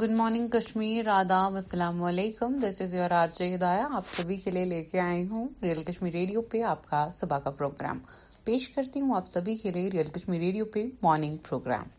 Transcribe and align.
Good 0.00 0.10
morning 0.18 0.48
Kashmir 0.52 1.08
آداب 1.14 1.54
السلام 1.58 2.02
علیکم 2.02 2.54
از 2.66 2.94
یور 2.94 3.10
آر 3.18 3.26
جے 3.38 3.46
ہدایا 3.54 3.86
آپ 3.96 4.04
سبھی 4.16 4.36
کے 4.44 4.50
لیے 4.50 4.64
لے 4.70 4.82
کے 4.92 4.98
آئی 5.00 5.22
ہوں 5.30 5.48
ریئل 5.62 5.82
کشمیر 5.90 6.12
ریڈیو 6.12 6.40
پہ 6.54 6.62
آپ 6.70 6.86
کا 6.90 7.02
صبح 7.18 7.38
کا 7.44 7.50
پروگرام 7.58 7.98
پیش 8.44 8.68
کرتی 8.76 9.00
ہوں 9.00 9.14
آپ 9.16 9.26
سبھی 9.32 9.54
کے 9.62 9.72
لیے 9.76 9.88
ریئل 9.92 10.08
کشمیر 10.16 10.40
ریڈیو 10.40 10.64
پہ 10.64 10.86
مارننگ 11.02 11.36
پروگرام 11.48 11.92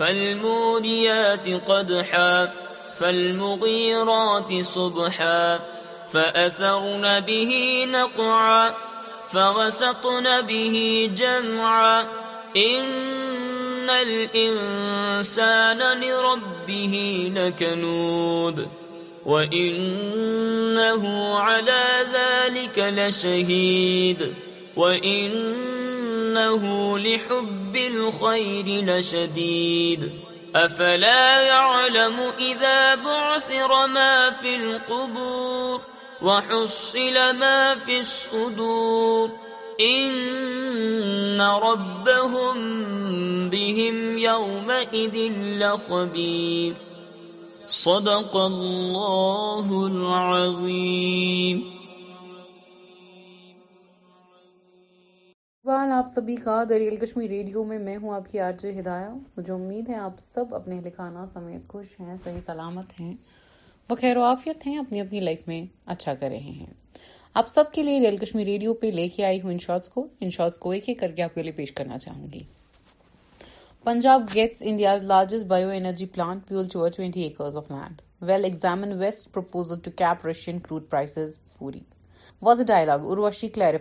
فالموريات 0.00 1.46
قدحا 1.70 2.52
فالمغيرات 2.96 4.52
صبحا 4.62 5.60
فأثرن 6.12 7.20
به 7.20 7.84
نقعا 7.90 8.74
فغسطن 9.30 10.40
به 10.40 11.10
جمعا 11.16 12.00
إن 12.56 13.90
الإنسان 13.90 15.78
لربه 16.00 17.24
لكنود 17.36 18.68
وإنه 19.26 21.34
على 21.38 21.86
ذلك 22.14 22.78
لشهيد 22.78 24.34
وإن 24.76 25.30
انه 26.38 26.98
لحب 26.98 27.76
الخير 27.76 28.66
لشديد 28.66 30.12
افلا 30.56 31.40
يعلم 31.42 32.16
اذا 32.38 32.94
بعثر 32.94 33.86
ما 33.86 34.30
في 34.30 34.56
القبور 34.56 35.80
وحصل 36.22 37.14
ما 37.34 37.74
في 37.86 38.00
الصدور 38.00 39.30
ان 39.80 41.40
ربهم 41.40 42.56
بهم 43.50 44.18
يومئذ 44.18 45.16
لخبير 45.60 46.74
صدق 47.66 48.36
الله 48.36 49.86
العظيم 49.86 51.79
سوال 55.70 55.90
آپ 55.92 56.06
سبھی 56.14 56.34
کا 56.36 56.62
دریال 56.68 56.94
کشمی 57.00 57.26
ریڈیو 57.28 57.62
میں 57.64 57.78
میں 57.78 57.96
ہوں 58.02 58.14
آپ 58.14 58.22
کی 58.30 58.38
آج 58.40 58.64
ہدایہ 58.78 59.10
مجھے 59.36 59.52
امید 59.52 59.88
ہے 59.88 59.94
آپ 59.94 60.12
سب 60.20 60.54
اپنے 60.54 60.76
اہل 60.76 60.88
خانہ 60.96 61.18
سمیت 61.32 61.68
خوش 61.72 61.88
ہیں 62.00 62.14
صحیح 62.22 62.40
سلامت 62.46 62.98
ہیں 63.00 63.12
وہ 63.90 63.96
خیر 64.00 64.16
و 64.16 64.22
آفیت 64.28 64.66
ہیں 64.66 64.76
اپنی 64.78 65.00
اپنی 65.00 65.20
لائف 65.20 65.46
میں 65.48 65.60
اچھا 65.94 66.14
کر 66.20 66.28
رہے 66.28 66.54
ہیں 66.60 66.72
آپ 67.42 67.48
سب 67.48 67.70
کے 67.72 67.82
لیے 67.82 68.00
ریئل 68.00 68.16
کشمی 68.24 68.44
ریڈیو 68.44 68.74
پہ 68.80 68.86
لے 68.94 69.06
کے 69.16 69.24
آئی 69.24 69.40
ہوں 69.42 69.52
ان 69.52 69.58
شارٹس 69.66 69.88
کو 69.94 70.06
ان 70.20 70.30
شارٹس 70.36 70.58
کو 70.64 70.70
ایک 70.70 70.88
ایک 70.88 70.98
کر 71.00 71.12
کے 71.16 71.22
آپ 71.22 71.34
کے 71.34 71.42
لیے 71.42 71.52
پیش 71.56 71.72
کرنا 71.78 71.98
چاہوں 72.06 72.26
گی 72.32 72.42
Punjab 73.84 74.26
gets 74.34 74.62
India's 74.70 75.02
largest 75.12 75.44
bio 75.54 75.68
energy 75.76 76.06
plant 76.14 76.46
fuel 76.48 76.66
tower 76.72 76.90
twenty 76.96 77.22
acres 77.30 77.56
of 77.56 77.70
land 77.70 78.02
well 78.30 78.44
examine 78.44 78.92
waste 79.02 79.32
proposal 79.34 79.80
to 79.84 79.90
cap 80.02 80.26
Russian 80.26 80.58
crude 80.58 80.90
prices 80.90 81.38
پوری 81.58 81.80
ہوتی 82.42 82.72
ہے 82.72 83.78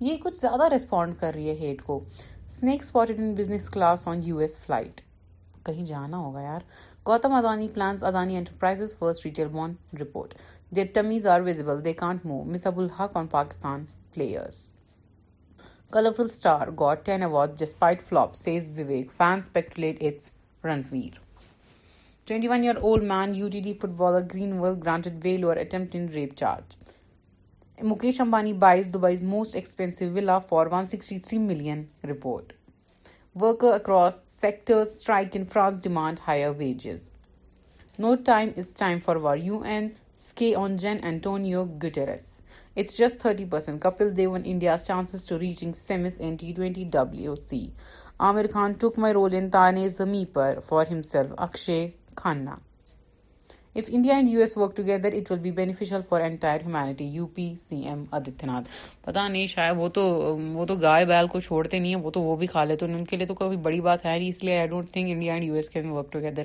یہ 0.00 0.16
کچھ 0.22 0.36
زیادہ 0.40 0.68
ریسپونڈ 0.72 1.16
کر 1.20 1.34
رہی 1.34 1.50
ہے 1.50 1.76
Their 10.70 10.84
tummies 10.84 11.24
are 11.24 11.42
visible, 11.42 11.80
they 11.80 11.94
can't 11.94 12.22
move. 12.26 12.46
Miss 12.46 12.66
Abul 12.66 12.90
Haq 12.90 13.16
on 13.16 13.28
Pakistan 13.28 13.88
players. 14.12 14.74
Colourful 15.90 16.28
Star 16.28 16.70
got 16.70 17.06
10 17.06 17.22
awards 17.22 17.58
despite 17.58 18.02
flops, 18.02 18.40
says 18.40 18.68
Vivek. 18.68 19.10
Fans 19.10 19.46
speculate 19.46 19.96
it's 20.02 20.30
Ranveer. 20.62 21.14
21-year-old 22.26 23.02
man, 23.02 23.34
UDD 23.34 23.80
footballer 23.80 24.20
Greenwell 24.20 24.74
granted 24.74 25.20
bail 25.20 25.46
over 25.46 25.54
attempt 25.54 25.94
in 25.94 26.08
rape 26.08 26.36
charge. 26.36 26.66
Mukesh 27.80 28.18
Ambani 28.18 28.58
buys 28.58 28.88
Dubai's 28.88 29.22
most 29.22 29.56
expensive 29.56 30.12
villa 30.12 30.44
for 30.46 30.64
163 30.64 31.38
million, 31.38 31.88
report. 32.02 32.52
Workers 33.32 33.76
across 33.76 34.20
sectors 34.26 34.94
strike 35.00 35.34
in 35.34 35.46
France, 35.46 35.78
demand 35.78 36.18
higher 36.18 36.52
wages. 36.52 37.10
No 37.96 38.16
time 38.16 38.52
is 38.56 38.74
time 38.74 39.00
for 39.00 39.18
war. 39.18 39.34
UN 39.34 39.96
Skay 40.20 40.56
on 40.58 40.76
Jan 40.78 40.98
Antonio 41.04 41.64
Guterres. 41.64 42.40
It's 42.74 42.94
just 43.00 43.20
30%. 43.20 43.78
Kapil 43.78 44.12
Dev 44.16 44.32
on 44.32 44.44
India's 44.44 44.84
chances 44.84 45.24
to 45.26 45.38
reaching 45.38 45.70
semis 45.70 46.18
in 46.18 46.36
T20 46.36 46.90
WC. 46.90 47.70
Amir 48.18 48.48
Khan 48.48 48.74
took 48.74 48.98
my 48.98 49.12
role 49.12 49.32
in 49.32 49.48
Tane 49.52 49.78
Zami 49.98 50.22
par 50.38 50.60
for 50.60 50.84
himself. 50.86 51.30
Akshay 51.38 51.94
Khanna. 52.16 52.58
If 53.76 53.88
India 53.90 54.14
and 54.14 54.28
US 54.30 54.56
work 54.56 54.74
together, 54.74 55.06
it 55.08 55.30
will 55.30 55.36
be 55.46 55.52
beneficial 55.52 56.02
for 56.02 56.18
entire 56.20 56.58
humanity. 56.68 57.08
UP 57.20 57.36
CM 57.66 58.04
Adityanath. 58.18 58.44
Nath 58.50 58.68
پتہ 59.06 59.28
نہیں 59.28 59.46
شاید 59.54 59.76
وہ 59.78 59.88
تو 60.00 60.08
وہ 60.58 60.66
تو 60.72 60.76
گائے 60.82 61.04
بیل 61.14 61.26
کو 61.36 61.40
چھوڑتے 61.48 61.78
نہیں 61.78 61.94
ہیں 61.94 62.02
وہ 62.06 62.10
تو 62.18 62.22
وہ 62.22 62.34
بھی 62.42 62.46
کھا 62.56 62.64
لیتے 62.64 62.84
ان 62.86 63.04
کے 63.12 63.16
لیے 63.16 63.26
تو 63.26 63.34
کوئی 63.42 63.56
بڑی 63.70 63.80
بات 63.90 64.04
ہے 64.06 64.18
نہیں 64.18 64.28
اس 64.28 64.42
لیے 64.44 64.58
I 64.58 64.68
don't 64.74 64.90
think 64.92 65.10
India 65.12 65.32
and 65.34 65.44
U 65.46 65.54
S 65.60 65.70
can 65.76 65.90
work 65.90 66.12
together 66.12 66.44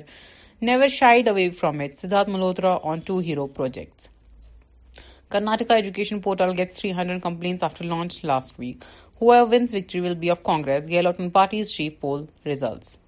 never 0.64 0.88
shied 0.88 1.28
away 1.28 1.50
from 1.50 1.80
it. 1.80 1.92
Siddharth 1.92 2.28
Malhotra 2.34 2.74
on 2.84 3.02
two 3.02 3.18
hero 3.18 3.46
projects. 3.46 4.10
Karnataka 5.30 5.78
Education 5.78 6.20
Portal 6.20 6.54
gets 6.54 6.80
300 6.80 7.20
complaints 7.20 7.62
after 7.62 7.84
launch 7.84 8.22
last 8.24 8.58
week. 8.58 8.82
Whoever 9.18 9.50
wins 9.50 9.72
victory 9.72 10.00
will 10.00 10.14
be 10.14 10.30
of 10.30 10.44
Congress, 10.44 10.88
Gehlot 10.88 11.32
party's 11.32 11.70
chief 11.70 12.00
poll 12.00 12.28
results. 12.44 12.98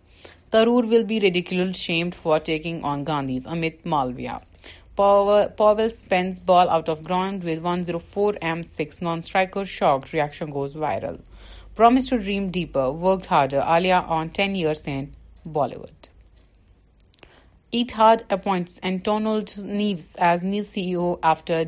Tharoor 0.53 0.89
will 0.89 1.05
be 1.05 1.21
ridiculed, 1.21 1.77
shamed 1.77 2.15
for 2.15 2.41
taking 2.41 2.83
on 2.83 3.05
Gandhi's 3.05 3.47
Amit 3.47 3.81
Malviya. 3.85 4.43
Powell 4.97 5.91
spins 5.91 6.41
ball 6.41 6.71
out 6.71 6.89
of 6.89 7.05
ground 7.05 7.45
with 7.45 7.61
104 7.61 8.33
m6, 8.55 9.03
non-striker 9.03 9.65
shock, 9.65 10.13
reaction 10.13 10.51
goes 10.51 10.75
viral. 10.75 11.21
Promised 11.75 12.09
to 12.11 12.19
dream 12.19 12.51
deeper, 12.51 12.91
worked 12.91 13.27
harder, 13.27 13.63
Alia 13.77 14.05
on 14.09 14.31
10 14.31 14.55
years 14.55 14.87
in 14.97 15.15
Bollywood. 15.47 15.97
At 17.77 17.93
hard 17.97 18.21
appoints 18.33 18.79
and 18.83 19.01
tunneled 19.05 19.51
news 19.65 20.05
as 20.27 20.45
new 20.45 20.63
C 20.67 20.83
O 20.99 21.09
after 21.31 21.63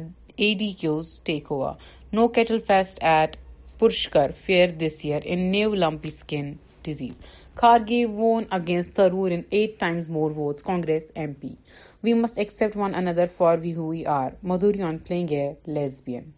E 0.44 0.52
D 0.58 0.68
queues 0.80 1.06
take 1.24 1.50
over 1.52 1.72
no 2.16 2.26
cattle 2.36 2.58
fest 2.66 3.02
at 3.04 3.36
Pushkar 3.78 4.30
fair 4.44 4.70
this 4.80 4.98
year 5.04 5.22
in 5.32 5.38
new 5.50 5.74
lumpy 5.74 6.08
skin 6.12 6.52
disease 6.86 7.12
کارگی 7.60 8.04
won 8.16 8.44
against 8.58 8.94
terror 8.96 9.30
int 9.36 9.54
times 9.80 10.08
more 10.16 10.30
vote 10.36 10.60
Congress 10.66 11.04
M 11.24 11.32
P 11.40 11.48
we 12.04 12.12
must 12.22 12.38
accept 12.38 12.76
one 12.76 12.94
another 13.06 13.26
for 13.36 13.58
we 13.64 14.04
are 14.18 14.30
Madurai 14.52 14.82
on 14.88 14.98
plug 15.08 15.32
lesbian 15.74 16.30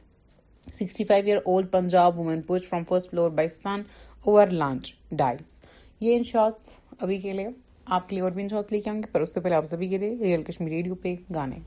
sixty 0.79 1.05
five 1.05 1.25
year 1.27 1.39
old 1.45 1.71
Punjab 1.73 2.19
woman 2.19 2.41
pitch 2.47 2.69
from 2.69 2.83
first 2.89 3.11
floor 3.11 3.31
بائیستان 3.43 3.83
over 4.27 4.47
launch 4.63 4.95
ڈائٹس 5.23 5.61
یہ 6.01 6.17
in 6.17 6.25
shorts 6.33 6.79
ابھی 6.99 7.19
کے 7.21 7.33
لیے 7.33 7.49
آپ 7.97 8.09
کے 8.09 8.15
لیے 8.15 8.23
اور 8.23 8.31
بھی 8.33 8.43
انجوس 8.43 8.71
لے 8.73 8.81
کے 8.81 8.91
آؤں 8.91 9.03
گے 9.03 9.49
آپ 9.55 9.65
سبھی 9.71 9.89
کے 9.89 9.99
لیے 9.99 10.17
ریئل 10.23 10.43
کشمیر 10.43 10.73
ریڈیو 10.73 10.95
پہ 10.95 11.15
گانے 11.35 11.59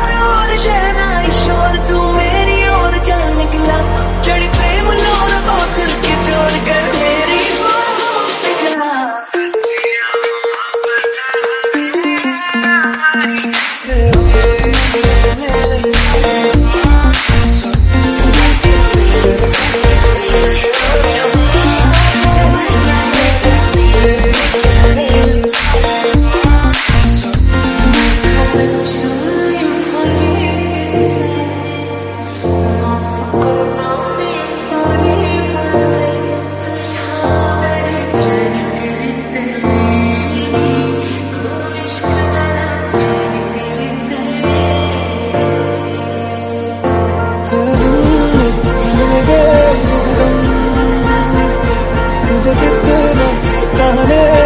جانے 53.95 54.40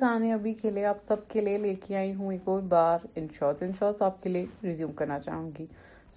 گانے 0.00 0.32
ابھی 0.32 0.52
کے 0.62 0.70
لیے 0.70 0.84
آپ 0.84 0.96
سب 1.08 1.28
کے 1.28 1.40
لیے 1.40 1.58
لے 1.58 1.74
کے 1.86 1.96
آئی 1.96 2.14
ہوں 2.14 2.32
ایک 2.32 2.48
اور 2.48 2.62
بار 2.68 3.04
ان 3.18 3.26
شارٹس 3.38 3.62
ان 3.62 3.70
شارٹس 3.78 4.00
آپ 4.02 4.22
کے 4.22 4.28
لیے 4.28 4.46
ریزیوم 4.64 4.92
کرنا 4.98 5.18
چاہوں 5.18 5.50
گی 5.58 5.66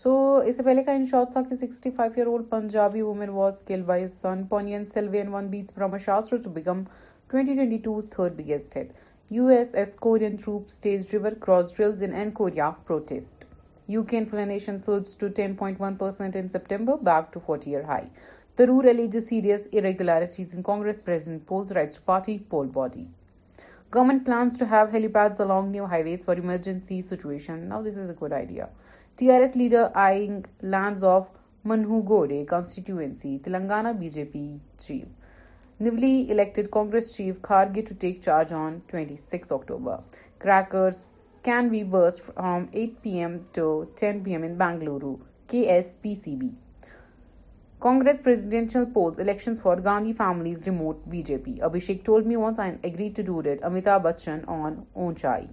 سو 0.04 0.12
اس 0.48 0.56
سے 0.58 0.64
پہلے 0.64 0.84
کا 0.84 0.92
ان 1.00 1.06
شارٹس 1.12 1.34
تھا 1.34 1.42
کہ 1.50 1.56
sixty 1.66 1.90
five 1.96 2.12
year 2.16 2.28
old 2.28 2.50
Punjabi 2.50 3.02
woman 3.02 3.30
was 3.36 3.62
kill 3.68 3.82
by 3.86 4.08
son 4.08 4.22
Pune 4.22 4.46
پونین 4.50 4.86
Selwyn 4.94 5.28
won 5.34 5.48
beats 5.50 5.78
Brahmastra 6.06 6.38
to 6.44 6.50
become 6.54 6.82
twenty 7.32 7.54
twenty 7.56 7.78
two's 7.84 8.10
third 8.16 8.34
biggest 8.38 8.76
hit 8.78 8.92
U 9.36 9.48
S 9.58 9.76
S 9.82 9.94
Korean 10.06 10.36
troop 10.44 10.64
stage 10.72 11.04
driver 11.12 11.32
cross 11.46 11.76
drills 11.78 12.04
in 12.04 12.14
N 12.20 12.32
Korea 12.42 12.70
protest 12.88 13.46
U 13.92 14.04
K 14.10 14.18
inflation 14.18 14.78
sells 14.86 15.16
to 15.20 15.28
ten 15.36 15.56
point 15.60 15.82
one 15.82 15.96
percent 16.00 16.36
in 16.40 16.50
September 16.54 16.98
back 17.12 17.32
to 17.34 17.40
forty 17.46 17.76
year 17.76 17.84
high 17.90 18.06
The 18.60 18.66
rule 18.70 18.86
alleges 18.92 19.28
serious 19.28 19.68
irregularities 19.82 20.56
in 20.58 20.64
Congress, 20.70 20.98
President 21.06 21.44
polls, 21.52 21.70
rights 21.78 22.00
to 22.00 22.04
party, 22.12 22.34
poll 22.56 22.72
body. 22.80 23.04
Government 23.92 24.24
plans 24.24 24.56
to 24.60 24.66
have 24.68 24.90
helipads 24.90 25.40
along 25.40 25.72
new 25.72 25.86
highways 25.88 26.24
for 26.24 26.36
emergency 26.36 27.02
situation. 27.02 27.68
Now 27.70 27.82
this 27.82 27.98
is 27.98 28.08
a 28.08 28.14
good 28.14 28.32
idea. 28.32 28.70
TRS 29.18 29.56
leader 29.56 29.92
eyeing 29.96 30.46
lands 30.62 31.02
of 31.02 31.28
Manhugode 31.66 32.48
constituency. 32.48 33.40
Telangana 33.40 33.96
BJP 33.96 34.60
chief. 34.86 35.08
Newly 35.80 36.30
elected 36.30 36.70
Congress 36.70 37.16
chief 37.16 37.42
Kharge 37.42 37.84
to 37.88 37.96
take 37.96 38.22
charge 38.22 38.52
on 38.52 38.84
26 38.90 39.52
October. 39.52 40.04
Crackers 40.38 41.10
can 41.42 41.70
be 41.70 41.82
burst 41.82 42.22
from 42.22 42.70
8 42.72 43.02
p.m. 43.02 43.44
to 43.54 43.92
10 43.96 44.24
p.m. 44.24 44.44
in 44.44 44.56
Bengaluru. 44.56 45.20
KSPCB. 45.48 46.56
Congress 47.80 48.20
presidential 48.20 48.86
polls, 48.86 49.20
elections 49.20 49.58
for 49.58 49.78
Gandhi 49.78 50.12
family's 50.12 50.68
remote 50.68 51.10
BJP. 51.10 51.60
Abhishek 51.60 52.04
told 52.04 52.26
me 52.26 52.36
once 52.36 52.60
I 52.60 52.78
agreed 52.84 53.16
to 53.16 53.24
do 53.24 53.40
it. 53.40 53.62
Amitabh 53.62 54.04
Bachchan 54.04 54.46
on 54.50 54.86
Onchai. 54.98 55.48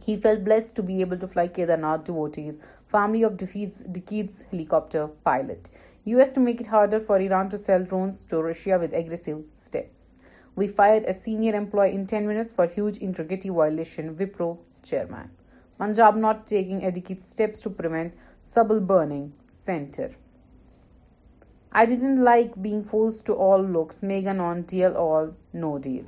He 0.00 0.16
felt 0.16 0.44
blessed 0.44 0.76
to 0.76 0.82
be 0.84 1.00
able 1.00 1.18
to 1.18 1.26
fly 1.26 1.48
Kedarnath 1.48 2.04
devotees, 2.04 2.60
family 2.86 3.24
of 3.24 3.36
Decades 3.36 4.44
helicopter 4.52 5.08
pilot. 5.24 5.70
US 6.04 6.30
to 6.30 6.38
make 6.38 6.60
it 6.60 6.68
harder 6.68 7.00
for 7.00 7.18
Iran 7.18 7.48
to 7.48 7.58
sell 7.58 7.82
drones 7.82 8.22
to 8.26 8.40
Russia 8.40 8.78
with 8.78 8.94
aggressive 8.94 9.42
steps. 9.58 10.14
We 10.54 10.68
fired 10.68 11.02
a 11.02 11.12
senior 11.12 11.56
employee 11.56 11.94
in 11.94 12.06
10 12.06 12.28
minutes 12.28 12.52
for 12.52 12.68
huge 12.68 12.98
integrity 12.98 13.48
violation, 13.48 14.14
Wipro 14.14 14.58
chairman. 14.84 15.30
Punjab 15.78 16.14
not 16.14 16.46
taking 16.46 16.84
adequate 16.84 17.24
steps 17.24 17.60
to 17.62 17.70
prevent 17.70 18.14
stubble 18.44 18.78
burning, 18.78 19.32
center. 19.50 20.10
I 21.72 21.86
didn't 21.86 22.24
like 22.24 22.60
being 22.60 22.82
forced 22.82 23.26
to 23.26 23.34
all 23.34 23.62
looks, 23.62 24.02
make 24.02 24.26
a 24.26 24.34
non-deal 24.34 24.96
or 24.96 25.34
no 25.52 25.78
deal. 25.78 26.04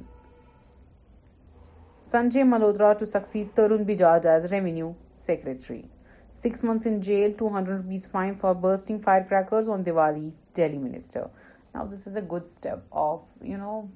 Sanjay 2.02 2.44
Malhotra 2.52 2.98
to 2.98 3.06
succeed 3.06 3.54
Tarun 3.54 3.86
Bajaj 3.86 4.24
as 4.24 4.50
Revenue 4.50 4.92
Secretary. 5.24 5.84
6 6.32 6.64
months 6.64 6.86
in 6.86 7.00
jail, 7.00 7.32
200 7.32 7.84
rupees 7.84 8.06
fine 8.06 8.34
for 8.34 8.54
bursting 8.54 9.00
firecrackers 9.00 9.68
on 9.68 9.84
Diwali, 9.84 10.32
Delhi 10.52 10.78
Minister. 10.78 11.30
Now 11.72 11.84
this 11.84 12.08
is 12.08 12.16
a 12.16 12.22
good 12.22 12.48
step 12.48 12.84
of, 12.90 13.20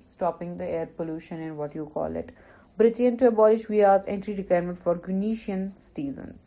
stopping 0.02 0.56
the 0.56 0.64
air 0.64 0.86
pollution 0.86 1.40
and 1.42 1.58
what 1.58 1.74
you 1.74 1.90
call 1.92 2.14
it. 2.14 2.30
Britain 2.78 3.16
to 3.16 3.26
abolish 3.26 3.64
VR's 3.64 4.06
entry 4.06 4.34
requirement 4.34 4.78
for 4.78 4.94
Tunisian 4.98 5.74
citizens. 5.76 6.42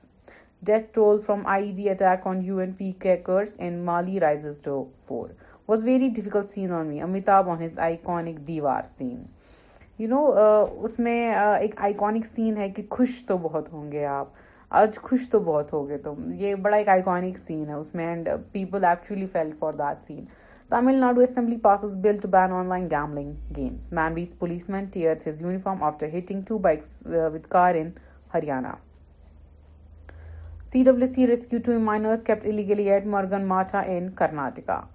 Death 0.66 0.88
toll 0.94 1.20
from 1.26 1.42
I 1.48 1.72
D 1.76 1.90
attack 1.90 2.26
on 2.28 2.40
U 2.46 2.58
N 2.60 2.72
P 2.78 2.92
keepers 3.02 3.54
in 3.58 3.64
and 3.66 3.84
Mali 3.86 4.20
rises 4.20 4.62
to 4.62 4.84
was 5.70 5.84
very 5.86 6.10
difficult 6.16 6.50
scene 6.54 6.72
on 6.74 6.88
me 6.88 7.02
Amitabh 7.02 7.50
نو 10.10 10.24
اس 10.84 10.98
میں 11.00 11.20
ایک 11.36 11.74
iconic 11.84 12.26
scene 12.36 12.58
ہے 12.58 12.70
کہ 12.76 12.84
خوش 12.90 13.24
تو 13.28 13.38
بہت 13.42 13.72
ہوں 13.74 13.92
گے 13.92 14.06
آپ 14.06 14.28
آج 14.82 14.98
خوش 15.02 15.28
تو 15.32 15.40
بہت 15.46 15.72
ہو 15.74 15.88
گئے 15.90 15.98
تم 16.04 16.32
یہ 16.40 16.56
بڑا 16.68 16.78
ایک 16.78 16.90
آئیکنک 16.90 17.38
سین 17.48 17.68
ہے 17.70 17.74
اس 17.74 17.94
میں 17.96 18.08
and 18.08 18.30
people 18.52 18.84
actually 18.90 19.26
feel 19.34 19.52
for 19.60 19.74
that 19.80 20.04
scene 20.08 20.24
Tamil 20.70 21.00
Nadu 21.00 21.22
assembly 21.22 21.58
passes 21.62 21.96
bill 22.02 22.18
to 22.22 22.28
ban 22.32 22.52
online 22.70 22.90
gambling 22.92 23.32
games 23.56 23.92
man 23.94 24.14
beats 24.14 24.40
policeman 24.70 24.86
tears 24.94 25.28
his 25.28 25.42
uniform 25.42 25.84
after 25.84 26.18
hitting 26.18 26.42
two 26.48 26.58
bikes 26.70 26.98
with 27.34 27.50
car 27.50 27.76
in 27.82 27.90
Haryana 28.34 28.72
CWC 30.72 31.28
rescued 31.28 31.66
2 31.66 31.80
miners 31.80 32.22
kept 32.22 32.46
illegally 32.46 32.92
at 32.96 33.06
Murganmata 33.14 33.88
in 33.94 34.12
Karnataka. 34.12 34.86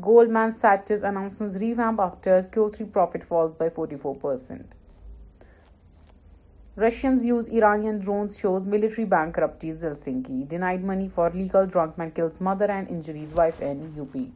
Goldman 0.00 0.54
Sachs 0.62 1.04
announcements 1.10 1.54
revamp 1.54 2.00
after 2.00 2.42
Q3 2.50 2.90
profit 2.90 3.22
falls 3.22 3.54
by 3.54 3.68
44%. 3.68 4.64
Russians 6.74 7.24
use 7.24 7.48
Iranian 7.60 8.00
drones 8.00 8.36
shows 8.36 8.64
military 8.64 9.04
bankruptcies. 9.04 9.80
Helsinki 9.80 10.48
denied 10.48 10.82
money 10.82 11.08
for 11.08 11.30
legal 11.30 11.64
drunk 11.64 11.96
man 11.96 12.10
kills 12.10 12.46
mother 12.50 12.70
and 12.78 12.88
injuries 12.88 13.42
wife 13.42 13.60
in 13.60 13.92
UP. 14.04 14.32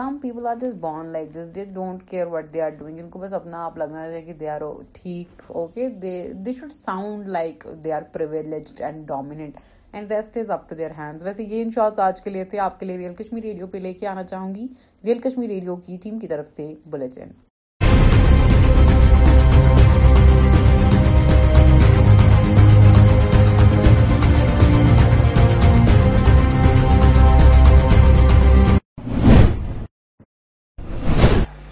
Some 0.00 0.16
people 0.20 0.46
are 0.46 0.54
just 0.60 0.74
born 0.80 1.06
like 1.12 1.32
this 1.32 1.46
they 1.54 1.64
don't 1.72 2.02
care 2.10 2.26
what 2.30 2.44
they 2.52 2.60
are 2.62 2.68
doing 2.78 2.98
ان 2.98 3.08
کو 3.10 3.18
بس 3.18 3.32
اپنا 3.34 3.64
آپ 3.64 3.76
لگنا 3.78 4.04
چاہیے 4.06 4.22
کہ 4.26 4.32
they 4.40 4.48
are 4.48 4.60
ٹھیک 4.92 5.42
okay 5.56 5.88
they 6.02 6.12
they 6.46 6.52
should 6.60 6.72
sound 6.72 7.28
like 7.36 7.66
they 7.84 7.92
are 7.92 8.02
privileged 8.12 8.80
and 8.86 9.06
dominant 9.08 9.56
and 9.92 10.12
rest 10.12 10.36
is 10.38 10.50
up 10.56 10.68
to 10.68 10.74
their 10.76 10.98
hands 10.98 11.24
ویسے 11.24 11.44
یہ 11.44 11.62
ان 11.62 11.70
شارٹس 11.74 11.98
آج 12.06 12.22
کے 12.22 12.30
لیے 12.30 12.44
تھے 12.54 12.58
آپ 12.70 12.80
کے 12.80 12.86
لیے 12.86 12.96
ریئل 12.98 13.14
کشمیر 13.18 13.42
ریڈیو 13.42 13.66
پہ 13.72 13.78
لے 13.78 13.92
کے 14.00 14.06
آنا 14.14 14.24
چاہوں 14.32 14.54
گی 14.54 14.66
ریئل 15.04 15.18
کشمیر 15.28 15.48
ریڈیو 15.50 15.76
کی 15.86 15.96
ٹیم 16.02 16.18
کی 16.18 16.28
طرف 16.28 16.48
سے 16.56 16.74
بلیٹن 16.90 17.32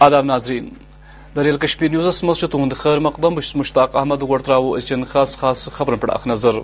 آداب 0.07 0.25
ناظرین 0.25 0.69
دریل 1.37 1.57
کشمیر 1.63 1.91
نیوز 1.91 2.23
مز 2.25 2.41
تہد 2.51 2.73
خیر 2.79 2.99
مقدم 3.07 3.35
بس 3.35 3.55
مشتاق 3.57 3.97
احمد 3.97 4.21
گو 4.29 4.39
ترو 4.39 4.73
اچن 4.77 5.03
خاص 5.13 5.37
خاص 5.39 5.69
خبرن 5.79 5.97
پہ 6.01 6.07
اخ 6.15 6.27
نظر 6.27 6.59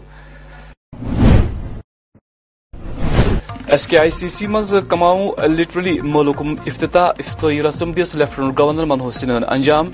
ایس 3.75 3.87
کے 3.89 3.99
آئی 3.99 4.11
سی 4.19 4.29
سی 4.37 4.47
مز 4.47 4.75
کماؤں 4.91 5.29
لٹرلی 5.57 5.97
ملکم 6.15 6.55
افتتاح 6.67 7.09
افتتاحی 7.27 7.63
رسم 7.63 7.93
دس 7.97 8.15
لیفٹنٹ 8.15 8.59
گورنر 8.59 8.85
منو 8.93 9.11
سنہن 9.21 9.45
انجام 9.55 9.91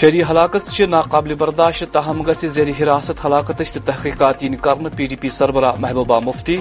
شہری 0.00 0.22
ہلاکت 0.30 0.70
سے 0.70 0.86
ناقابل 0.86 1.34
برداشت 1.38 1.92
تاہم 1.92 2.30
زیر 2.42 2.70
حراست 2.82 3.24
ہلاکت 3.24 3.78
تحقیقات 3.84 4.40
کر 4.62 4.88
پی 4.96 5.06
ڈی 5.10 5.16
پی 5.20 5.28
سربراہ 5.38 5.80
محبوبہ 5.80 6.20
مفتی 6.24 6.60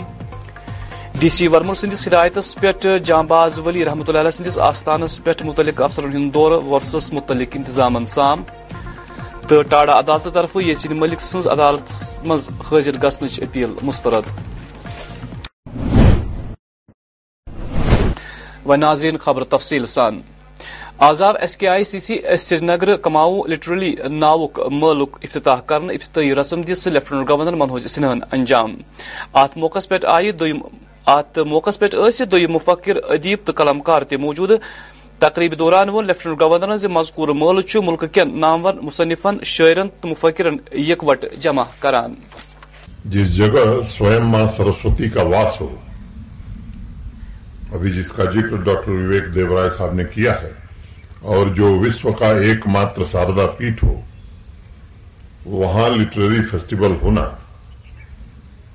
ڈی 1.21 1.29
سی 1.29 1.47
ورما 1.53 1.73
سدایتس 1.75 2.47
پیٹ 2.59 2.85
جام 3.05 3.25
باز 3.27 3.57
ولی 3.65 3.83
رحمۃ 3.85 4.03
اللہ 4.07 4.19
علیہ 4.19 4.61
آستانس 4.67 5.19
پہ 5.23 5.31
متعلق 5.45 5.81
افسرن 5.81 6.33
دور 6.33 6.51
ورسس 6.69 7.11
متعلق 7.13 7.55
انتظام 7.55 8.03
سام 8.13 8.41
تو 9.47 9.61
ٹاڑا 9.73 9.97
عدالت 9.99 10.27
طرف 10.33 10.55
یسین 10.67 10.95
ملک 10.99 11.21
سن 11.21 11.49
عدالت 11.57 11.91
مز 12.27 12.49
حاضر 12.71 12.97
اپیل 13.43 13.73
مسترد 13.89 14.31
و 18.65 18.75
ناظرین 18.85 19.17
خبر 19.27 19.43
تفصیل 19.55 19.85
آزاد 21.11 21.33
ایس 21.41 21.57
کے 21.57 21.67
آئی 21.69 21.83
سی 21.91 21.99
سی 22.07 22.19
سری 22.39 22.65
نگر 22.65 22.95
کماو 23.09 23.45
لٹرلی 23.47 23.93
ناوک 24.09 24.59
ملک 24.81 25.17
افتتاح 25.23 25.59
کرنے 25.71 25.93
افتتاحی 25.95 26.35
رسم 26.41 26.61
لیفٹنٹ 26.93 27.29
گورنر 27.29 27.55
منوج 27.65 27.87
سنہن 27.97 28.19
انجام 28.37 28.75
موقع 29.55 29.79
پہ 29.89 30.05
آئی 30.15 30.31
دویم 30.43 30.59
ات 31.09 31.37
موقع 31.39 31.69
پہ 31.79 31.87
دم 32.31 32.51
مفکر 32.53 32.97
ادیب 33.13 33.39
تو 33.45 33.53
قلمکار 33.55 34.01
موجود 34.19 34.51
تقریب 35.19 35.53
دوران 35.59 35.89
وہ 35.89 36.01
لیفٹنٹ 36.01 36.39
گورنر 36.41 36.77
سے 36.81 36.87
مذکور 36.87 37.29
مول 37.37 37.59
ملک 37.83 38.03
کن 38.13 38.39
نامور 38.39 38.73
مصنفن 38.81 39.37
شاعرن 39.51 39.87
تو 40.01 40.07
مفکر 40.07 40.47
یکوٹ 40.79 41.25
جمع 41.41 41.63
کران 41.79 42.13
جس 43.13 43.35
جگہ 43.37 43.65
سوئم 43.97 44.27
ماں 44.29 44.45
سرسوتی 44.55 45.09
کا 45.13 45.21
واس 45.33 45.59
ہو 45.61 45.75
ابھی 47.75 47.91
جس 47.91 48.11
کا 48.15 48.23
ذکر 48.31 48.55
ڈاکٹر 48.63 48.91
وویک 48.91 49.33
دیورائے 49.35 49.69
صاحب 49.77 49.93
نے 49.95 50.03
کیا 50.13 50.41
ہے 50.41 50.51
اور 51.35 51.47
جو 51.55 51.73
وشو 51.79 52.11
کا 52.19 52.29
ایک 52.47 52.67
ماتر 52.75 53.05
ساردا 53.11 53.45
پیٹ 53.57 53.83
ہو 53.83 53.99
وہاں 55.45 55.89
لٹریری 55.95 56.41
فیسٹیول 56.51 56.93
ہونا 57.01 57.29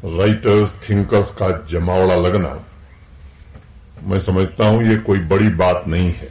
رائٹرز 0.04 0.72
تھنکرز 0.80 1.30
کا 1.36 1.46
جماوڑا 1.68 2.14
لگنا 2.28 2.48
میں 4.08 4.18
سمجھتا 4.20 4.68
ہوں 4.68 4.82
یہ 4.82 4.96
کوئی 5.04 5.20
بڑی 5.28 5.48
بات 5.56 5.86
نہیں 5.88 6.10
ہے 6.20 6.26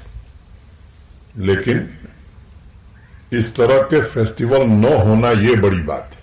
لیکن 1.48 1.78
اس 3.38 3.52
طرح 3.54 3.82
کے 3.90 4.02
فیسٹیول 4.14 4.70
نہ 4.72 4.94
ہونا 5.06 5.32
یہ 5.42 5.56
بڑی 5.62 5.82
بات 5.86 6.16
ہے 6.16 6.22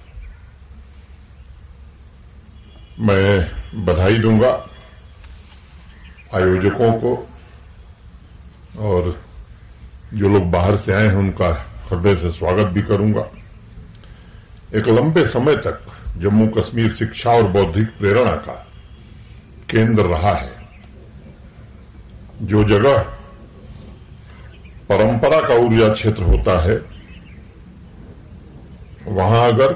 میں 3.06 3.38
بدھائی 3.84 4.18
دوں 4.22 4.38
گا 4.40 4.56
آیوجکوں 6.38 6.92
کو 7.00 7.14
اور 8.92 9.10
جو 10.20 10.28
لوگ 10.28 10.42
باہر 10.50 10.76
سے 10.84 10.94
آئے 10.94 11.08
ہیں 11.08 11.16
ان 11.16 11.30
کا 11.38 11.52
ہردے 11.90 12.14
سے 12.20 12.30
سواگت 12.38 12.72
بھی 12.72 12.82
کروں 12.88 13.12
گا 13.14 13.22
ایک 14.76 14.88
لمبے 14.88 15.24
سمے 15.36 15.54
تک 15.64 15.88
جموں 16.20 16.46
کشمیر 16.56 16.88
شکشا 16.98 17.30
اور 17.32 17.42
بودھک 17.52 17.98
پریرنا 17.98 18.34
کا 18.44 18.54
کیندر 19.66 20.06
رہا 20.06 20.34
ہے 20.40 20.50
جو 22.50 22.62
جگہ 22.68 22.96
پرمپرا 24.86 25.40
کا 25.46 25.54
ارجا 25.64 25.92
کھیت 26.00 26.18
ہوتا 26.20 26.62
ہے 26.64 26.76
وہاں 29.04 29.44
اگر 29.46 29.72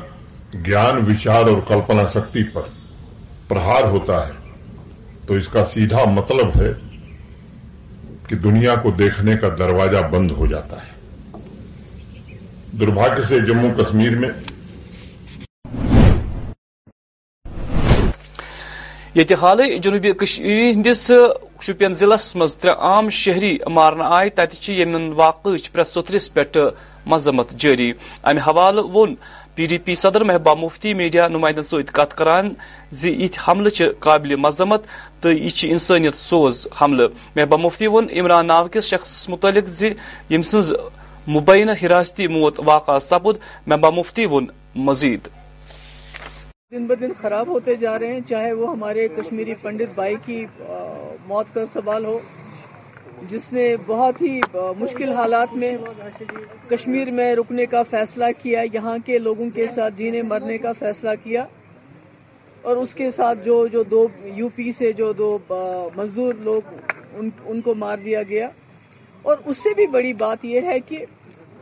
گیان 0.66 1.00
وچار 1.09 1.47
اور 1.49 1.61
کلپنا 1.69 2.05
شکتی 2.14 2.43
پر 2.52 2.62
پرہار 3.49 3.85
ہوتا 3.93 4.26
ہے 4.26 4.33
تو 5.26 5.35
اس 5.35 5.49
کا 5.52 5.64
سیدھا 5.73 6.05
مطلب 6.14 6.61
ہے 6.61 6.73
کہ 8.28 8.37
دنیا 8.47 8.75
کو 8.83 8.90
دیکھنے 8.99 9.37
کا 9.40 9.49
دروازہ 9.59 10.05
بند 10.11 10.31
ہو 10.37 10.47
جاتا 10.52 10.76
ہے 10.87 10.95
دربھاگیہ 12.81 13.25
سے 13.25 13.38
جموں 13.47 13.71
کشمیر 13.76 14.16
میں 14.19 14.28
یت 19.16 19.32
حال 19.40 19.61
جنوبی 19.82 20.11
ہندس 20.44 21.11
شپین 21.66 21.94
ضلع 22.00 22.16
مز 22.38 22.56
تر 22.61 22.70
عام 22.88 23.08
شہری 23.18 23.56
مارن 23.73 24.00
آئے 24.04 24.30
تم 24.38 24.94
واقع 25.16 25.49
پریس 25.73 25.92
سترس 25.94 26.32
پہ 26.35 26.42
مذمت 27.12 27.50
جاری 27.62 27.90
امہ 28.23 28.40
حوالہ 28.46 28.80
وون 28.96 29.14
پی 29.54 29.66
ڈی 29.70 29.78
پی 29.85 29.94
صدر 30.02 30.25
محبوبہ 30.30 30.54
مفتی 30.64 30.92
میڈیا 31.00 31.28
نمائندن 31.28 31.62
ست 31.70 31.92
کت 31.99 32.16
کران 32.18 32.52
حملہ 33.46 33.68
چھ 33.76 33.90
قابل 34.06 34.35
مذمت 34.46 34.85
تو 35.20 35.32
یہ 35.32 35.64
انسانیت 35.68 36.16
سوز 36.16 36.66
حملہ 36.80 37.06
محبوبہ 37.37 37.62
مفتی 37.64 37.87
وون 37.94 38.06
عمران 38.20 38.46
ناو 38.46 38.66
کس 38.73 38.85
شخص 38.94 39.14
متعلق 39.28 39.68
زم 39.78 41.32
مبینہ 41.37 41.73
حراستی 41.82 42.26
موت 42.37 42.61
واقع 42.64 42.99
سپد 43.08 43.37
محبوبہ 43.66 43.90
مفتی 44.00 44.26
وون 44.26 44.46
مزید 44.88 45.28
دن 46.73 46.87
بدن 46.87 47.12
خراب 47.18 47.49
ہوتے 47.49 47.75
جا 47.80 47.99
رہے 47.99 48.12
ہیں 48.14 48.20
چاہے 48.28 48.52
وہ 48.52 48.70
ہمارے 48.70 49.06
کشمیری 49.16 49.54
پنڈت 49.62 49.92
بھائی 49.94 50.14
کی 50.25 50.37
موت 51.26 51.52
کا 51.54 51.64
سوال 51.73 52.04
ہو 52.04 52.18
جس 53.30 53.52
نے 53.52 53.66
بہت 53.87 54.20
ہی 54.23 54.38
مشکل 54.78 55.11
حالات 55.16 55.52
میں 55.56 55.76
کشمیر 56.68 57.11
میں 57.18 57.30
رکنے 57.37 57.66
کا 57.75 57.82
فیصلہ 57.90 58.25
کیا 58.42 58.61
یہاں 58.75 58.96
کے 59.06 59.18
لوگوں 59.26 59.49
کے 59.54 59.66
ساتھ 59.75 59.94
جینے 59.96 60.23
مرنے 60.32 60.56
کا 60.64 60.73
فیصلہ 60.78 61.11
کیا 61.25 61.44
اور 62.68 62.76
اس 62.76 62.94
کے 63.00 63.11
ساتھ 63.16 63.44
جو 63.44 63.66
جو 63.73 63.82
دو 63.90 64.06
یو 64.38 64.49
پی 64.56 64.70
سے 64.78 64.90
جو 65.02 65.12
دو 65.20 65.28
مزدور 65.96 66.35
لوگ 66.44 66.75
ان 67.49 67.61
کو 67.64 67.75
مار 67.85 67.99
دیا 68.04 68.23
گیا 68.32 68.49
اور 69.28 69.37
اس 69.44 69.62
سے 69.62 69.75
بھی 69.76 69.87
بڑی 69.92 70.12
بات 70.26 70.44
یہ 70.54 70.66
ہے 70.70 70.78
کہ 70.88 71.04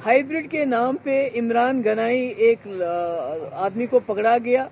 ہائیبرڈ 0.06 0.50
کے 0.50 0.64
نام 0.76 0.96
پہ 1.02 1.18
عمران 1.42 1.82
گنائی 1.87 2.23
ایک 2.46 2.66
آدمی 3.68 3.87
کو 3.92 4.00
پکڑا 4.06 4.37
گیا 4.44 4.66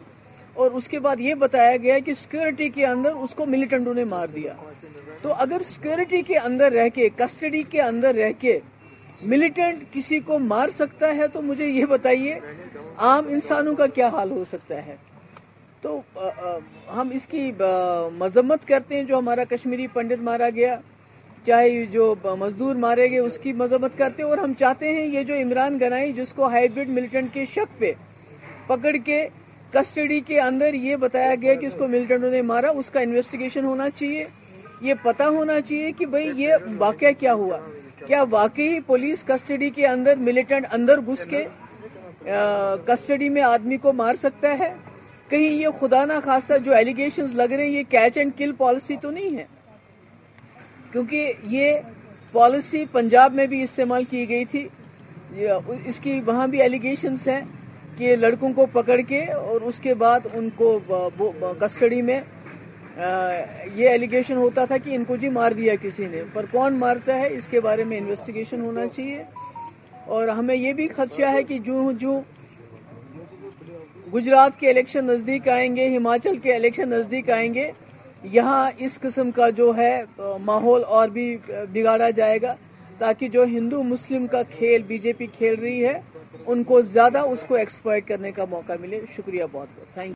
اور 0.60 0.70
اس 0.78 0.88
کے 0.88 0.98
بعد 1.04 1.20
یہ 1.20 1.34
بتایا 1.44 1.76
گیا 1.82 1.98
کہ 2.06 2.14
سیکیورٹی 2.20 2.68
کے 2.70 2.84
اندر 2.86 3.14
اس 3.26 3.34
کو 3.34 3.46
ملیٹنٹوں 3.46 3.94
نے 3.94 4.04
مار 4.14 4.26
دیا 4.34 4.52
تو 5.22 5.32
اگر 5.44 5.62
سیکیورٹی 5.68 6.20
کے 6.30 6.36
اندر 6.38 6.72
رہ 6.72 6.88
کے 6.94 7.08
کسٹڈی 7.16 7.62
کے 7.70 7.80
اندر 7.82 8.14
رہ 8.14 8.32
کے 8.40 8.58
ملیٹنٹ 9.32 9.82
کسی 9.92 10.18
کو 10.26 10.38
مار 10.52 10.68
سکتا 10.78 11.14
ہے 11.16 11.28
تو 11.32 11.42
مجھے 11.42 11.66
یہ 11.66 11.84
بتائیے 11.90 12.38
عام 13.08 13.26
انسانوں 13.36 13.74
کا 13.76 13.86
کیا 13.98 14.08
حال 14.12 14.30
ہو 14.30 14.44
سکتا 14.50 14.84
ہے 14.86 14.96
تو 15.82 15.98
ہم 16.94 17.08
اس 17.14 17.26
کی 17.26 17.50
مذمت 18.18 18.66
کرتے 18.68 18.94
ہیں 18.96 19.02
جو 19.04 19.18
ہمارا 19.18 19.44
کشمیری 19.50 19.86
پنڈت 19.92 20.20
مارا 20.22 20.48
گیا 20.54 20.76
چاہے 21.46 21.84
جو 21.92 22.14
مزدور 22.38 22.74
مارے 22.84 23.10
گئے 23.10 23.18
اس 23.18 23.38
کی 23.42 23.52
مذمت 23.62 23.96
کرتے 23.98 24.22
ہیں 24.22 24.28
اور 24.30 24.38
ہم 24.38 24.52
چاہتے 24.58 24.92
ہیں 24.94 25.06
یہ 25.14 25.22
جو 25.30 25.34
عمران 25.42 25.78
گنائی 25.80 26.12
جس 26.18 26.32
کو 26.32 26.46
ہائیبریڈ 26.48 26.88
ملیٹنٹ 26.98 27.32
کے 27.34 27.44
شک 27.54 27.78
پہ 27.78 27.92
پکڑ 28.66 28.96
کے 29.04 29.26
کسٹڈی 29.72 30.20
کے 30.26 30.38
اندر 30.40 30.74
یہ 30.74 30.96
بتایا 31.02 31.34
گیا 31.42 31.54
کہ 31.60 31.66
اس 31.66 31.74
کو 31.78 31.86
ملٹنٹوں 31.88 32.30
نے 32.30 32.40
مارا 32.50 32.68
اس 32.78 32.90
کا 32.92 33.00
انویسٹیگیشن 33.00 33.64
ہونا 33.64 33.88
چاہیے 33.90 34.24
یہ 34.86 34.94
پتا 35.02 35.28
ہونا 35.36 35.60
چاہیے 35.60 35.90
کہ 35.98 36.06
بھئی 36.14 36.30
یہ 36.42 36.54
واقعہ 36.78 37.10
کیا 37.18 37.32
ہوا 37.42 37.58
کیا 38.06 38.22
واقعی 38.30 38.78
پولیس 38.86 39.24
کسٹڈی 39.26 39.70
کے 39.74 39.86
اندر 39.86 40.16
ملیٹنٹ 40.28 40.66
اندر 40.74 41.00
گھس 41.06 41.24
کے 41.30 41.44
کسٹڈی 42.86 43.28
میں 43.36 43.42
آدمی 43.42 43.76
کو 43.84 43.92
مار 44.02 44.14
سکتا 44.22 44.58
ہے 44.58 44.72
کہیں 45.30 45.50
یہ 45.50 45.66
خدا 45.80 46.04
نہ 46.04 46.12
خاصہ 46.24 46.58
جو 46.64 46.72
ایلیگیشنز 46.76 47.34
لگ 47.36 47.52
رہے 47.52 47.64
ہیں 47.64 47.70
یہ 47.70 47.82
کیچ 47.90 48.18
اینڈ 48.18 48.32
کل 48.38 48.52
پالیسی 48.58 48.96
تو 49.02 49.10
نہیں 49.10 49.36
ہے 49.38 49.44
کیونکہ 50.92 51.32
یہ 51.50 51.74
پالیسی 52.32 52.84
پنجاب 52.92 53.32
میں 53.34 53.46
بھی 53.46 53.62
استعمال 53.62 54.04
کی 54.10 54.28
گئی 54.28 54.44
تھی 54.50 54.66
اس 55.84 56.00
کی 56.02 56.20
وہاں 56.26 56.46
بھی 56.54 56.60
ایلیگیشنز 56.62 57.26
ہیں 57.28 57.40
کہ 57.96 58.14
لڑکوں 58.16 58.50
کو 58.56 58.66
پکڑ 58.72 59.00
کے 59.08 59.22
اور 59.32 59.60
اس 59.70 59.78
کے 59.82 59.94
بعد 60.02 60.20
ان 60.34 60.48
کو 60.56 60.78
کسٹڈی 61.60 62.00
میں 62.02 62.20
یہ 63.76 63.88
ایلیگیشن 63.88 64.36
ہوتا 64.36 64.64
تھا 64.70 64.76
کہ 64.84 64.94
ان 64.94 65.04
کو 65.04 65.16
جی 65.20 65.28
مار 65.38 65.52
دیا 65.56 65.74
کسی 65.82 66.06
نے 66.10 66.22
پر 66.32 66.46
کون 66.50 66.78
مارتا 66.78 67.18
ہے 67.18 67.28
اس 67.36 67.48
کے 67.48 67.60
بارے 67.66 67.84
میں 67.90 67.98
انویسٹیگیشن 67.98 68.60
ہونا 68.64 68.86
چاہیے 68.96 69.22
اور 70.14 70.28
ہمیں 70.38 70.54
یہ 70.54 70.72
بھی 70.78 70.88
خدشہ 70.96 71.30
ہے 71.32 71.42
کہ 71.48 71.58
جو 71.66 71.90
جو 72.00 72.20
گجرات 74.14 74.58
کے 74.60 74.70
الیکشن 74.70 75.04
نزدیک 75.06 75.48
آئیں 75.48 75.74
گے 75.76 75.88
ہماچل 75.96 76.36
کے 76.42 76.54
الیکشن 76.54 76.88
نزدیک 76.90 77.30
آئیں 77.36 77.52
گے 77.54 77.70
یہاں 78.32 78.70
اس 78.86 78.98
قسم 79.00 79.30
کا 79.36 79.48
جو 79.60 79.72
ہے 79.76 79.92
ماحول 80.44 80.82
اور 80.98 81.08
بھی 81.16 81.36
بگاڑا 81.72 82.10
جائے 82.18 82.40
گا 82.42 82.54
تاکہ 82.98 83.28
جو 83.36 83.44
ہندو 83.52 83.82
مسلم 83.82 84.26
کا 84.32 84.42
کھیل 84.56 84.82
بی 84.86 84.98
جے 85.06 85.12
پی 85.18 85.26
کھیل 85.36 85.54
رہی 85.60 85.84
ہے 85.86 85.98
ان 86.48 86.62
کو 86.64 86.70
کو 86.74 86.80
زیادہ 86.92 87.18
اس 87.32 87.44
کرنے 88.08 88.30
کا 88.32 88.44
موقع 88.50 88.72
ملے 88.80 89.00
شکریہ 89.16 89.44
بہت 89.52 89.68
بہت 89.76 89.94
تھینک 89.94 90.14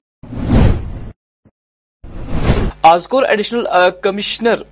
آزکور 2.92 3.22
ایڈیشنل 3.28 3.66
کمیشنر 4.02 4.62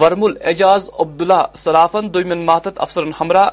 ورمول 0.00 0.36
اعجاز 0.50 0.88
عبداللہ 1.00 1.42
صلافن 1.56 2.12
دمین 2.14 2.44
ماتت 2.46 2.80
افسرن 2.86 3.10
ہمراہ 3.20 3.48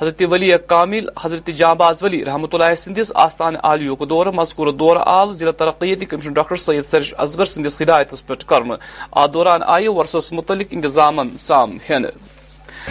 حضرت 0.00 0.22
ولی 0.30 0.50
کامل 0.66 1.08
حضرت 1.22 1.46
جانباز 1.56 2.02
ولی 2.02 2.24
رحمۃ 2.24 2.52
اللہ 2.54 2.74
سندس 2.78 3.12
آستان 3.24 3.54
عالیہ 3.68 3.94
کو 3.98 4.04
دور 4.14 4.26
مذکور 4.40 4.66
دور 4.82 4.96
آو 5.04 5.32
ضلع 5.34 5.70
کمیشن 5.78 6.32
ڈاکٹر 6.32 6.56
سید 6.66 6.84
سرش 6.90 7.14
ازگر 7.26 7.44
سندس 7.54 7.80
ہدایت 7.82 8.14
پہ 8.26 8.34
کر 8.52 8.62
دوران 9.34 9.60
آئی 9.76 9.88
ورسس 9.98 10.32
متعلق 10.40 10.74
انتظام 10.78 11.36
سام 11.46 11.76
ہین 11.90 12.06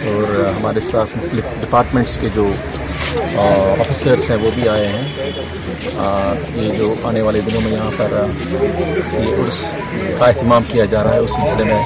اور 0.02 0.24
ہمارے 0.56 0.80
ساتھ 0.90 1.10
مختلف 1.18 1.44
ڈپارٹمنٹس 1.60 2.16
کے 2.20 2.28
جو 2.34 2.46
آفیسرس 3.40 4.30
ہیں 4.30 4.36
وہ 4.44 4.50
بھی 4.54 4.66
آئے 4.68 4.86
ہیں 4.92 5.30
یہ 6.54 6.72
جو 6.78 6.92
آنے 7.08 7.20
والے 7.22 7.40
دنوں 7.46 7.60
میں 7.64 7.72
یہاں 7.72 7.90
پر 7.96 8.12
یہ 9.18 9.44
عرس 9.44 9.60
کا 10.18 10.26
اہتمام 10.26 10.62
کیا 10.72 10.84
جا 10.92 11.02
رہا 11.04 11.14
ہے 11.14 11.18
اس 11.18 11.30
سلسلے 11.40 11.64
میں 11.64 11.82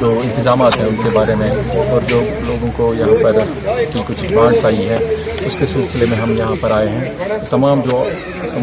جو 0.00 0.10
انتظامات 0.22 0.76
ہیں 0.78 0.86
ان 0.86 0.96
کے 1.02 1.10
بارے 1.14 1.34
میں 1.42 1.50
اور 1.90 2.08
جو 2.08 2.20
لوگوں 2.46 2.70
کو 2.76 2.92
یہاں 2.98 3.22
پر 3.22 3.38
کی 3.92 4.02
کچھ 4.06 4.22
ڈیمانڈس 4.26 4.64
آئی 4.66 4.88
ہیں 4.88 4.98
اس 5.46 5.56
کے 5.58 5.66
سلسلے 5.76 6.06
میں 6.10 6.18
ہم 6.18 6.36
یہاں 6.38 6.54
پر 6.60 6.70
آئے 6.80 6.88
ہیں 6.88 7.38
تمام 7.50 7.80
جو 7.90 8.02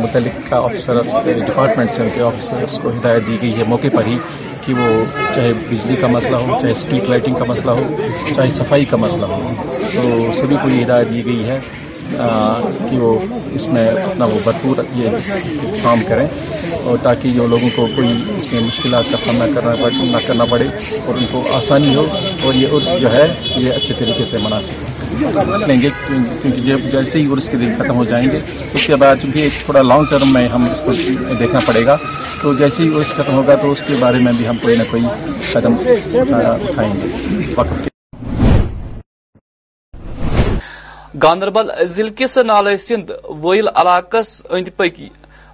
متعلقہ 0.03 0.55
آفیسر 0.55 1.01
ڈپارٹمنٹس 1.01 1.99
ہیں 1.99 2.05
ان 2.07 2.11
کے 2.15 2.21
آفیسرس 2.23 2.79
کو 2.83 2.89
ہدایت 2.97 3.27
دی 3.27 3.37
گئی 3.41 3.55
ہے 3.57 3.63
موقع 3.67 3.95
پر 3.95 4.05
ہی 4.07 4.17
کہ 4.65 4.73
وہ 4.73 4.89
چاہے 5.35 5.51
بجلی 5.69 5.95
کا 6.01 6.07
مسئلہ 6.15 6.35
ہو 6.47 6.57
چاہے 6.61 6.71
اسٹریٹ 6.71 7.09
لائٹنگ 7.09 7.35
کا 7.39 7.45
مسئلہ 7.49 7.71
ہو 7.79 7.87
چاہے 8.35 8.49
صفائی 8.57 8.85
کا 8.91 8.97
مسئلہ 9.05 9.25
ہو 9.31 9.53
تو 9.93 10.31
سبھی 10.39 10.55
کو 10.63 10.69
یہ 10.69 10.83
ہدایت 10.83 11.09
دی 11.13 11.25
گئی 11.25 11.43
ہے 11.49 11.59
کہ 12.89 12.97
وہ 12.99 13.17
اس 13.55 13.67
میں 13.75 13.85
اپنا 13.87 14.25
وہ 14.31 14.39
بھرپور 14.43 14.83
یہ 14.95 15.31
کام 15.83 15.99
کریں 16.07 16.27
اور 16.83 16.97
تاکہ 17.03 17.33
جو 17.35 17.47
لوگوں 17.47 17.69
کو 17.75 17.87
کوئی 17.95 18.21
اس 18.37 18.51
میں 18.53 18.61
مشکلات 18.67 19.11
کا 19.11 19.17
سامنا 19.25 19.45
کرنا 19.55 19.75
پڑے 19.83 20.03
نہ 20.11 20.17
کرنا 20.27 20.45
پڑے 20.51 20.67
اور 21.05 21.13
ان 21.17 21.25
کو 21.31 21.43
آسانی 21.57 21.95
ہو 21.95 22.05
اور 22.45 22.53
یہ 22.63 22.75
عرص 22.77 22.91
جو 23.01 23.13
ہے 23.13 23.25
یہ 23.55 23.71
اچھے 23.75 23.93
طریقے 23.99 24.25
سے 24.31 24.37
منا 24.47 24.61
سکیں 24.67 24.89
لیں 25.67 25.75
گے 25.81 25.89
کیونکہ 26.07 26.61
جب 26.65 26.79
جیسے 26.91 27.19
ہی 27.19 27.25
اس 27.37 27.47
کے 27.51 27.57
دن 27.57 27.71
ختم 27.77 27.95
ہو 27.95 28.03
جائیں 28.09 28.25
گے 28.31 28.39
اس 28.73 28.85
کے 28.87 28.95
بعد 29.03 29.15
چونکہ 29.21 29.39
ایک 29.39 29.65
تھوڑا 29.65 29.81
لانگ 29.81 30.05
ٹرم 30.09 30.33
میں 30.33 30.47
ہم 30.53 30.67
اس 30.71 30.81
کو 30.85 30.91
دیکھنا 31.39 31.59
پڑے 31.65 31.85
گا 31.85 31.95
تو 32.41 32.53
جیسے 32.59 32.83
ہی 32.83 32.87
اس 32.99 33.13
ختم 33.17 33.33
ہوگا 33.35 33.55
تو 33.61 33.71
اس 33.71 33.83
کے 33.87 33.95
بارے 33.99 34.17
میں 34.27 34.33
بھی 34.37 34.47
ہم 34.47 34.57
کوئی 34.61 34.75
نہ 34.77 34.83
کوئی 34.91 35.03
قدم 35.51 35.75
اٹھائیں 36.33 36.93
گے 37.01 37.53
وقت 37.55 37.89
گاندربل 41.23 41.69
ضلع 41.95 42.09
کس 42.15 42.37
نالے 42.45 42.77
سندھ 42.87 43.11
ویل 43.43 43.67
علاقس 43.75 44.29
اند 44.57 44.67
پکی 44.75 45.07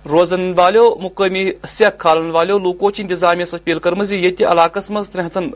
روزن 0.10 0.52
والوں 0.58 0.86
مقامی 1.04 1.44
سیکھ 1.68 1.98
کھالن 2.00 2.30
والوں 2.32 2.60
لوکو 2.64 2.90
انتظامس 3.00 3.54
اپیل 3.56 3.80
کرمز 3.86 4.14
کرم 4.38 4.50
علاقہ 4.52 4.80
مز 4.90 5.10
ترہتن 5.10 5.50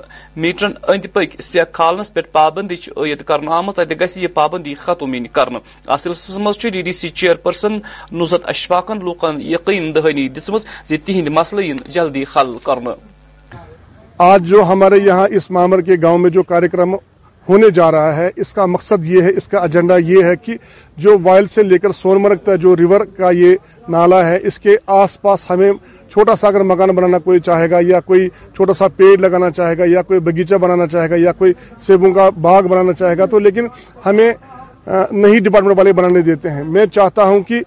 میٹرن 0.45 0.71
اند 0.91 1.05
پک 1.13 1.39
سیکھ 1.49 1.71
کھالنس 1.73 2.13
پہ 2.13 2.21
پابندی 2.31 2.75
عید 3.03 3.21
کر 3.27 3.47
آمت 3.57 3.79
یہ 4.21 4.27
پابندی 4.33 4.73
ختم 4.79 5.13
ین 5.13 5.25
یعنی 5.25 5.97
سلسلس 5.97 6.37
مز 6.47 6.59
D 6.73 6.81
D 6.81 6.91
C 7.01 7.09
chairperson 7.21 7.77
Nuzhat 8.21 8.49
اشفاقن 8.55 9.03
لوکن 9.05 9.41
یقین 9.53 9.93
دہانی 9.95 10.27
تہند 11.05 11.27
مسئلہ 11.39 11.69
ان 11.71 11.77
جلدی 11.97 12.23
حل 12.35 12.57
کر 12.65 12.79
آج 14.31 14.43
جو 14.49 14.63
ہمارے 14.71 14.97
یہاں 15.05 15.27
اس 15.37 15.49
مامر 15.51 15.81
کے 15.85 15.95
گاؤں 16.01 16.17
میں 16.23 16.29
جو 16.33 16.43
کارکرم 16.51 16.95
ہونے 17.49 17.69
جا 17.75 17.89
رہا 17.91 18.15
ہے 18.17 18.29
اس 18.41 18.51
کا 18.53 18.65
مقصد 18.65 19.05
یہ 19.07 19.21
ہے 19.21 19.29
اس 19.37 19.47
کا 19.47 19.59
ایجنڈا 19.59 19.95
یہ 20.07 20.23
ہے 20.23 20.35
کہ 20.41 20.55
جو 21.05 21.17
وائل 21.23 21.47
سے 21.53 21.63
لے 21.63 21.77
کر 21.85 21.91
سون 22.01 22.21
مرگ 22.21 22.37
کا 22.45 22.55
جو 22.65 22.75
ریور 22.77 23.05
کا 23.17 23.29
یہ 23.37 23.55
نالا 23.89 24.25
ہے 24.29 24.37
اس 24.47 24.59
کے 24.59 24.75
آس 25.01 25.21
پاس 25.21 25.49
ہمیں 25.49 25.71
چھوٹا 26.11 26.35
سا 26.35 26.47
اگر 26.47 26.63
مکان 26.71 26.89
بنانا 26.95 27.19
کوئی 27.23 27.39
چاہے 27.39 27.69
گا 27.71 27.79
یا 27.87 27.99
کوئی 27.99 28.27
چھوٹا 28.55 28.73
سا 28.77 28.87
پیڑ 28.95 29.17
لگانا 29.21 29.49
چاہے 29.57 29.77
گا 29.77 29.83
یا 29.87 30.01
کوئی 30.07 30.19
بگیچہ 30.19 30.55
بنانا 30.61 30.87
چاہے 30.91 31.09
گا 31.09 31.15
یا 31.19 31.31
کوئی 31.37 31.53
سیبوں 31.85 32.13
کا 32.13 32.29
باغ 32.41 32.67
بنانا 32.69 32.93
چاہے 32.99 33.17
گا 33.17 33.25
تو 33.33 33.39
لیکن 33.39 33.67
ہمیں 34.05 34.31
نہیں 35.11 35.39
ڈپارٹمنٹ 35.39 35.77
والے 35.77 35.93
بنانے 35.93 36.21
دیتے 36.31 36.51
ہیں 36.51 36.63
میں 36.71 36.85
چاہتا 36.93 37.23
ہوں 37.23 37.41
کہ 37.47 37.61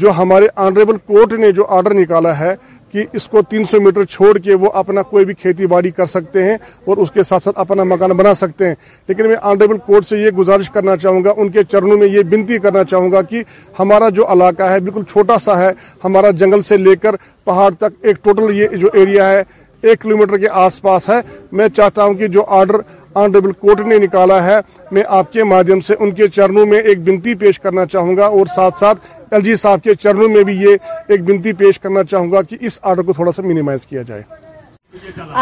جو 0.00 0.10
ہمارے 0.16 0.46
آنریبل 0.66 0.96
کورٹ 1.12 1.32
نے 1.40 1.50
جو 1.52 1.66
آرڈر 1.76 1.94
نکالا 1.94 2.38
ہے 2.38 2.54
کہ 2.92 3.04
اس 3.16 3.26
کو 3.28 3.40
تین 3.50 3.64
سو 3.70 3.80
میٹر 3.80 4.04
چھوڑ 4.10 4.36
کے 4.44 4.54
وہ 4.60 4.70
اپنا 4.80 5.02
کوئی 5.10 5.24
بھی 5.24 5.34
کھیتی 5.40 5.66
باڑی 5.72 5.90
کر 5.96 6.06
سکتے 6.06 6.44
ہیں 6.44 6.56
اور 6.88 6.96
اس 7.02 7.10
کے 7.12 7.22
ساتھ 7.28 7.42
ساتھ 7.42 7.58
اپنا 7.60 7.84
مکان 7.94 8.10
بنا 8.16 8.34
سکتے 8.34 8.68
ہیں 8.68 8.74
لیکن 9.08 9.28
میں 9.28 9.36
آنریبل 9.50 9.78
کورٹ 9.86 10.06
سے 10.08 10.18
یہ 10.18 10.30
گزارش 10.38 10.70
کرنا 10.74 10.96
چاہوں 11.02 11.22
گا 11.24 11.32
ان 11.36 11.48
کے 11.56 11.64
چرنوں 11.72 11.96
میں 11.98 12.06
یہ 12.08 12.22
بنتی 12.30 12.58
کرنا 12.66 12.84
چاہوں 12.90 13.10
گا 13.12 13.22
کہ 13.30 13.42
ہمارا 13.78 14.08
جو 14.18 14.26
علاقہ 14.32 14.68
ہے 14.70 14.78
بالکل 14.80 15.02
چھوٹا 15.12 15.38
سا 15.44 15.58
ہے 15.62 15.70
ہمارا 16.04 16.30
جنگل 16.42 16.62
سے 16.68 16.76
لے 16.76 16.94
کر 17.02 17.16
پہاڑ 17.44 17.70
تک 17.80 17.98
ایک 18.06 18.24
ٹوٹل 18.24 18.56
یہ 18.58 18.76
جو 18.80 18.88
ایریا 19.00 19.28
ہے 19.30 19.42
ایک 19.90 20.00
کلومیٹر 20.00 20.36
کے 20.38 20.48
آس 20.60 20.80
پاس 20.82 21.08
ہے 21.08 21.20
میں 21.58 21.68
چاہتا 21.76 22.04
ہوں 22.04 22.14
کہ 22.20 22.28
جو 22.36 22.44
آرڈر 22.60 22.76
آنریبل 23.18 23.52
کورٹ 23.60 23.80
نے 23.86 23.96
نکالا 23.98 24.42
ہے 24.44 24.58
میں 24.92 25.02
آپ 25.18 25.32
کے 25.32 25.44
مادھیم 25.44 25.80
سے 25.86 25.94
ان 25.98 26.10
کے 26.14 26.26
چرنوں 26.34 26.64
میں 26.66 26.78
ایک 26.80 27.02
بنتی 27.08 27.34
پیش 27.44 27.60
کرنا 27.60 27.86
چاہوں 27.92 28.16
گا 28.16 28.26
اور 28.38 28.46
ساتھ 28.54 28.78
ساتھ 28.80 28.98
ایل 29.32 29.40
جی 29.44 29.54
صاحب 29.62 29.82
کے 29.84 29.94
چرنوں 30.02 30.28
میں 30.34 30.42
بھی 30.44 30.52
یہ 30.62 30.76
ایک 31.08 31.24
بنتی 31.28 31.52
پیش 31.62 31.78
کرنا 31.80 32.04
چاہوں 32.10 32.30
گا 32.32 32.42
کہ 32.48 32.56
اس 32.66 32.78
آرڈر 32.82 33.02
کو 33.06 33.12
تھوڑا 33.12 33.32
سا 33.36 33.42
مینیمائز 33.46 33.86
کیا 33.86 34.02
جائے 34.10 34.22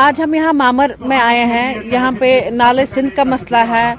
آج 0.04 0.20
ہم 0.22 0.32
یہاں 0.34 0.52
مامر 0.52 0.90
میں 1.10 1.18
آئے 1.20 1.44
ہیں 1.46 1.72
یہاں 1.92 2.10
پہ 2.18 2.30
نالے 2.52 2.84
سندھ 2.94 3.14
کا 3.16 3.24
مسئلہ 3.24 3.56
ہے 3.68 3.92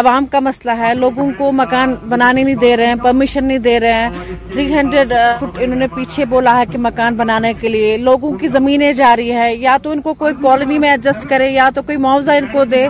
عوام 0.00 0.26
کا 0.30 0.40
مسئلہ 0.40 0.70
ہے 0.78 0.92
لوگوں 0.94 1.28
کو 1.38 1.50
مکان 1.60 1.94
بنانے 2.08 2.42
نہیں 2.42 2.54
دے 2.60 2.76
رہے 2.76 2.86
ہیں 2.86 2.94
پرمیشن 3.02 3.44
نہیں 3.44 3.58
دے 3.64 3.78
رہے 3.80 3.92
ہیں 4.02 4.22
تھری 4.52 4.66
ہنڈریڈ 4.74 5.12
فٹ 5.40 5.58
انہوں 5.62 5.78
نے 5.78 5.86
پیچھے 5.94 6.24
بولا 6.34 6.58
ہے 6.58 6.66
کہ 6.72 6.78
مکان 6.86 7.16
بنانے 7.16 7.52
کے 7.60 7.68
لیے 7.68 7.96
لوگوں 8.10 8.30
کی 8.38 8.48
زمینیں 8.58 8.92
جاری 9.02 9.32
ہے 9.36 9.54
یا 9.54 9.76
تو 9.82 9.90
ان 9.90 10.00
کو 10.02 10.14
کوئی 10.20 10.34
کالونی 10.42 10.78
میں 10.84 10.90
ایڈجسٹ 10.90 11.28
کرے 11.30 11.48
یا 11.50 11.68
تو 11.74 11.82
کوئی 11.86 11.96
معاوضہ 12.06 12.38
ان 12.42 12.46
کو 12.52 12.64
دے 12.76 12.86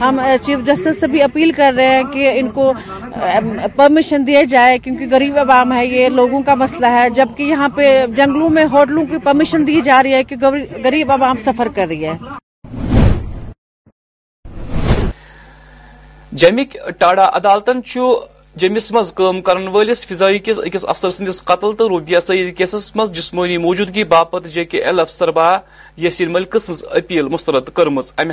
ہم 0.00 0.20
چیف 0.44 0.58
جسٹس 0.66 1.00
سے 1.00 1.06
بھی 1.06 1.22
اپیل 1.22 1.50
کر 1.56 1.72
رہے 1.76 1.96
ہیں 1.96 2.02
کہ 2.12 2.30
ان 2.38 2.48
کو 2.54 2.72
پرمیشن 3.76 4.26
دیا 4.26 4.42
جائے 4.50 4.78
کیونکہ 4.84 5.06
غریب 5.10 5.38
عوام 5.38 5.72
ہے 5.72 5.84
یہ 5.86 6.08
لوگوں 6.20 6.42
کا 6.46 6.54
مسئلہ 6.62 6.86
ہے 6.94 7.08
جبکہ 7.14 7.42
یہاں 7.52 7.68
پہ 7.74 7.90
جنگلوں 8.16 8.48
میں 8.56 8.64
ہوٹلوں 8.72 9.04
کی 9.10 9.18
پرمیشن 9.24 9.66
دی 9.66 9.80
جا 9.84 10.02
رہی 10.02 10.14
ہے 10.14 10.24
کہ 10.24 10.36
غریب 10.84 11.12
عوام 11.12 11.36
سب 11.44 11.53
سفر 11.54 11.68
کر 11.74 11.86
رہی 11.88 12.06
ہے 12.06 12.16
جمک 16.42 16.76
ٹاڈا 16.98 17.28
عدالتن 17.38 17.82
چھ 17.90 17.98
جمس 18.62 18.92
کرن 19.44 19.66
ولس 19.72 20.04
فضائی 20.06 20.38
کس 20.44 20.58
اکس 20.64 20.84
افسر 20.88 21.10
سندس 21.10 21.42
قتل 21.44 21.72
تو 21.78 21.88
روبیا 21.88 22.20
سعید 22.20 22.56
کیسس 22.58 22.90
مز 22.96 23.12
جسمانی 23.12 23.56
موجودگی 23.64 24.04
باپت 24.12 24.46
جے 24.54 24.64
کے 24.72 24.82
ایل 24.84 25.00
افسر 25.00 25.30
با 25.38 25.46
یسین 26.02 26.32
ملک 26.32 26.56
اپیل 27.00 27.28
مسترد 27.34 27.68
کرم 27.76 27.98
ام 27.98 28.30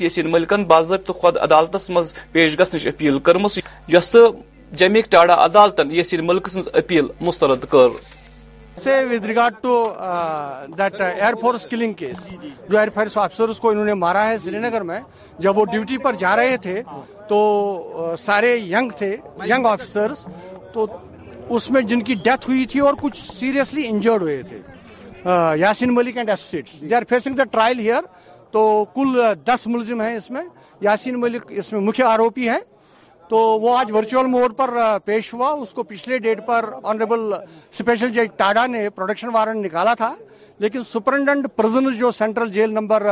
یسین 0.00 0.30
ملکن 0.32 0.64
باضابطہ 0.74 1.12
خود 1.22 1.36
عدالتس 1.48 1.88
مز 1.98 2.12
پیش 2.32 2.58
اپیل 2.86 3.18
کرم 3.28 3.46
یس 3.96 4.16
جمک 4.82 5.10
ٹاڈا 5.12 5.64
یسین 6.00 6.26
ملک 6.26 6.48
اپیل 6.84 7.06
مسترد 7.30 7.64
کر 7.70 7.98
سے 8.84 8.94
with 9.10 9.24
regard 9.26 9.54
to 9.60 9.74
force 11.40 11.66
killing 11.70 11.92
case 12.00 12.26
جو 12.70 12.78
ایئر 12.78 12.88
فورس 12.94 13.16
آفسرس 13.18 13.58
کو 13.60 13.68
انہوں 13.70 13.84
نے 13.84 13.94
مارا 14.00 14.26
ہے 14.28 14.36
سری 14.44 14.58
نگر 14.64 14.80
میں 14.90 14.98
جب 15.46 15.58
وہ 15.58 15.64
ڈیوٹی 15.72 15.98
پر 16.06 16.14
جا 16.22 16.34
رہے 16.36 16.56
تھے 16.66 16.82
تو 17.28 17.38
uh, 18.02 18.16
سارے 18.24 18.56
ینگ 18.56 18.90
تھے 18.98 19.10
ینگ 19.50 19.66
آفیسرس 19.66 20.26
تو 20.72 20.86
اس 21.56 21.70
میں 21.74 21.80
جن 21.92 22.00
کی 22.08 22.14
ڈیتھ 22.24 22.48
ہوئی 22.48 22.64
تھی 22.72 22.80
اور 22.88 22.94
کچھ 23.00 23.16
سیریسلی 23.38 23.86
انجرڈ 23.88 24.22
ہوئے 24.22 24.40
تھے 24.48 24.58
uh, 24.58 25.56
Yasin 25.58 25.94
Malik 25.94 26.16
and 26.16 26.30
associates 26.30 26.80
they 26.90 26.94
are 26.94 27.02
facing 27.08 27.34
the 27.40 27.44
trial 27.54 27.78
here 27.78 28.02
تو 28.52 28.66
کل 28.94 29.20
uh, 29.20 29.34
دس 29.46 29.66
ملزم 29.66 30.00
ہیں 30.00 30.14
اس 30.16 30.30
میں 30.30 30.42
یاسین 30.88 31.20
ملک 31.20 31.46
اس 31.62 31.72
میں 31.72 31.80
مکھیہ 31.88 32.04
آروپی 32.14 32.48
ہے 32.48 32.58
تو 33.28 33.36
وہ 33.60 33.76
آج 33.78 33.90
ورچوئل 33.92 34.26
موڈ 34.30 34.56
پر 34.56 34.70
پیش 35.04 35.32
ہوا 35.34 35.48
اس 35.62 35.70
کو 35.74 35.82
پچھلے 35.92 36.18
ڈیٹ 36.24 36.38
پر 36.46 36.64
آنریبل 36.92 37.32
اسپیشل 37.34 38.10
جج 38.12 38.26
ٹاڈا 38.36 38.66
نے 38.72 38.88
پروڈکشن 38.96 39.28
وارنٹ 39.34 39.64
نکالا 39.66 39.94
تھا 40.02 40.14
لیکن 40.64 41.46
پرزنز 41.56 41.96
جو 41.98 42.10
سینٹرل 42.18 42.50
جیل 42.52 42.72
نمبر 42.72 43.08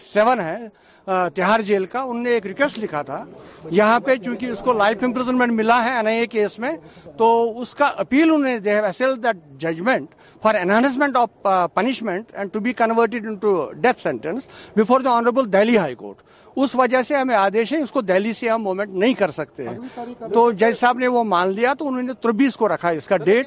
سیون 0.00 0.40
ہے 0.40 0.56
تہار 1.06 1.60
جیل 1.66 1.84
کا 1.92 2.00
انہوں 2.00 2.22
نے 2.22 2.30
ایک 2.34 2.46
ریکویسٹ 2.46 2.78
لکھا 2.78 3.02
تھا 3.08 3.24
یہاں 3.70 3.98
پہ 4.04 4.14
چونکہ 4.24 4.46
اس 4.50 4.58
کو 4.64 4.72
لائف 4.72 5.02
امپرزنمنٹ 5.04 5.52
ملا 5.52 5.82
ہے 5.84 5.90
این 5.96 6.06
آئی 6.06 6.18
اے 6.18 6.26
کیس 6.32 6.58
میں 6.58 6.70
تو 7.18 7.28
اس 7.60 7.74
کا 7.74 7.90
اپیل 8.04 8.22
انہوں 8.22 8.44
نے 8.48 8.58
they 8.68 8.74
have 8.84 9.14
that 9.22 9.44
judgment 9.62 10.14
for 10.42 10.54
enhancement 10.60 11.16
of 11.16 11.46
punishment 11.74 12.34
and 12.36 12.52
to 12.52 12.60
be 12.60 12.72
converted 12.76 13.26
into 13.26 13.60
death 13.80 14.00
sentence 14.00 14.48
before 14.76 15.00
the 15.00 15.10
honourable 15.16 15.52
Delhi 15.52 15.76
high 15.78 15.94
court 15.94 16.22
اس 16.62 16.74
وجہ 16.76 17.02
سے 17.02 17.14
ہمیں 17.14 17.34
آدیش 17.34 17.72
ہے 17.72 17.78
اس 17.82 17.90
کو 17.92 18.00
دہلی 18.00 18.32
سے 18.32 18.48
ہم 18.48 18.62
مومنٹ 18.62 18.90
نہیں 18.94 19.14
کر 19.18 19.30
سکتے 19.38 19.66
ہیں 19.68 20.28
تو 20.34 20.50
جج 20.50 20.76
صاحب 20.80 20.98
نے 20.98 21.06
وہ 21.14 21.22
مان 21.30 21.52
لیا 21.52 21.72
تو 21.78 21.88
انہوں 21.88 22.02
نے 22.02 22.12
تربیس 22.22 22.56
کو 22.56 22.68
رکھا 22.68 22.88
اس 22.98 23.06
کا 23.08 23.16
date 23.24 23.46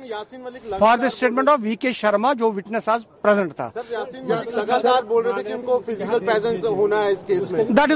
for 0.80 0.98
the 0.98 1.06
statement 1.06 1.50
of 1.50 1.60
V 1.62 1.76
K 1.86 1.92
Sharma 2.02 2.34
جو 2.40 2.52
وٹنس 2.54 2.90
آج 2.90 3.06
پریزنٹ 3.22 3.54
تھا 3.56 3.70
لگاتار 3.76 5.04
بول 5.08 5.26
رہے 5.26 5.34
تھے 5.36 5.44
کہ 5.50 5.54
ان 5.54 5.62
کو 5.66 5.80
فزیکل 5.86 6.26
پریزنس 6.26 6.66
ہونا 6.66 7.04
ہے 7.04 7.12
اس 7.12 7.24
کیس 7.28 7.47
اننت 7.54 7.92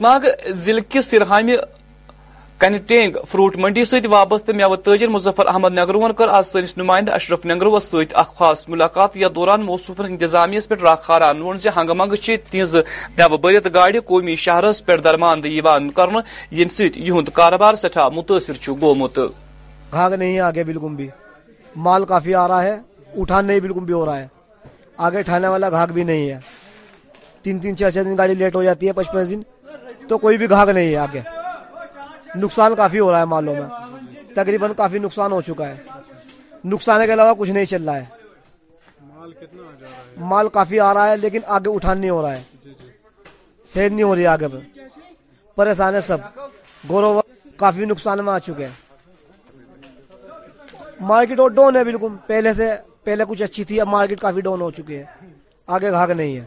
ناگ 0.00 0.24
ضلع 0.64 0.80
کس 0.90 1.10
سرہامہ 1.10 1.52
کنٹینگ 2.58 3.16
فروٹ 3.28 3.56
منڈی 3.60 3.82
ست 3.84 4.06
وابستہ 4.10 4.74
تاجر 4.84 5.08
مظفر 5.10 5.46
احمد 5.52 5.70
نگروون 5.78 6.12
کر 6.18 6.28
آج 6.36 6.44
سنس 6.46 6.76
نمائندہ 6.78 7.12
اشرف 7.14 7.44
نگروس 7.46 7.94
اخ 8.12 8.34
خاص 8.36 8.68
ملاقات 8.68 9.16
یا 9.16 9.28
دوران 9.34 9.62
موصوف 9.66 10.00
انتظامیہ 10.04 10.60
پہ 10.68 10.74
راکھ 10.82 11.10
وون 11.10 11.36
نون 11.38 11.58
زی 11.62 11.68
ہنگہ 11.76 11.92
منگ 11.96 12.14
تہذ 12.26 12.50
تیز 12.50 12.76
نوبت 13.18 13.66
گاڑی 13.74 13.98
قومی 14.12 14.36
شہرس 14.46 14.84
پہ 14.86 14.96
درماند 15.04 15.46
کاربار 17.36 17.74
سٹھا 17.82 18.08
متاثر 18.14 18.70
گومت 18.80 19.18
گوت 19.18 19.44
گھاگ 19.92 20.10
نہیں 20.12 20.34
ہے 20.34 20.40
آگے 20.40 20.62
بالکل 20.64 20.94
بھی 20.96 21.08
مال 21.84 22.04
کافی 22.10 22.34
آ 22.34 22.46
رہا 22.48 22.62
ہے 22.64 22.76
اٹھان 23.20 23.44
نہیں 23.46 23.60
بالکل 23.60 23.84
بھی 23.84 23.94
ہو 23.94 24.04
رہا 24.06 24.18
ہے 24.20 24.26
آگے 25.06 25.18
اٹھانے 25.18 25.48
والا 25.48 25.68
گھاگ 25.70 25.86
بھی 25.94 26.04
نہیں 26.04 26.28
ہے 26.30 26.38
تین 27.42 27.58
تین 27.60 27.76
چار 27.76 27.90
چھ 27.90 28.04
دن 28.04 28.16
گاڑی 28.18 28.34
لیٹ 28.34 28.54
ہو 28.54 28.62
جاتی 28.62 28.86
ہے 28.88 28.92
پچپن 28.92 29.28
دن 29.30 29.40
تو 30.08 30.18
کوئی 30.18 30.36
بھی 30.38 30.48
گھاگ 30.50 30.66
نہیں 30.70 30.90
ہے 30.92 30.96
آگے 30.98 31.20
نقصان 32.42 32.74
کافی 32.76 32.98
ہو 33.00 33.10
رہا 33.10 33.20
ہے 33.20 33.24
مالوں 33.26 33.54
میں 33.54 33.66
تقریباً 34.34 34.72
کافی 34.76 34.98
نقصان 34.98 35.32
ہو 35.32 35.40
چکا 35.42 35.68
ہے 35.68 35.76
نقصان 36.72 37.06
کے 37.06 37.12
علاوہ 37.12 37.34
کچھ 37.38 37.50
نہیں 37.50 37.64
چل 37.64 37.88
رہا 37.88 37.96
ہے 37.96 38.14
مال 40.30 40.48
کافی 40.52 40.80
آ 40.80 40.92
رہا 40.94 41.10
ہے 41.10 41.16
لیکن 41.16 41.40
آگے 41.56 41.70
اٹھان 41.74 42.00
نہیں 42.00 42.10
ہو 42.10 42.20
رہا 42.22 42.34
ہے 42.36 42.42
جی، 42.64 42.72
جی۔ 42.80 42.88
سہد 43.74 43.92
نہیں 43.92 44.02
ہو 44.02 44.14
رہی 44.14 44.26
آگے 44.26 44.46
پر 44.52 44.58
پریشان 45.56 45.94
ہے 45.94 46.00
سب 46.06 46.20
گورو 46.88 47.20
کافی 47.60 47.84
نقصان 47.84 48.24
میں 48.24 48.32
آ 48.32 48.38
چکے 48.46 48.64
ہیں 48.64 48.85
مارکیٹ 51.00 51.40
اور 51.40 51.50
ڈون 51.50 51.76
ہے 51.76 51.82
بالکل 51.84 52.14
پہلے 52.26 52.52
سے 52.56 52.70
پہلے 53.04 53.24
کچھ 53.28 53.42
اچھی 53.42 53.64
تھی 53.64 53.80
اب 53.80 53.88
مارکیٹ 53.88 54.20
کافی 54.20 54.40
ڈاؤن 54.40 54.60
ہو 54.60 54.70
چکی 54.76 54.96
ہے 54.96 55.04
آگے 55.74 55.90
گھاگ 55.90 56.08
نہیں 56.16 56.36
ہے 56.36 56.44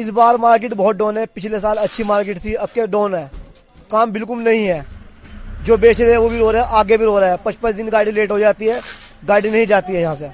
اس 0.00 0.08
بار 0.14 0.34
مارکیٹ 0.40 0.74
بہت 0.76 0.96
ڈون 0.96 1.16
ہے 1.18 1.24
پچھلے 1.34 1.58
سال 1.60 1.78
اچھی 1.78 2.04
مارکیٹ 2.06 2.40
تھی 2.42 2.56
اب 2.56 2.72
کیا 2.74 2.84
ڈون 2.90 3.14
ہے 3.14 3.26
کام 3.88 4.12
بالکل 4.12 4.42
نہیں 4.44 4.66
ہے 4.68 4.80
جو 5.64 5.76
بیچ 5.80 6.00
رہے 6.00 6.16
وہ 6.16 6.28
بھی 6.28 6.38
رو 6.38 6.50
رہے 6.52 6.58
ہیں 6.60 6.66
آگے 6.78 6.96
بھی 6.96 7.04
رو 7.06 7.18
رہا 7.20 7.30
ہے 7.30 7.36
پچ 7.42 7.56
پچ 7.60 7.76
دن 7.76 7.88
گاڑی 7.92 8.10
لیٹ 8.12 8.30
ہو 8.30 8.38
جاتی 8.38 8.70
ہے 8.70 8.78
گاڑی 9.28 9.50
نہیں 9.50 9.66
جاتی 9.66 9.96
ہے 9.96 10.00
یہاں 10.00 10.14
سے 10.14 10.28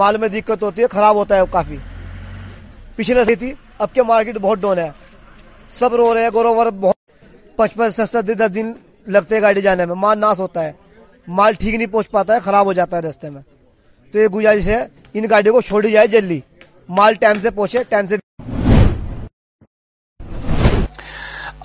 مال 0.00 0.16
میں 0.20 0.28
دقت 0.28 0.62
ہوتی 0.62 0.82
ہے 0.82 0.86
خراب 0.90 1.16
ہوتا 1.16 1.36
ہے 1.36 1.40
کافی 1.50 1.76
پچھلے 2.96 3.24
سی 3.24 3.34
تھی 3.40 3.52
اب 3.78 3.92
کے 3.94 4.02
مارکیٹ 4.08 4.38
بہت 4.42 4.58
ڈون 4.60 4.78
ہے 4.78 4.90
سب 5.78 5.94
رو 5.96 6.12
رہے 6.14 6.22
ہیں 6.22 6.30
گورو 6.34 6.54
بہت 6.70 6.96
پچپن 7.56 7.88
دس 8.08 8.16
دن 8.54 8.72
لگتے 9.12 9.34
ہیں 9.34 9.42
گاڑی 9.42 9.62
جانے 9.62 9.86
میں 9.86 9.94
مان 9.98 10.20
ناس 10.20 10.38
ہوتا 10.38 10.64
ہے 10.64 10.72
مال 11.38 11.52
ٹھیک 11.58 11.74
نہیں 11.74 11.92
پہنچ 11.92 12.10
پاتا 12.10 12.34
ہے 12.34 12.40
خراب 12.44 12.66
ہو 12.66 12.72
جاتا 12.72 12.96
ہے 12.96 13.02
رستے 13.02 13.30
میں 13.30 13.40
تو 14.12 14.18
یہ 14.18 14.26
گزارش 14.34 14.68
ہے 14.68 14.84
ان 15.18 15.24
گاڑیوں 15.30 15.54
کو 15.54 15.60
چھوڑی 15.70 15.90
جائے 15.92 16.06
جلدی 16.16 16.40
مال 16.98 17.14
ٹائم 17.24 17.38
سے 17.38 17.50
پہنچے 17.58 17.82
ٹائم 17.88 18.06
سے 18.06 18.16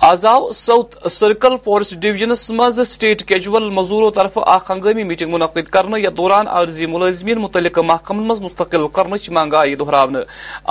آزاو 0.06 0.52
ساؤتھ 0.52 0.96
سرکل 1.10 1.54
فورس 1.64 1.92
ڈویژنس 2.00 2.50
مز 2.58 2.78
سٹیٹ 2.88 3.22
کیجول 3.28 3.68
مزورو 3.78 4.10
طرف 4.18 4.38
اخ 4.54 4.70
ہنگامی 4.70 5.04
میٹنگ 5.04 5.32
منعقد 5.32 5.68
کرنا 5.76 5.96
یا 6.00 6.10
دوران 6.16 6.48
عارضی 6.58 6.86
ملازمین 6.94 7.38
متعلق 7.46 7.78
محکمہ 7.92 8.22
مز 8.32 8.40
مستقل 8.40 8.86
کرنچ 8.98 9.28
مانگ 9.38 9.54
آئی 9.62 9.74
دہراؤن 9.82 10.16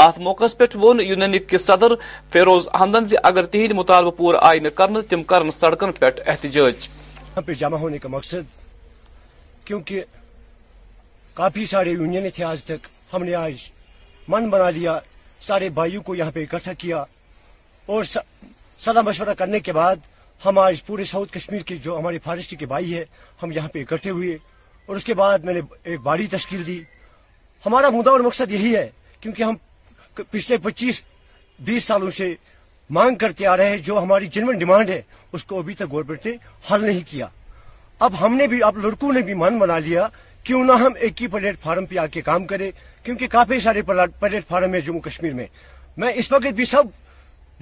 ات 0.05 0.19
موقع 0.27 0.45
پہ 0.57 0.65
وون 0.81 0.99
یونینک 1.09 1.47
کے 1.49 1.57
صدر 1.67 1.95
فیروز 2.35 2.67
احمدن 2.79 3.05
زی 3.13 3.17
اگر 3.31 3.45
تہند 3.55 3.71
مطالبہ 3.81 4.11
پور 4.21 4.35
آئی 4.51 4.59
نا 4.59 4.69
کرنا 4.81 4.99
تم 5.09 5.23
کر 5.33 5.49
سڑکن 5.59 5.91
پہ 5.99 6.09
احتجاج 6.25 6.87
جمع 7.61 7.77
ہونے 7.77 7.97
کا 8.03 8.09
مقصد 8.09 8.63
کیونکہ 9.65 10.03
کافی 11.33 11.65
سارے 11.65 11.89
یونین 11.91 12.29
تھے 12.35 12.43
آج 12.43 12.63
تک 12.63 12.87
ہم 13.13 13.23
نے 13.23 13.33
آج 13.35 13.53
من 14.29 14.49
بنا 14.49 14.69
لیا 14.77 14.99
سارے 15.47 15.69
بھائیوں 15.77 16.01
کو 16.03 16.15
یہاں 16.15 16.31
پہ 16.33 16.43
اکٹھا 16.43 16.73
کیا 16.81 17.03
اور 17.91 18.03
سدا 18.83 19.01
مشورہ 19.05 19.33
کرنے 19.37 19.59
کے 19.67 19.71
بعد 19.73 19.95
ہم 20.45 20.59
آج 20.59 20.83
پورے 20.85 21.03
ساؤتھ 21.11 21.33
کشمیر 21.33 21.61
کے 21.67 21.77
جو 21.83 21.97
ہمارے 21.97 22.17
فارسٹی 22.23 22.55
کے 22.55 22.65
بھائی 22.73 22.93
ہے 22.97 23.03
ہم 23.43 23.51
یہاں 23.55 23.67
پہ 23.73 23.81
اکٹھے 23.81 24.09
ہوئے 24.09 24.33
اور 24.85 24.95
اس 24.95 25.05
کے 25.05 25.13
بعد 25.21 25.39
میں 25.47 25.53
نے 25.53 25.61
ایک 25.83 25.99
باڑی 26.07 26.27
تشکیل 26.31 26.65
دی 26.67 26.81
ہمارا 27.65 27.89
مدعا 27.97 28.11
اور 28.11 28.19
مقصد 28.27 28.51
یہی 28.51 28.75
ہے 28.75 28.89
کیونکہ 29.21 29.41
ہم 29.43 29.55
پچھلے 30.31 30.57
پچیس 30.63 31.01
بیس 31.67 31.83
سالوں 31.83 32.09
سے 32.19 32.33
مانگ 32.97 33.15
کرتے 33.21 33.47
آ 33.47 33.55
رہے 33.57 33.69
ہیں 33.69 33.77
جو 33.87 33.97
ہماری 34.01 34.27
جنون 34.33 34.57
ڈیمانڈ 34.57 34.89
ہے 34.89 35.01
اس 35.33 35.43
کو 35.45 35.59
ابھی 35.59 35.73
تک 35.79 35.91
گورنمنٹ 35.91 36.25
نے 36.25 36.31
حل 36.71 36.85
نہیں 36.85 37.01
کیا 37.11 37.27
اب 38.03 38.13
ہم 38.21 38.35
نے 38.37 38.45
بھی 38.47 38.61
اب 38.63 38.77
لڑکوں 38.85 39.11
نے 39.13 39.21
بھی 39.25 39.33
من 39.33 39.57
منا 39.59 39.77
لیا 39.79 40.07
کیوں 40.43 40.63
نہ 40.63 40.71
ہم 40.79 40.93
ایک 40.99 41.21
ہی 41.21 41.27
پلیٹ 41.35 41.59
فارم 41.63 41.85
پہ 41.89 41.97
آ 41.99 42.05
کے 42.13 42.21
کام 42.21 42.45
کرے 42.47 42.69
کیونکہ 43.03 43.27
کافی 43.31 43.59
سارے 43.59 43.81
پلیٹ 44.19 44.47
فارم 44.47 44.73
ہے 44.73 44.81
جموں 44.85 44.99
کشمیر 45.01 45.33
میں 45.33 45.45
میں 46.01 46.11
اس 46.15 46.31
وقت 46.31 46.53
بھی 46.55 46.65
سب 46.65 46.87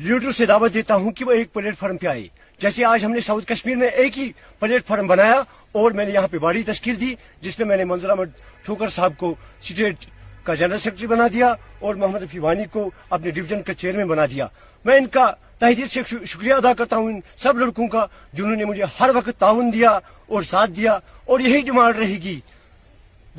لیڈروں 0.06 0.32
سے 0.38 0.46
دعوت 0.46 0.74
دیتا 0.74 0.96
ہوں 0.96 1.12
کہ 1.18 1.26
وہ 1.26 1.32
ایک 1.32 1.54
پلیٹ 1.54 1.78
فارم 1.80 1.98
پہ 1.98 2.08
آئی 2.08 2.28
جیسے 2.62 2.86
آج 2.86 3.06
ہم 3.06 3.12
نے 3.12 3.20
ساؤتھ 3.28 3.46
کشمیر 3.48 3.76
میں 3.78 3.88
ایک 4.02 4.18
ہی 4.20 4.32
پلیٹ 4.60 4.86
فارم 4.88 5.08
بنایا 5.08 5.40
اور 5.82 5.92
میں 5.98 6.06
نے 6.06 6.12
یہاں 6.12 6.28
پہ 6.32 6.38
باڑی 6.46 6.64
تشکیل 6.64 7.00
دی 7.00 7.14
جس 7.42 7.60
میں 7.60 7.68
میں 7.68 7.78
نے 7.78 7.84
منظور 7.92 8.10
احمد 8.10 8.40
ٹھوکر 8.66 8.88
صاحب 8.98 9.18
کو 9.18 9.34
سٹیٹ 9.70 10.06
کا 10.44 10.54
جنرل 10.60 10.78
سیکرٹری 10.78 11.08
بنا 11.08 11.28
دیا 11.34 11.54
اور 11.80 11.96
محمد 11.96 12.20
فیوانی 12.32 12.60
وانی 12.60 12.66
کو 12.72 12.90
اپنے 13.16 13.32
ڈویژن 13.32 13.62
کا 13.68 13.74
چیئرمین 13.74 14.08
بنا 14.08 14.26
دیا 14.32 14.48
میں 14.86 14.98
ان 14.98 15.06
کا 15.16 15.30
تحریر 15.60 15.86
سے 15.94 16.02
شکریہ 16.10 16.54
ادا 16.54 16.74
کرتا 16.78 16.98
ہوں 16.98 17.10
ان 17.12 17.20
سب 17.44 17.58
لڑکوں 17.60 17.88
کا 17.94 18.06
جنہوں 18.34 18.56
نے 18.56 18.66
مجھے 18.66 18.84
ہر 19.00 19.10
وقت 19.16 19.40
تعاون 19.40 19.72
دیا 19.74 19.90
اور 20.32 20.42
ساتھ 20.52 20.72
دیا 20.78 20.98
اور 21.32 21.40
یہی 21.46 21.62
ڈیمانڈ 21.70 21.96
رہے 21.98 22.18
گی 22.24 22.40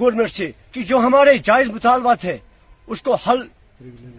گورنمنٹ 0.00 0.30
سے 0.30 0.50
کہ 0.72 0.82
جو 0.92 0.98
ہمارے 1.06 1.36
جائز 1.48 1.70
مطالبات 1.70 2.24
ہے 2.24 2.38
اس 2.92 3.02
کو 3.02 3.14
حل 3.26 3.46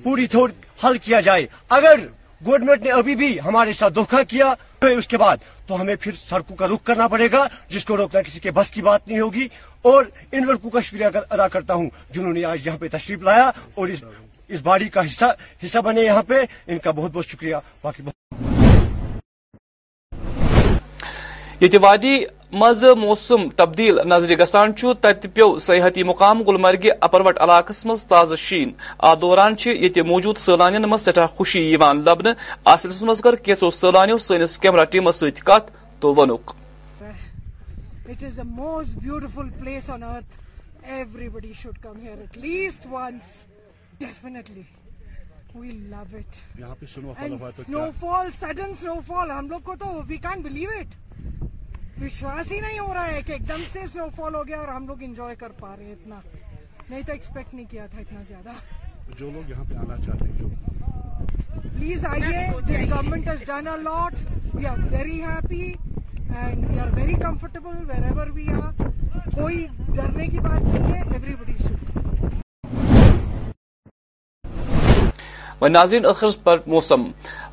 پوری 0.03 0.27
طور 0.33 0.49
حل 0.83 0.97
کیا 1.05 1.19
جائے 1.27 1.45
اگر 1.79 1.97
گورنمنٹ 2.45 2.83
نے 2.83 2.91
ابھی 2.91 3.15
بھی 3.15 3.39
ہمارے 3.45 3.71
ساتھ 3.73 3.93
دھوکہ 3.93 4.21
کیا 4.29 4.53
تو 4.79 4.87
اس 4.97 5.07
کے 5.07 5.17
بعد 5.17 5.37
تو 5.67 5.81
ہمیں 5.81 5.95
پھر 6.01 6.11
سڑکوں 6.29 6.55
کا 6.55 6.67
رخ 6.67 6.83
کرنا 6.87 7.07
پڑے 7.07 7.27
گا 7.31 7.45
جس 7.69 7.85
کو 7.85 7.97
روکنا 7.97 8.21
کسی 8.21 8.39
کے 8.39 8.51
بس 8.57 8.71
کی 8.71 8.81
بات 8.81 9.07
نہیں 9.07 9.19
ہوگی 9.19 9.47
اور 9.91 10.05
ان 10.31 10.45
لڑکوں 10.47 10.69
کا 10.69 10.79
شکریہ 10.87 11.05
ادا 11.29 11.47
کرتا 11.53 11.73
ہوں 11.73 11.89
جنہوں 12.13 12.33
نے 12.33 12.43
آج 12.51 12.67
یہاں 12.67 12.77
پہ 12.77 12.87
تشریف 12.91 13.21
لایا 13.23 13.49
اور 13.77 13.87
اس 14.47 14.61
باڑی 14.63 14.89
کا 14.95 15.01
حصہ 15.63 15.77
بنے 15.85 16.01
یہاں 16.03 16.23
پہ 16.27 16.41
ان 16.67 16.77
کا 16.83 16.91
بہت 16.99 17.11
بہت 17.13 17.25
شکریہ 17.25 17.55
باقی 17.83 18.03
بہت 18.03 18.13
یہ 21.59 21.67
مز 22.59 22.83
موسم 22.97 23.41
تبدیل 23.55 23.97
نظر 24.09 24.33
گسان 24.41 24.73
تت 24.73 25.25
پیو 25.33 25.47
سیاحتی 25.61 26.03
مقام 26.09 26.41
گلمرگہ 26.47 26.89
اپروٹ 27.07 27.39
علاقہ 27.45 27.73
مز 27.85 28.05
تازہ 28.07 28.35
شین 28.39 28.71
آ 29.07 29.13
دوران 29.21 29.55
موجود 30.07 30.37
مز 30.89 31.01
سٹھا 31.05 31.25
خوشی 31.35 31.59
لبن 31.75 32.27
مز 33.03 33.03
آص 33.03 33.03
من 33.03 34.17
سنس 34.27 34.57
کیمرہ 34.59 34.83
ٹیم 34.91 35.09
ٹیمس 35.11 35.23
کت 35.43 35.71
تو 35.99 36.13
ونکل 36.15 36.71
وشواس 52.01 52.51
ہی 52.51 52.59
نہیں 52.59 52.79
ہو 52.79 52.93
رہا 52.93 53.11
ہے 53.11 53.21
کہ 53.25 53.31
ایک 53.31 53.47
دم 53.49 53.61
سے 53.73 53.85
سلو 53.91 54.05
فال 54.15 54.35
ہو 54.35 54.45
گیا 54.47 54.57
اور 54.59 54.67
ہم 54.67 54.87
لوگ 54.87 55.03
انجوائے 55.03 55.35
کر 55.43 55.51
پا 55.59 55.75
رہے 55.77 55.85
ہیں 55.85 55.91
اتنا 55.91 56.19
نہیں 56.89 57.01
تو 57.05 57.11
ایکسپیکٹ 57.11 57.53
نہیں 57.53 57.65
کیا 57.71 57.85
تھا 57.91 57.99
اتنا 57.99 58.21
زیادہ 58.27 58.51
جو 59.19 59.29
لوگ 59.33 59.49
یہاں 59.49 59.63
پہ 59.69 59.75
آنا 59.85 59.97
چاہتے 60.05 60.25
ہیں 60.25 60.37
جو 60.39 60.47
پلیز 61.75 62.05
آئیے 62.09 62.45
جس 62.67 62.89
government 62.91 63.27
has 63.27 63.43
done 63.47 63.67
a 63.67 63.77
lot 63.87 64.13
we 64.55 64.65
are 64.67 64.77
very 64.91 65.21
happy 65.23 65.63
and 66.35 66.69
we 66.69 66.79
are 66.79 66.93
very 66.99 67.13
comfortable 67.23 67.83
wherever 68.05 68.27
we 68.35 68.47
are 68.63 69.29
کوئی 69.35 69.65
ڈرنے 69.95 70.27
کی 70.27 70.39
بات 70.39 70.61
نہیں 70.63 70.93
ہے 70.93 71.01
ایوری 71.01 71.35
بڈی 71.39 71.55
شو 71.61 71.94
ناظرین 75.69 76.05
اخر 76.05 76.27
موسم 76.67 77.03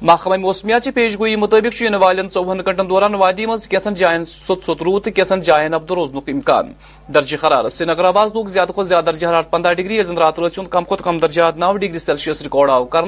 محکمہ 0.00 0.36
موسمیات 0.40 0.88
پیش 0.94 1.18
گوئی 1.18 1.34
مطابق 1.36 1.82
ان 1.86 1.94
وال 2.02 2.20
ژوہن 2.34 2.60
گنٹن 2.66 2.88
دوران 2.90 3.14
وادی 3.14 3.44
کیسن 3.70 3.94
جائن 3.94 4.24
سوت 4.46 4.64
سوت 4.66 4.78
تو 5.04 5.10
کیسن 5.14 5.40
جائن 5.42 5.74
ابد 5.74 5.90
روزن 5.90 6.16
امکان 6.32 6.72
درجہ 7.14 7.36
حرارت 7.46 7.72
سری 7.72 7.86
نگر 7.92 8.04
آباد 8.04 8.28
لوگ 8.34 8.46
زیادہ 8.56 8.72
کھت 8.74 8.88
زیادہ 8.88 9.04
درجہ 9.04 9.26
حرارت 9.26 9.50
پندہ 9.50 9.72
ڈگری 9.76 10.00
رات 10.18 10.38
رات 10.40 10.58
کم 10.70 10.84
کھت 10.88 11.02
کم 11.04 11.18
درجہ 11.18 11.50
نو 11.56 11.72
ڈگری 11.76 11.98
سیلسیس 11.98 12.42
ریکارڈ 12.42 12.70
آو 12.70 12.84
کر 12.94 13.04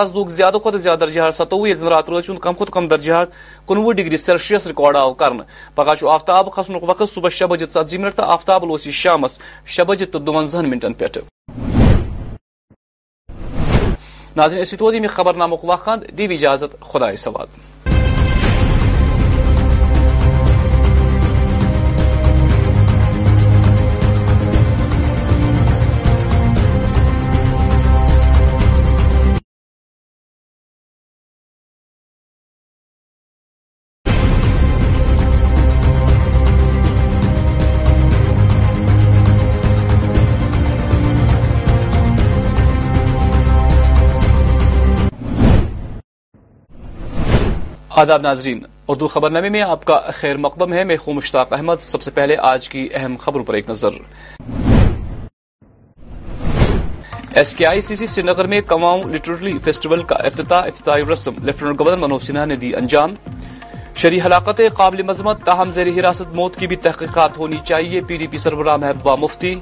آز 0.00 0.12
لوگ 0.14 0.26
زیادہ 0.40 0.58
کھت 0.64 0.80
زیادہ 0.82 0.98
درجہ 1.00 1.20
حرارت 1.20 1.34
ستوہ 1.34 1.68
یل 1.68 1.86
رات 1.88 2.10
رچھن 2.10 2.38
کم 2.42 2.54
کم 2.72 2.88
درجہ 2.88 3.12
حرارت 3.12 3.68
کنوہ 3.68 3.92
ڈگری 3.92 4.16
سیلسیس 4.16 4.66
ریکارڈ 4.66 4.96
آو 4.96 5.14
کر 5.22 5.32
پگہ 5.74 5.94
آفتاب 6.14 6.52
کھسن 6.54 6.74
وقت 6.82 7.08
صبح 7.14 7.28
شہ 7.38 7.44
بجے 7.50 7.66
ثتی 7.74 7.98
منٹ 7.98 8.14
تو 8.16 8.22
آفتہ 8.36 8.58
روسی 8.62 8.90
شام 9.02 9.24
بجے 9.88 10.04
تو 10.06 10.18
دونزہ 10.18 10.58
منٹن 10.66 10.92
پہ 10.92 11.06
ناظرین 14.36 14.60
اسی 14.60 14.76
روز 14.80 14.94
میں 14.94 15.08
خبر 15.08 15.34
نامک 15.36 15.64
واقع 15.64 15.96
دو 16.18 16.32
اجازت 16.32 16.76
خدا 16.80 17.16
سواد 17.16 17.48
آداب 48.00 48.22
ناظرین 48.22 48.60
اردو 48.92 49.08
خبر 49.12 49.28
نامے 49.30 49.48
میں 49.54 49.60
آپ 49.62 49.84
کا 49.84 49.96
خیر 50.14 50.36
مقدم 50.42 50.72
ہے 50.72 50.82
میں 50.90 50.96
خو 51.00 51.12
مشتاق 51.12 51.52
احمد 51.52 51.80
سب 51.86 52.02
سے 52.02 52.10
پہلے 52.18 52.36
آج 52.50 52.68
کی 52.74 52.86
اہم 53.00 53.16
خبروں 53.20 53.44
پر 53.48 53.54
ایک 53.54 53.68
نظر 53.70 53.96
ایس 57.40 57.52
کے 57.54 57.66
آئی 57.66 57.80
سی 57.88 57.96
سی 57.96 58.06
سری 58.12 58.22
نگر 58.30 58.46
میں 58.52 58.60
کماؤں 58.68 59.02
لٹرلی 59.14 59.56
فیسٹیول 59.64 60.02
کا 60.12 60.16
افتتاح 60.30 60.66
افتتاحی 60.70 61.02
رسم 61.12 61.44
لیفٹیننٹ 61.46 61.80
گورنر 61.80 61.98
منوج 62.06 62.22
سنہا 62.26 62.44
نے 62.52 62.56
دی 62.62 62.74
انجام 62.76 63.14
شری 64.02 64.20
ہلاکت 64.26 64.60
قابل 64.76 65.02
مذمت 65.10 65.44
تاہم 65.46 65.70
زیر 65.80 65.88
حراست 65.98 66.34
موت 66.36 66.56
کی 66.60 66.66
بھی 66.72 66.76
تحقیقات 66.88 67.38
ہونی 67.38 67.56
چاہیے 67.72 68.00
پی 68.08 68.16
ڈی 68.22 68.26
پی 68.32 68.38
سربراہ 68.46 68.76
محبوبہ 68.86 69.16
مفتی 69.24 69.54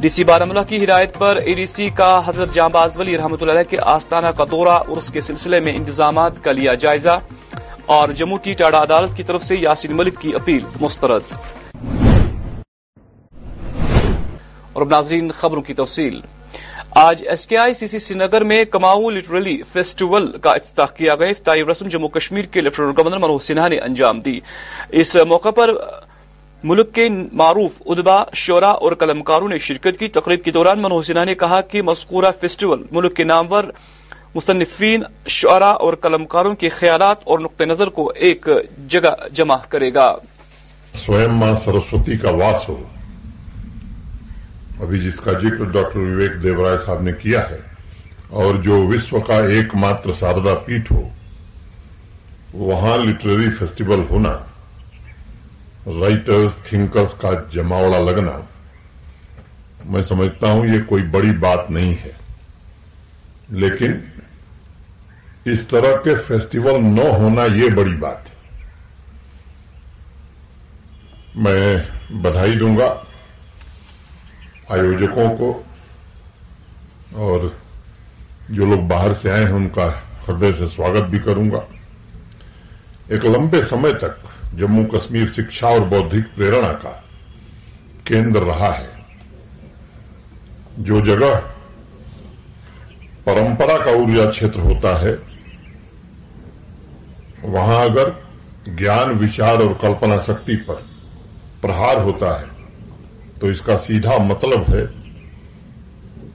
ڈی 0.00 0.08
سی 0.08 0.24
بارہ 0.24 0.62
کی 0.68 0.82
ہدایت 0.82 1.14
پر 1.18 1.38
ای 1.44 1.54
ڈی 1.54 1.64
سی 1.66 1.88
کا 1.96 2.20
حضرت 2.26 2.52
جاں 2.54 2.68
باز 2.72 2.96
ولی 2.98 3.16
رحمت 3.18 3.42
اللہ 3.42 3.62
کے 3.70 3.78
آستانہ 3.94 4.26
کا 4.36 4.44
دورہ 4.50 4.68
اور 4.86 4.96
اس 4.96 5.10
کے 5.12 5.20
سلسلے 5.20 5.60
میں 5.60 5.74
انتظامات 5.76 6.42
کا 6.44 6.52
لیا 6.52 6.74
جائزہ 6.84 7.18
اور 7.96 8.08
جموں 8.18 8.38
کی 8.44 8.52
ٹاڑا 8.58 8.82
عدالت 8.82 9.16
کی 9.16 9.22
طرف 9.28 9.42
سے 9.44 9.56
یاسین 9.56 9.96
ملک 9.96 10.20
کی 10.20 10.34
اپیل 10.40 10.60
مسترد 10.80 11.32
اور 14.74 14.86
خبروں 15.36 15.62
کی 15.62 15.74
تفصیل 15.74 16.20
آج 17.00 17.22
ایس 17.30 17.46
کے 17.46 17.56
آئی 17.58 17.72
سی 17.74 17.86
سی 17.88 17.98
سری 17.98 18.18
نگر 18.18 18.44
میں 18.44 18.64
کماؤ 18.70 19.08
لٹرلی 19.10 19.56
فیسٹیول 19.72 20.30
کا 20.42 20.50
افتتاح 20.60 20.86
کیا 20.96 21.14
گئے 21.20 21.30
افتتاحی 21.30 21.62
رسم 21.70 21.88
جموں 21.92 22.08
کشمیر 22.16 22.44
کے 22.52 22.60
لیفٹینٹ 22.60 22.98
گورنر 22.98 23.18
منوج 23.18 23.42
سنہا 23.42 23.68
نے 23.68 23.78
انجام 23.86 24.20
دی 24.20 24.38
اس 25.00 25.16
موقع 25.28 25.50
پر 25.56 25.70
ملک 26.70 26.92
کے 26.94 27.08
معروف 27.40 27.80
ادبا 27.92 28.22
شعرا 28.42 28.68
اور 28.86 28.92
قلمکاروں 28.98 29.48
نے 29.48 29.58
شرکت 29.68 29.98
کی 29.98 30.08
تقریب 30.16 30.42
کے 30.44 30.50
دوران 30.56 30.82
منوج 30.82 31.04
سنہا 31.06 31.24
نے 31.24 31.34
کہا 31.42 31.60
کہ 31.70 31.82
مذکورہ 31.82 32.30
فیسٹیول 32.40 32.82
ملک 32.92 33.14
کے 33.16 33.24
نامور 33.30 33.64
مصنفین 34.34 35.02
شعرا 35.36 35.70
اور 35.86 35.92
کلمکاروں 36.02 36.54
کے 36.60 36.68
خیالات 36.76 37.26
اور 37.30 37.38
نقطۂ 37.38 37.64
نظر 37.70 37.88
کو 37.96 38.10
ایک 38.28 38.46
جگہ 38.94 39.14
جمع 39.40 39.56
کرے 39.70 39.92
گا 39.94 40.12
سوئم 41.04 41.34
ماں 41.38 41.54
سرسوتی 41.64 42.16
کا 42.22 42.30
واس 42.42 42.68
ہو 42.68 42.82
ابھی 44.84 45.00
جس 45.00 45.20
کا 45.24 45.32
ذکر 45.42 45.64
ڈاکٹر 45.78 45.98
وویک 45.98 46.42
دیورائے 46.42 46.76
صاحب 46.86 47.02
نے 47.08 47.12
کیا 47.22 47.48
ہے 47.50 47.58
اور 48.44 48.54
جو 48.68 48.82
وشو 48.88 49.20
کا 49.26 49.38
ایک 49.56 49.74
ماتر 49.84 50.12
شاردا 50.20 50.54
پیٹھ 50.66 50.92
ہو 50.92 51.02
وہاں 52.54 52.96
لٹریری 53.04 53.50
فیسٹیول 53.58 54.02
ہونا 54.10 54.36
رائٹرز 55.86 56.56
تھنکرز 56.64 57.14
کا 57.20 57.30
جماوڑا 57.52 57.98
لگنا 57.98 58.32
میں 59.92 60.00
سمجھتا 60.08 60.50
ہوں 60.52 60.66
یہ 60.66 60.80
کوئی 60.88 61.02
بڑی 61.12 61.30
بات 61.40 61.70
نہیں 61.70 61.94
ہے 62.04 62.10
لیکن 63.62 63.92
اس 65.52 65.66
طرح 65.68 65.96
کے 66.04 66.14
فیسٹیول 66.26 66.82
نہ 66.84 67.06
ہونا 67.18 67.44
یہ 67.54 67.70
بڑی 67.76 67.94
بات 68.00 68.28
ہے 68.30 68.40
میں 71.44 71.76
بدھائی 72.24 72.58
دوں 72.58 72.76
گا 72.76 72.92
آیوجکوں 74.76 75.28
کو 75.38 75.50
اور 77.28 77.48
جو 78.48 78.66
لوگ 78.66 78.84
باہر 78.88 79.12
سے 79.22 79.30
آئے 79.32 79.44
ہیں 79.44 79.52
ان 79.54 79.68
کا 79.74 79.88
ہردے 80.28 80.52
سے 80.58 80.66
سواگت 80.76 81.08
بھی 81.10 81.18
کروں 81.24 81.50
گا 81.50 81.60
ایک 83.14 83.24
لمبے 83.24 83.62
سمے 83.72 83.92
تک 84.04 84.26
جموں 84.58 84.84
کشمیر 84.92 85.26
شکشا 85.34 85.66
اور 85.66 85.80
بودھک 85.90 86.36
پریرنا 86.36 86.72
کا 86.82 86.92
کیندر 88.04 88.42
رہا 88.44 88.72
ہے 88.78 88.86
جو 90.88 91.00
جگہ 91.04 91.34
پرمپرا 93.24 93.76
کا 93.84 93.90
ارجا 94.00 94.30
چھتر 94.32 94.60
ہوتا 94.70 95.00
ہے 95.02 95.14
وہاں 97.52 97.80
اگر 97.84 98.08
گیان 98.78 99.14
وچار 99.22 99.60
اور 99.62 99.74
کلپنا 99.80 100.18
شکتی 100.26 100.56
پر 100.66 100.74
پرہار 101.60 101.96
ہوتا 102.08 102.40
ہے 102.40 102.46
تو 103.40 103.46
اس 103.52 103.60
کا 103.66 103.76
سیدھا 103.86 104.16
مطلب 104.26 104.72
ہے 104.74 104.84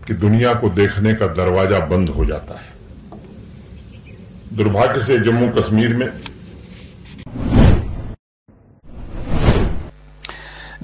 کہ 0.05 0.13
دنیا 0.23 0.53
کو 0.61 0.69
دیکھنے 0.79 1.13
کا 1.19 1.25
دروازہ 1.37 1.83
بند 1.89 2.09
ہو 2.15 2.23
جاتا 2.25 2.55
ہے 2.61 2.75
درباگیہ 4.57 5.01
سے 5.03 5.17
جموں 5.25 5.51
کشمیر 5.55 5.93
میں 5.97 6.07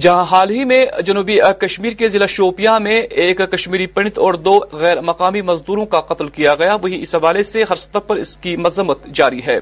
جہاں 0.04 0.24
حال 0.30 0.50
ہی 0.50 0.64
میں 0.70 0.80
جنوبی 1.06 1.38
کشمیر 1.60 1.92
کے 1.98 2.08
ضلع 2.14 2.26
شوپیاں 2.30 2.80
میں 2.86 2.96
ایک 3.26 3.42
کشمیری 3.52 3.86
پنڈت 3.98 4.18
اور 4.26 4.34
دو 4.48 4.58
غیر 4.80 5.00
مقامی 5.10 5.42
مزدوروں 5.50 5.86
کا 5.94 6.00
قتل 6.10 6.28
کیا 6.38 6.56
گیا 6.62 6.74
وہی 6.84 7.02
اس 7.02 7.14
حوالے 7.16 7.44
سے 7.50 7.64
ہر 7.70 7.76
سطح 7.82 8.00
پر 8.08 8.16
اس 8.24 8.36
کی 8.46 8.56
مذمت 8.66 9.06
جاری 9.20 9.40
ہے 9.46 9.58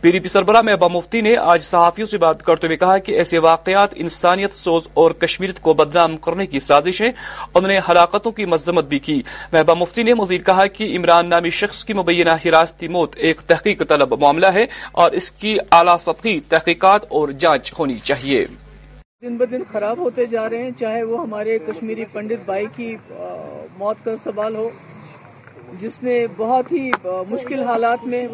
پی 0.00 0.10
ڈی 0.16 0.20
پی 0.24 0.28
سربراہ 0.28 0.62
محبوبہ 0.68 0.92
مفتی 0.96 1.20
نے 1.28 1.34
آج 1.52 1.62
صحافیوں 1.68 2.06
سے 2.10 2.18
بات 2.24 2.42
کرتے 2.48 2.66
ہوئے 2.66 2.76
کہا 2.82 2.96
کہ 3.06 3.12
ایسے 3.22 3.38
واقعات 3.46 3.94
انسانیت 4.04 4.54
سوز 4.54 4.88
اور 5.04 5.10
کشمیریت 5.24 5.60
کو 5.68 5.74
بدنام 5.82 6.16
کرنے 6.26 6.46
کی 6.54 6.60
سازش 6.66 7.00
ہے 7.02 7.10
انہوں 7.46 7.68
نے 7.72 7.78
ہلاکتوں 7.88 8.32
کی 8.40 8.44
مذمت 8.56 8.92
بھی 8.92 8.98
کی 9.08 9.20
محبا 9.52 9.74
مفتی 9.84 10.02
نے 10.10 10.14
مزید 10.22 10.44
کہا 10.46 10.66
کہ 10.76 10.92
عمران 10.96 11.28
نامی 11.36 11.50
شخص 11.62 11.84
کی 11.84 11.92
مبینہ 12.02 12.36
حراستی 12.44 12.88
موت 12.98 13.16
ایک 13.26 13.40
تحقیق 13.54 13.88
طلب 13.94 14.18
معاملہ 14.24 14.52
ہے 14.58 14.66
اور 15.02 15.18
اس 15.22 15.30
کی 15.40 15.56
اعلی 15.80 15.98
سطحی 16.06 16.38
تحقیقات 16.54 17.10
اور 17.16 17.36
جانچ 17.46 17.72
ہونی 17.78 17.98
چاہیے 18.12 18.44
دن 19.22 19.36
بدن 19.38 19.62
خراب 19.68 19.98
ہوتے 19.98 20.24
جا 20.30 20.48
رہے 20.50 20.62
ہیں 20.62 20.70
چاہے 20.78 21.02
وہ 21.02 21.18
ہمارے 21.20 21.56
کشمیری 21.66 22.04
پنڈت 22.12 22.44
بھائی 22.46 22.66
کی 22.76 22.88
موت 23.78 24.04
کا 24.04 24.14
سوال 24.24 24.54
ہو 24.56 24.68
جس 25.80 26.02
نے 26.02 26.16
بہت 26.36 26.72
ہی 26.72 26.90
مشکل 27.28 27.60
حالات 27.68 28.06
میں 28.06 28.26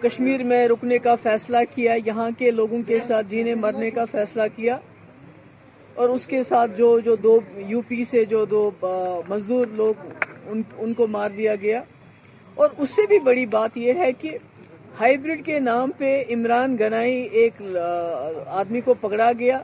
کشمیر 0.00 0.44
میں 0.50 0.60
رکنے 0.68 0.98
کا 1.06 1.14
فیصلہ 1.22 1.58
کیا 1.74 1.94
یہاں 2.06 2.28
کے 2.38 2.50
لوگوں 2.58 2.82
کے 2.86 3.00
ساتھ 3.06 3.26
جینے 3.30 3.54
مرنے 3.64 3.90
کا 3.96 4.04
فیصلہ 4.10 4.42
کیا 4.56 4.76
اور 6.00 6.08
اس 6.08 6.26
کے 6.32 6.42
ساتھ 6.50 6.76
جو 6.78 6.98
جو 7.04 7.14
دو 7.22 7.38
یو 7.70 7.80
پی 7.88 8.04
سے 8.10 8.24
جو 8.34 8.44
دو 8.52 8.62
مزدور 9.28 9.66
لوگ 9.76 10.06
ان 10.82 10.92
کو 10.98 11.06
مار 11.16 11.30
دیا 11.36 11.54
گیا 11.64 11.80
اور 12.60 12.68
اس 12.78 12.94
سے 12.96 13.06
بھی 13.08 13.18
بڑی 13.30 13.46
بات 13.58 13.76
یہ 13.86 13.98
ہے 14.04 14.12
کہ 14.20 14.36
ہائیبرڈ 15.00 15.44
کے 15.46 15.58
نام 15.70 15.90
پہ 15.98 16.12
عمران 16.34 16.76
گنائی 16.80 17.16
ایک 17.42 17.60
آدمی 18.62 18.80
کو 18.84 18.94
پکڑا 19.02 19.30
گیا 19.38 19.58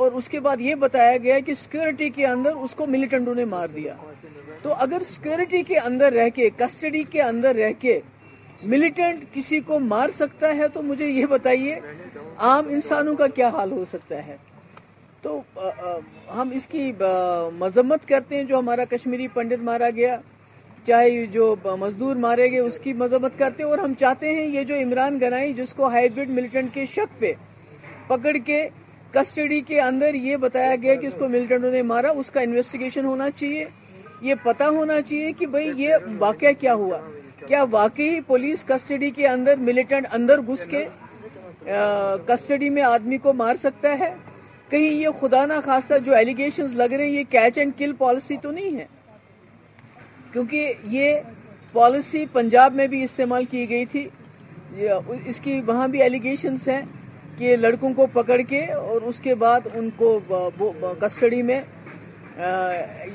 اور 0.00 0.12
اس 0.18 0.28
کے 0.28 0.40
بعد 0.40 0.60
یہ 0.60 0.74
بتایا 0.84 1.16
گیا 1.22 1.38
کہ 1.46 1.54
سیکیورٹی 1.62 2.08
کے 2.10 2.26
اندر 2.26 2.54
اس 2.66 2.74
کو 2.74 2.86
ملیٹنٹوں 2.86 3.34
نے 3.34 3.44
مار 3.44 3.66
دیا 3.74 3.94
تو 4.62 4.74
اگر 4.84 5.02
سیکیورٹی 5.08 5.62
کے 5.70 5.78
اندر 5.78 6.12
رہ 6.12 6.28
کے 6.34 6.48
کسٹڈی 6.56 7.02
کے 7.10 7.22
اندر 7.22 7.54
رہ 7.56 7.72
کے 7.80 7.98
ملیٹنٹ 8.74 9.24
کسی 9.34 9.60
کو 9.66 9.78
مار 9.92 10.08
سکتا 10.14 10.54
ہے 10.56 10.68
تو 10.74 10.82
مجھے 10.82 11.06
یہ 11.06 11.26
بتائیے 11.30 11.78
عام 12.50 12.68
انسانوں 12.76 13.14
کا 13.16 13.26
کیا 13.38 13.48
حال 13.52 13.72
ہو 13.72 13.84
سکتا 13.90 14.26
ہے 14.26 14.36
تو 15.22 15.40
ہم 16.34 16.50
اس 16.56 16.66
کی 16.68 16.90
مذمت 17.58 18.06
کرتے 18.08 18.36
ہیں 18.36 18.44
جو 18.44 18.58
ہمارا 18.58 18.84
کشمیری 18.90 19.26
پنڈت 19.34 19.62
مارا 19.64 19.90
گیا 19.96 20.16
چاہے 20.86 21.24
جو 21.32 21.54
مزدور 21.78 22.16
مارے 22.26 22.50
گئے 22.50 22.58
اس 22.60 22.78
کی 22.84 22.92
مذمت 23.02 23.38
کرتے 23.38 23.62
ہیں 23.62 23.68
اور 23.70 23.78
ہم 23.78 23.92
چاہتے 23.98 24.34
ہیں 24.34 24.46
یہ 24.54 24.64
جو 24.70 24.74
عمران 24.82 25.18
گنائی 25.20 25.52
جس 25.60 25.72
کو 25.76 25.88
ہائیبریڈ 25.90 26.30
ملیٹنٹ 26.38 26.74
کے 26.74 26.84
شک 26.94 27.18
پہ 27.20 27.32
پکڑ 28.08 28.36
کے 28.46 28.66
کسٹڈی 29.12 29.60
کے 29.66 29.80
اندر 29.80 30.14
یہ 30.14 30.36
بتایا 30.42 30.74
گیا 30.82 30.94
کہ 31.00 31.06
اس 31.06 31.14
کو 31.18 31.28
ملٹنٹوں 31.28 31.70
نے 31.70 31.82
مارا 31.92 32.08
اس 32.20 32.30
کا 32.34 32.40
انویسٹیگیشن 32.40 33.04
ہونا 33.04 33.30
چاہیے 33.30 33.64
یہ 34.28 34.34
پتا 34.42 34.68
ہونا 34.76 35.00
چاہیے 35.08 35.32
کہ 35.38 35.46
بھئی 35.54 35.72
یہ 35.82 35.96
واقعہ 36.18 36.52
کیا 36.60 36.74
ہوا 36.82 36.98
کیا 37.46 37.64
واقعی 37.70 38.20
پولیس 38.26 38.64
کسٹڈی 38.64 39.10
کے 39.10 39.26
اندر 39.28 39.56
ملیٹنٹ 39.68 40.06
اندر 40.14 40.40
گھس 40.46 40.66
کے 40.70 40.84
کسٹڈی 42.26 42.70
میں 42.76 42.82
آدمی 42.82 43.18
کو 43.24 43.32
مار 43.42 43.54
سکتا 43.62 43.98
ہے 43.98 44.12
کہیں 44.70 44.90
یہ 44.90 45.08
خدا 45.20 45.44
نہ 45.46 45.52
خواستہ 45.64 45.98
جو 46.04 46.14
ایلیگیشن 46.16 46.66
لگ 46.78 46.92
رہے 46.92 47.04
ہیں 47.04 47.12
یہ 47.12 47.24
کیچ 47.30 47.58
اینڈ 47.58 47.72
کل 47.78 47.92
پالیسی 47.98 48.36
تو 48.42 48.50
نہیں 48.50 48.78
ہے 48.78 48.86
کیونکہ 50.32 50.72
یہ 50.90 51.14
پالیسی 51.72 52.24
پنجاب 52.32 52.74
میں 52.76 52.86
بھی 52.94 53.02
استعمال 53.02 53.44
کی 53.50 53.68
گئی 53.70 53.84
تھی 53.92 54.08
اس 55.24 55.40
کی 55.44 55.60
وہاں 55.66 55.88
بھی 55.94 56.02
ایلیگیشنز 56.02 56.68
ہیں 56.68 56.80
کہ 57.38 57.54
لڑکوں 57.56 57.92
کو 57.96 58.06
پکڑ 58.12 58.40
کے 58.48 58.64
اور 58.72 59.02
اس 59.08 59.18
کے 59.20 59.34
بعد 59.44 59.60
ان 59.74 59.88
کو 59.96 60.18
کسٹڈی 61.00 61.42
میں 61.50 61.60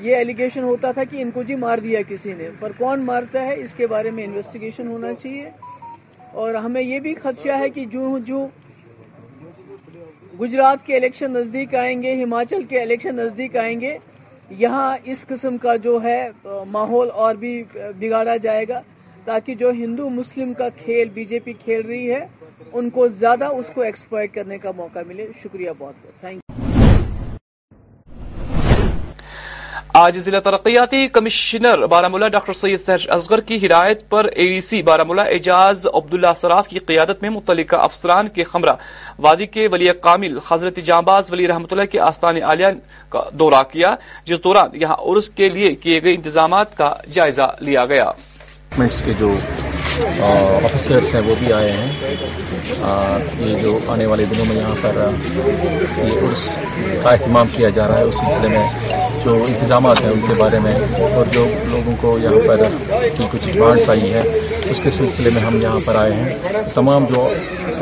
یہ 0.02 0.16
ایلیگیشن 0.16 0.62
ہوتا 0.62 0.90
تھا 0.92 1.04
کہ 1.10 1.22
ان 1.22 1.30
کو 1.34 1.42
جی 1.46 1.54
مار 1.64 1.78
دیا 1.82 2.00
کسی 2.08 2.32
نے 2.38 2.48
پر 2.60 2.72
کون 2.78 3.04
مارتا 3.06 3.44
ہے 3.46 3.54
اس 3.62 3.74
کے 3.74 3.86
بارے 3.92 4.10
میں 4.18 4.24
انویسٹیگیشن 4.24 4.86
ہونا 4.88 5.12
چاہیے 5.22 5.48
اور 6.44 6.54
ہمیں 6.64 6.82
یہ 6.82 6.98
بھی 7.00 7.14
خدشہ 7.22 7.58
ہے 7.58 7.68
کہ 7.74 7.84
جو 7.92 8.18
جو 8.26 8.46
گجرات 10.40 10.84
کے 10.86 10.96
الیکشن 10.96 11.32
نزدیک 11.32 11.74
آئیں 11.74 12.02
گے 12.02 12.14
ہماچل 12.22 12.62
کے 12.68 12.80
الیکشن 12.80 13.16
نزدیک 13.16 13.56
آئیں 13.64 13.80
گے 13.80 13.96
یہاں 14.58 14.90
اس 15.12 15.26
قسم 15.28 15.56
کا 15.62 15.76
جو 15.86 15.98
ہے 16.02 16.20
ماحول 16.76 17.08
اور 17.24 17.34
بھی 17.42 17.62
بگاڑا 18.00 18.36
جائے 18.42 18.64
گا 18.68 18.80
تاکہ 19.24 19.54
جو 19.62 19.70
ہندو 19.78 20.08
مسلم 20.10 20.52
کا 20.58 20.68
کھیل 20.82 21.08
بی 21.14 21.24
جے 21.32 21.38
پی 21.44 21.52
کھیل 21.64 21.80
رہی 21.86 22.10
ہے 22.12 22.26
ان 22.74 22.90
کو 22.90 23.08
زیادہ 23.18 23.44
اس 23.60 23.70
کو 23.74 23.82
کرنے 24.34 24.58
کا 24.58 24.70
موقع 24.76 24.98
ملے 25.06 25.26
شکریہ 25.42 25.70
بہت 25.78 26.06
بہت 26.06 26.36
آج 29.98 30.18
ضلع 30.24 30.38
ترقیاتی 30.40 31.06
کمشنر 31.12 31.84
بارہ 31.92 32.28
ڈاکٹر 32.32 32.52
سید 32.52 32.80
سہرش 32.80 33.08
اصغر 33.10 33.40
کی 33.46 33.56
ہدایت 33.64 34.08
پر 34.10 34.26
اے 34.32 34.46
ڈی 34.48 34.60
سی 34.68 34.80
بارہ 34.88 35.04
اعجاز 35.20 35.86
عبداللہ 35.92 36.32
صراف 36.36 36.68
کی 36.68 36.78
قیادت 36.90 37.22
میں 37.22 37.30
متعلقہ 37.36 37.76
افسران 37.86 38.28
کے 38.34 38.44
خمرہ 38.52 38.74
وادی 39.26 39.46
کے 39.56 39.66
ولی 39.72 39.88
کامل 40.02 40.38
حضرت 40.50 40.76
جانباز 40.90 41.30
ولی 41.32 41.46
رحمت 41.48 41.72
اللہ 41.72 41.86
کے 41.92 42.00
آستان 42.12 42.42
عالیہ 42.42 42.66
کا 43.10 43.22
دورہ 43.38 43.62
کیا 43.72 43.94
جس 44.24 44.44
دوران 44.44 44.80
یہاں 44.82 44.96
عرس 45.14 45.30
کے 45.40 45.48
لیے 45.56 45.74
کیے 45.86 46.02
گئے 46.02 46.14
انتظامات 46.14 46.76
کا 46.76 46.92
جائزہ 47.18 47.50
لیا 47.60 47.84
گیا 47.94 48.10
کے 48.78 49.12
جو 49.20 49.32
آفیسرس 50.64 51.14
ہیں 51.14 51.20
وہ 51.28 51.34
بھی 51.38 51.52
آئے 51.52 51.70
ہیں 51.72 52.14
یہ 53.46 53.56
جو 53.62 53.78
آنے 53.92 54.06
والے 54.06 54.24
دنوں 54.32 54.44
میں 54.48 54.56
یہاں 54.56 54.74
پر 54.82 55.06
یہ 56.04 56.20
کا 57.02 57.10
اہتمام 57.10 57.46
کیا 57.56 57.68
جا 57.76 57.86
رہا 57.88 57.98
ہے 57.98 58.02
اس 58.10 58.14
سلسلے 58.16 58.48
میں 58.54 58.66
جو 59.24 59.34
انتظامات 59.46 60.00
ہیں 60.02 60.10
ان 60.10 60.20
کے 60.26 60.34
بارے 60.38 60.58
میں 60.64 60.74
اور 61.14 61.32
جو 61.32 61.46
لوگوں 61.70 61.94
کو 62.00 62.16
یہاں 62.22 62.46
پر 62.46 62.62
کی 63.16 63.26
کچھ 63.32 63.46
ڈیمانڈس 63.52 63.88
آئی 63.90 64.12
ہیں 64.14 64.22
اس 64.70 64.80
کے 64.82 64.90
سلسلے 65.00 65.30
میں 65.34 65.42
ہم 65.42 65.60
یہاں 65.62 65.80
پر 65.84 65.96
آئے 66.04 66.12
ہیں 66.14 66.64
تمام 66.74 67.04
جو 67.14 67.28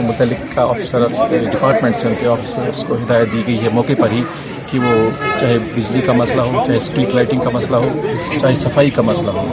متعلقہ 0.08 0.60
آفیسر 0.60 1.06
ڈپارٹمنٹس 1.52 2.04
ہیں 2.04 2.12
ان 2.12 2.18
کے 2.20 2.28
آفیسرس 2.28 2.84
کو 2.88 2.94
ہدایت 3.02 3.32
دی 3.32 3.42
گئی 3.46 3.62
ہے 3.64 3.68
موقع 3.72 3.92
پر 4.00 4.10
ہی 4.12 4.22
کہ 4.70 4.78
وہ 4.78 4.94
چاہے 5.40 5.58
بجلی 5.74 6.00
کا 6.06 6.12
مسئلہ 6.20 6.40
ہو 6.52 6.62
چاہے 6.66 6.76
اسٹریٹ 6.76 7.14
لائٹنگ 7.14 7.40
کا 7.44 7.50
مسئلہ 7.54 7.76
ہو 7.84 7.90
چاہے 8.40 8.54
صفائی 8.62 8.90
کا 8.96 9.02
مسئلہ 9.10 9.30
ہو 9.34 9.46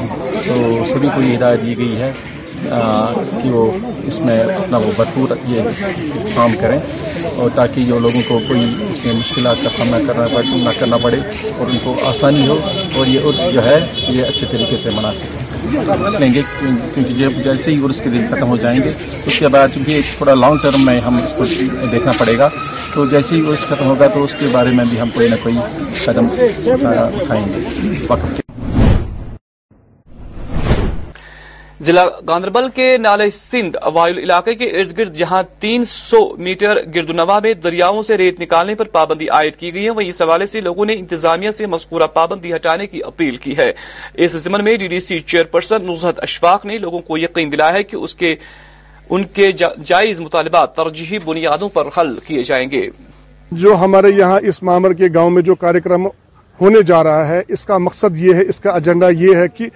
تو 0.47 0.83
سبھی 0.93 1.09
کو 1.15 1.21
یہ 1.21 1.35
ہدایت 1.35 1.61
دی 1.65 1.77
گئی 1.77 1.99
ہے 2.01 2.11
کہ 3.41 3.49
وہ 3.51 3.69
اس 4.07 4.19
میں 4.25 4.37
اپنا 4.53 4.77
وہ 4.85 4.91
بھرپور 4.95 5.35
یہ 5.49 5.85
کام 6.35 6.51
کریں 6.61 6.77
اور 7.37 7.49
تاکہ 7.55 7.85
جو 7.87 7.99
لوگوں 7.99 8.21
کو 8.27 8.39
کوئی 8.47 8.63
اس 8.89 9.05
میں 9.05 9.13
مشکلات 9.19 9.63
کا 9.63 9.69
سامنا 9.77 9.97
کرنا 10.07 10.27
پڑے 10.35 10.57
نہ 10.63 10.69
کرنا 10.79 10.97
پڑے 11.03 11.17
اور 11.57 11.67
ان 11.69 11.77
کو 11.83 11.93
آسانی 12.09 12.47
ہو 12.47 12.57
اور 12.97 13.07
یہ 13.07 13.29
عرس 13.29 13.43
جو 13.53 13.65
ہے 13.65 13.77
یہ 14.07 14.23
اچھے 14.25 14.47
طریقے 14.51 14.77
سے 14.83 14.89
منا 14.95 15.11
لیں 16.19 16.33
گے 16.33 16.41
کیونکہ 16.59 17.13
جیسے 17.43 17.71
ہی 17.71 17.79
عرس 17.85 18.01
کے 18.03 18.09
دن 18.13 18.25
ختم 18.31 18.47
ہو 18.49 18.57
جائیں 18.61 18.77
گے 18.83 18.91
اس 19.25 19.37
کے 19.39 19.47
بعد 19.55 19.77
بھی 19.85 19.99
تھوڑا 20.17 20.33
لانگ 20.33 20.57
ٹرم 20.63 20.85
میں 20.85 20.99
ہم 21.05 21.19
اس 21.23 21.33
کو 21.37 21.43
دیکھنا 21.91 22.11
پڑے 22.17 22.37
گا 22.37 22.49
تو 22.93 23.05
جیسے 23.11 23.35
ہی 23.35 23.41
عرص 23.51 23.65
ختم 23.69 23.85
ہوگا 23.87 24.07
تو 24.13 24.23
اس 24.23 24.35
کے 24.39 24.47
بارے 24.51 24.71
میں 24.79 24.85
بھی 24.89 24.99
ہم 25.01 25.09
کوئی 25.15 25.27
نہ 25.29 25.35
کوئی 25.43 25.55
قدم 26.05 26.27
اٹھائیں 26.85 27.45
گے 27.53 27.93
وقت 28.07 28.41
ضلع 31.85 32.03
گاندربل 32.27 32.67
کے 32.75 32.85
نالے 33.01 33.29
سندھ 33.37 33.77
وائل 33.93 34.17
علاقے 34.17 34.53
کے 34.55 34.65
ارد 34.79 34.97
گرد 34.97 35.13
جہاں 35.15 35.41
تین 35.59 35.83
سو 35.89 36.19
میٹر 36.47 36.77
گرد 36.95 37.09
نوا 37.19 37.37
میں 37.43 37.53
دریاؤں 37.63 38.01
سے 38.09 38.17
ریت 38.17 38.39
نکالنے 38.41 38.75
پر 38.81 38.87
پابندی 38.93 39.27
عائد 39.37 39.55
کی 39.61 39.73
گئی 39.73 39.83
ہے 39.85 39.89
وہی 39.97 40.07
اس 40.09 40.21
حوالے 40.21 40.45
سے 40.53 40.61
لوگوں 40.67 40.85
نے 40.85 40.93
انتظامیہ 40.99 41.51
سے 41.57 41.65
مذکورہ 41.75 42.07
پابندی 42.13 42.53
ہٹانے 42.53 42.87
کی 42.87 43.03
اپیل 43.11 43.35
کی 43.45 43.57
ہے 43.57 43.71
اس 44.25 44.31
زمن 44.45 44.63
میں 44.63 44.75
D 44.83 44.87
D 44.93 44.99
C 45.09 45.19
chairperson 45.33 45.85
Nuzhat 45.89 46.19
Ashfaq 46.29 46.65
نے 46.71 46.77
لوگوں 46.85 46.99
کو 47.09 47.17
یقین 47.17 47.51
دلایا 47.51 47.73
ہے 47.77 47.83
کہ 47.91 47.95
اس 48.05 48.15
کے 48.15 48.35
کے 49.07 49.45
ان 49.45 49.83
جائز 49.85 50.19
مطالبات 50.21 50.75
ترجیحی 50.75 51.17
بنیادوں 51.23 51.69
پر 51.69 51.87
حل 51.97 52.17
کیے 52.27 52.43
جائیں 52.49 52.65
گے 52.71 52.87
جو 53.63 53.75
ہمارے 53.83 54.09
یہاں 54.17 54.39
اس 54.51 54.59
کے 54.97 55.07
گاؤں 55.15 55.29
میں 55.37 55.41
جو 55.49 55.55
کارکرم 55.63 56.07
ہونے 56.61 56.81
جا 56.87 57.03
رہا 57.03 57.27
ہے 57.27 57.41
اس 57.53 57.63
کا 57.65 57.77
مقصد 57.77 58.17
یہ 58.19 58.33
ہے 58.35 58.41
اس 58.49 58.59
کا 58.61 58.71
ایجنڈا 58.71 59.07
یہ 59.19 59.35
ہے 59.35 59.47
کہ 59.53 59.67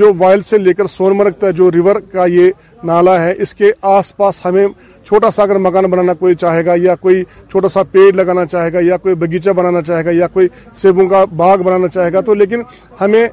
جو 0.00 0.12
وائل 0.18 0.42
سے 0.48 0.58
لے 0.58 0.74
کر 0.74 0.86
سون 0.96 1.18
تک 1.38 1.44
جو 1.56 1.70
ریور 1.72 1.96
کا 2.12 2.24
یہ 2.32 2.50
نالا 2.84 3.22
ہے 3.24 3.32
اس 3.42 3.54
کے 3.54 3.70
آس 3.96 4.16
پاس 4.16 4.44
ہمیں 4.46 4.66
چھوٹا 5.06 5.30
سا 5.30 5.42
اگر 5.42 5.58
مکان 5.66 5.84
بنانا 5.90 6.14
کوئی 6.18 6.34
چاہے 6.34 6.64
گا 6.66 6.74
یا 6.82 6.94
کوئی 7.00 7.22
چھوٹا 7.50 7.68
سا 7.72 7.82
پیڑ 7.90 8.12
لگانا 8.16 8.44
چاہے 8.52 8.72
گا 8.72 8.78
یا 8.82 8.96
کوئی 9.02 9.14
بگیچہ 9.14 9.50
بنانا 9.56 9.82
چاہے 9.86 10.04
گا 10.04 10.10
یا 10.14 10.26
کوئی 10.32 10.48
سیبوں 10.80 11.08
کا 11.08 11.24
باغ 11.36 11.62
بنانا 11.64 11.88
چاہے 11.94 12.12
گا 12.12 12.20
تو 12.26 12.34
لیکن 12.34 12.62
ہمیں 13.00 13.26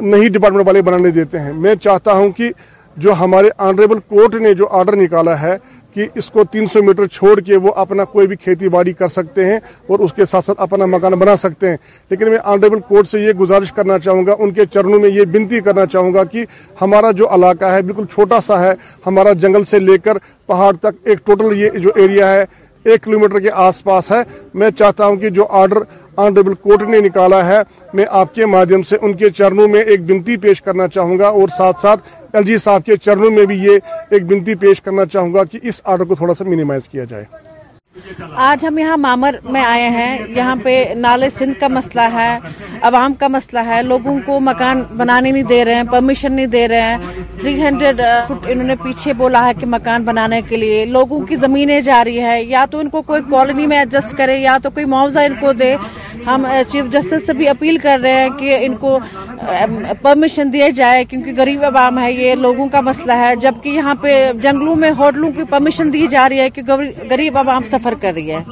نہیں 0.00 0.28
ڈپارٹمنٹ 0.28 0.66
والے 0.66 0.82
بنانے 0.82 1.10
دیتے 1.20 1.40
ہیں 1.40 1.52
میں 1.60 1.74
چاہتا 1.82 2.12
ہوں 2.12 2.30
کہ 2.36 2.50
جو 3.04 3.12
ہمارے 3.20 3.48
آنریبل 3.68 3.98
کورٹ 4.14 4.34
نے 4.42 4.54
جو 4.54 4.68
آرڈر 4.78 4.96
نکالا 4.96 5.40
ہے 5.42 5.56
کہ 5.94 6.06
اس 6.18 6.30
کو 6.30 6.42
تین 6.52 6.66
سو 6.72 6.82
میٹر 6.82 7.06
چھوڑ 7.12 7.38
کے 7.46 7.56
وہ 7.62 7.72
اپنا 7.82 8.04
کوئی 8.12 8.26
بھی 8.26 8.36
کھیتی 8.42 8.68
باڑی 8.74 8.92
کر 8.98 9.08
سکتے 9.08 9.44
ہیں 9.46 9.58
اور 9.90 9.98
اس 10.04 10.12
کے 10.14 10.24
ساتھ 10.30 10.44
ساتھ 10.44 10.60
اپنا 10.62 10.86
مکان 10.96 11.12
بنا 11.18 11.36
سکتے 11.36 11.70
ہیں 11.70 11.76
لیکن 12.10 12.30
میں 12.30 12.38
آنریبل 12.52 12.80
کورٹ 12.88 13.08
سے 13.08 13.20
یہ 13.20 13.32
گزارش 13.40 13.72
کرنا 13.76 13.98
چاہوں 14.04 14.26
گا 14.26 14.34
ان 14.38 14.50
کے 14.58 14.66
چرنوں 14.74 15.00
میں 15.00 15.10
یہ 15.10 15.24
بنتی 15.32 15.60
کرنا 15.68 15.86
چاہوں 15.92 16.14
گا 16.14 16.24
کہ 16.32 16.44
ہمارا 16.82 17.10
جو 17.20 17.28
علاقہ 17.34 17.72
ہے 17.74 17.82
بالکل 17.82 18.04
چھوٹا 18.14 18.40
سا 18.46 18.60
ہے 18.64 18.72
ہمارا 19.06 19.32
جنگل 19.44 19.64
سے 19.70 19.78
لے 19.78 19.98
کر 20.04 20.18
پہاڑ 20.46 20.72
تک 20.82 21.06
ایک 21.08 21.26
ٹوٹل 21.26 21.56
یہ 21.60 21.78
جو 21.82 21.90
ایریا 22.02 22.32
ہے 22.34 22.44
ایک 22.90 23.02
کلومیٹر 23.02 23.40
کے 23.40 23.50
آس 23.68 23.82
پاس 23.84 24.10
ہے 24.10 24.22
میں 24.60 24.70
چاہتا 24.78 25.06
ہوں 25.06 25.16
کہ 25.24 25.30
جو 25.38 25.46
آرڈر 25.62 25.78
آنریبل 26.20 26.54
کورٹ 26.62 26.82
نے 26.90 26.98
نکالا 27.00 27.44
ہے 27.46 27.58
میں 27.94 28.04
آپ 28.20 28.34
کے 28.34 28.46
مادھیم 28.46 28.82
سے 28.88 28.96
ان 29.02 29.12
کے 29.16 29.28
چرنوں 29.36 29.66
میں 29.68 29.80
ایک 29.82 30.04
بنتی 30.10 30.36
پیش 30.46 30.62
کرنا 30.62 30.88
چاہوں 30.94 31.18
گا 31.18 31.28
اور 31.40 31.48
ساتھ 31.56 31.80
ساتھ 31.82 32.02
ایل 32.34 32.44
جی 32.44 32.56
صاحب 32.64 32.84
کے 32.86 32.96
چرنوں 33.04 33.30
میں 33.36 33.44
بھی 33.46 33.54
یہ 33.64 33.78
ایک 34.14 34.24
بنتی 34.30 34.54
پیش 34.64 34.80
کرنا 34.82 35.04
چاہوں 35.12 35.32
گا 35.34 35.44
کہ 35.50 35.58
اس 35.68 35.80
آرڈر 35.92 36.04
کو 36.08 36.14
تھوڑا 36.14 36.34
سا 36.38 36.44
مینیمائز 36.48 36.88
کیا 36.88 37.04
جائے 37.12 37.24
آج 38.48 38.64
ہم 38.66 38.76
یہاں 38.78 38.96
مامر 38.96 39.34
میں 39.52 39.64
آئے 39.64 39.88
ہیں 39.90 40.16
یہاں 40.36 40.54
پہ 40.62 40.72
نالے 40.96 41.28
سندھ 41.38 41.58
کا 41.60 41.68
مسئلہ 41.68 42.00
ہے 42.12 42.28
عوام 42.90 43.14
کا 43.20 43.28
مسئلہ 43.28 43.58
ہے 43.66 43.80
لوگوں 43.82 44.16
کو 44.26 44.38
مکان 44.40 44.82
بنانے 44.96 45.30
نہیں 45.30 45.42
دے 45.48 45.64
رہے 45.64 45.74
ہیں 45.74 45.82
پرمیشن 45.90 46.32
نہیں 46.32 46.46
دے 46.54 46.66
رہے 46.68 46.82
ہیں 46.94 47.12
تھری 47.40 47.54
ہنڈریڈ 47.62 48.00
فٹ 48.28 48.46
انہوں 48.50 48.66
نے 48.66 48.74
پیچھے 48.82 49.12
بولا 49.22 49.44
ہے 49.46 49.52
کہ 49.60 49.66
مکان 49.76 50.04
بنانے 50.04 50.40
کے 50.48 50.56
لیے 50.56 50.84
لوگوں 50.98 51.20
کی 51.26 51.36
زمینیں 51.46 51.80
جاری 51.90 52.20
ہے 52.22 52.42
یا 52.42 52.64
تو 52.70 52.78
ان 52.78 52.90
کو 52.90 53.02
کوئی 53.10 53.22
کالونی 53.30 53.66
میں 53.74 53.78
ایڈجسٹ 53.78 54.16
کرے 54.18 54.36
یا 54.38 54.56
تو 54.62 54.70
کوئی 54.74 54.84
معاوضہ 54.94 55.26
ان 55.30 55.34
کو 55.40 55.52
دے 55.64 55.74
ہم 56.26 56.46
چیف 56.68 56.90
جسٹس 56.92 57.26
سے 57.26 57.32
بھی 57.36 57.48
اپیل 57.48 57.76
کر 57.82 57.98
رہے 58.02 58.20
ہیں 58.22 58.28
کہ 58.38 58.56
ان 58.66 58.74
کو 58.80 58.98
پرمیشن 60.02 60.52
دیا 60.52 60.68
جائے 60.80 61.04
کیونکہ 61.10 61.32
غریب 61.36 61.64
عوام 61.64 61.98
ہے 62.02 62.12
یہ 62.12 62.34
لوگوں 62.46 62.68
کا 62.72 62.80
مسئلہ 62.90 63.12
ہے 63.24 63.34
جبکہ 63.40 63.68
یہاں 63.78 63.94
پہ 64.00 64.18
جنگلوں 64.42 64.76
میں 64.84 64.90
ہوٹلوں 64.98 65.30
کی 65.36 65.44
پرمیشن 65.50 65.92
دی 65.92 66.06
جا 66.10 66.28
رہی 66.28 66.40
ہے 66.40 66.50
کہ 66.50 66.62
غریب 67.10 67.38
عوام 67.38 67.62
سفر 67.72 67.94
کر 68.00 68.12
رہی 68.14 68.34
ہے 68.34 68.42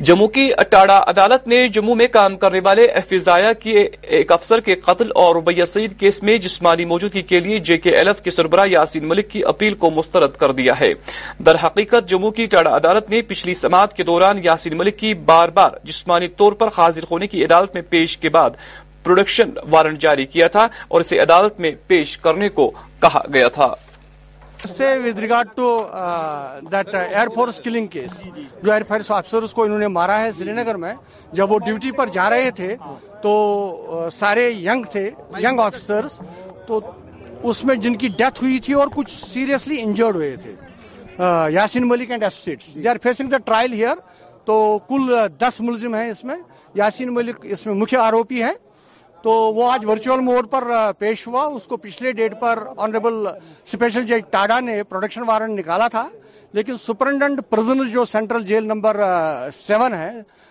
جموں 0.00 0.26
کی 0.28 0.48
اٹاڑا 0.58 0.98
عدالت 1.08 1.46
نے 1.48 1.66
جموں 1.72 1.94
میں 1.96 2.06
کام 2.12 2.36
کرنے 2.36 2.60
والے 2.64 2.84
ایفزایا 2.84 3.52
کے 3.60 3.86
ایک 4.16 4.32
افسر 4.32 4.60
کے 4.64 4.74
قتل 4.84 5.10
اور 5.14 5.36
ربیہ 5.36 5.64
سعید 5.64 5.96
کیس 6.00 6.22
میں 6.22 6.36
جسمانی 6.46 6.84
موجودگی 6.92 7.22
کے 7.22 7.40
لیے 7.40 7.58
جے 7.68 7.76
کے 7.78 7.90
ایل 7.96 8.08
ایف 8.08 8.22
کے 8.22 8.30
سربراہ 8.30 8.66
یاسین 8.70 9.08
ملک 9.08 9.28
کی 9.30 9.44
اپیل 9.48 9.74
کو 9.84 9.90
مسترد 9.98 10.36
کر 10.40 10.52
دیا 10.60 10.78
ہے 10.80 10.92
در 11.46 11.56
حقیقت 11.64 12.08
جموں 12.08 12.30
کی 12.38 12.42
اٹاڑا 12.42 12.74
عدالت 12.76 13.10
نے 13.10 13.22
پچھلی 13.28 13.54
سماعت 13.54 13.96
کے 13.96 14.02
دوران 14.10 14.38
یاسین 14.44 14.76
ملک 14.78 14.98
کی 14.98 15.14
بار 15.26 15.48
بار 15.54 15.70
جسمانی 15.84 16.28
طور 16.36 16.52
پر 16.60 16.68
حاضر 16.78 17.04
ہونے 17.10 17.26
کی 17.26 17.44
عدالت 17.44 17.74
میں 17.74 17.82
پیش 17.90 18.18
کے 18.18 18.28
بعد 18.38 18.50
پروڈکشن 19.04 19.50
وارنٹ 19.70 19.98
جاری 20.00 20.26
کیا 20.26 20.48
تھا 20.48 20.66
اور 20.88 21.00
اسے 21.00 21.18
عدالت 21.20 21.60
میں 21.60 21.70
پیش 21.86 22.18
کرنے 22.18 22.48
کو 22.48 22.70
کہا 23.02 23.20
گیا 23.34 23.48
تھا 23.54 23.74
سے 24.68 24.92
regard 25.20 25.48
that 26.72 26.88
force 26.90 27.34
force 27.34 27.60
killing 27.64 27.86
case 27.92 28.20
جو 28.62 29.46
کو 29.54 29.62
انہوں 29.62 29.78
نے 29.78 29.88
مارا 29.88 30.20
ہے 30.20 30.30
سری 30.38 30.52
نگر 30.52 30.74
میں 30.84 30.94
جب 31.34 31.52
وہ 31.52 31.58
ڈیوٹی 31.64 31.90
پر 31.96 32.08
جا 32.12 32.28
رہے 32.30 32.50
تھے 32.56 32.76
تو 33.22 33.30
uh, 34.04 34.10
سارے 34.18 34.48
ینگ 34.50 34.84
تھے 34.92 35.04
ینگ 35.42 35.60
آفسرس 35.60 36.20
تو 36.66 36.80
اس 37.50 37.64
میں 37.64 37.74
جن 37.74 37.94
کی 38.02 38.08
ڈیتھ 38.18 38.42
ہوئی 38.42 38.58
تھی 38.64 38.74
اور 38.74 38.88
کچھ 38.94 39.10
سیریسلی 39.32 39.80
انجرڈ 39.82 40.14
ہوئے 40.16 40.34
تھے 40.42 40.54
Yasin 41.52 41.88
Malik 41.88 42.10
and 42.10 42.22
associates 42.22 42.74
they 42.74 42.88
are 42.88 42.96
facing 43.02 43.28
the 43.30 43.38
trial 43.44 43.72
here 43.72 43.94
تو 44.44 44.58
کل 44.88 45.14
uh, 45.14 45.26
دس 45.40 45.60
ملزم 45.60 45.94
ہیں 45.94 46.08
اس 46.10 46.22
میں 46.24 46.36
یاسین 46.74 47.14
ملک 47.14 47.46
اس 47.50 47.66
میں 47.66 47.74
مکھیہ 47.74 47.98
آروپی 47.98 48.42
ہے 48.42 48.52
تو 49.24 49.32
وہ 49.56 49.70
آج 49.72 49.84
ورچوئل 49.86 50.20
موڈ 50.20 50.50
پر 50.50 50.64
پیش 50.98 51.26
ہوا 51.26 51.42
اس 51.58 51.62
کو 51.66 51.76
پچھلے 51.84 52.10
ڈیٹ 52.16 52.32
پر 52.40 52.58
آنریبل 52.86 53.26
اسپیشل 53.26 54.04
جج 54.06 54.22
ٹاڈا 54.30 54.58
نے 54.64 54.82
پروڈکشن 54.88 55.22
وارنٹ 55.26 55.58
نکالا 55.58 55.86
تھا 55.94 56.06
لیکن 56.58 56.76
سپرنٹینٹ 56.86 57.40
پرزنز 57.50 57.92
جو 57.92 58.04
سینٹرل 58.10 58.44
جیل 58.46 58.66
نمبر 58.66 59.00
سیون 59.60 59.94
ہے 59.94 60.10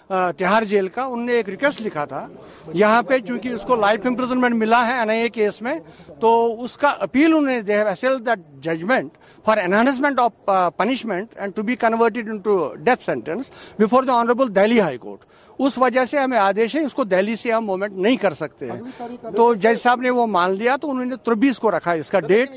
تہار 0.09 0.63
جیل 0.69 0.87
کا 0.95 1.03
انہوں 1.03 1.25
نے 1.25 1.33
ایک 1.33 1.49
ریکویسٹ 1.49 1.81
لکھا 1.81 2.05
تھا 2.05 2.25
یہاں 2.73 3.01
پہ 3.07 3.17
چونکہ 3.27 3.47
اس 3.53 3.61
کو 3.67 3.75
لائف 3.75 4.05
امپریزنمنٹ 4.07 4.55
ملا 4.55 4.85
ہے 4.87 4.97
این 4.99 5.09
آئی 5.09 5.21
اے 5.21 5.29
کیس 5.39 5.61
میں 5.61 5.75
تو 6.19 6.29
اس 6.63 6.77
کا 6.77 6.93
اپیل 7.07 7.25
انہوں 7.25 7.49
نے 7.51 7.59
they 7.67 7.77
have 7.77 7.87
اسیل 7.91 8.25
that 8.25 8.39
judgment 8.63 9.17
for 9.45 9.57
enhancement 9.63 10.19
of 10.19 10.75
punishment 10.77 11.37
and 11.41 11.55
to 11.55 11.63
be 11.71 11.75
converted 11.79 12.29
into 12.29 12.57
to 12.57 12.73
death 12.83 13.03
sentence 13.03 13.51
before 13.79 14.03
the 14.03 14.19
honourable 14.19 14.55
Delhi 14.55 14.79
high 14.81 14.97
court 14.97 15.25
اس 15.65 15.77
وجہ 15.77 16.03
سے 16.09 16.17
ہمیں 16.17 16.37
آدیش 16.39 16.75
ہے 16.75 16.79
اس 16.83 16.93
کو 16.93 17.03
دہلی 17.03 17.35
سے 17.35 17.51
ہم 17.51 17.65
مومنٹ 17.65 17.93
نہیں 18.03 18.15
کر 18.21 18.33
سکتے 18.33 18.69
ہیں 18.69 19.31
تو 19.35 19.53
جج 19.65 19.77
صاحب 19.81 20.01
نے 20.01 20.09
وہ 20.09 20.25
مان 20.27 20.53
لیا 20.57 20.75
تو 20.81 20.89
انہوں 20.91 21.05
نے 21.05 21.15
تربیس 21.25 21.59
کو 21.59 21.71
رکھا 21.71 21.91
اس 22.03 22.09
کا 22.09 22.19
date 22.19 22.49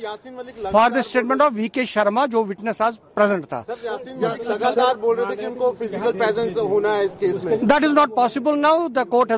for 0.72 0.90
the 0.90 0.98
statement 0.98 1.42
of 1.42 1.50
V 1.54 1.68
K 1.74 1.84
Sharma 1.90 2.24
جو 2.32 2.44
وٹنس 2.44 2.80
آج 2.82 2.98
پریزنٹ 3.14 3.46
تھا 3.48 3.62
لگاتار 3.66 4.94
بول 5.00 5.18
رہے 5.18 5.26
تھے 5.26 5.36
کہ 5.42 5.46
ان 5.46 5.54
کو 5.58 5.72
فزیکل 5.78 6.18
پریزنس 6.18 6.56
ہونا 6.56 6.94
ہے 6.96 7.04
اس 7.04 7.16
کیس 7.20 7.44
گیارہ 7.46 9.34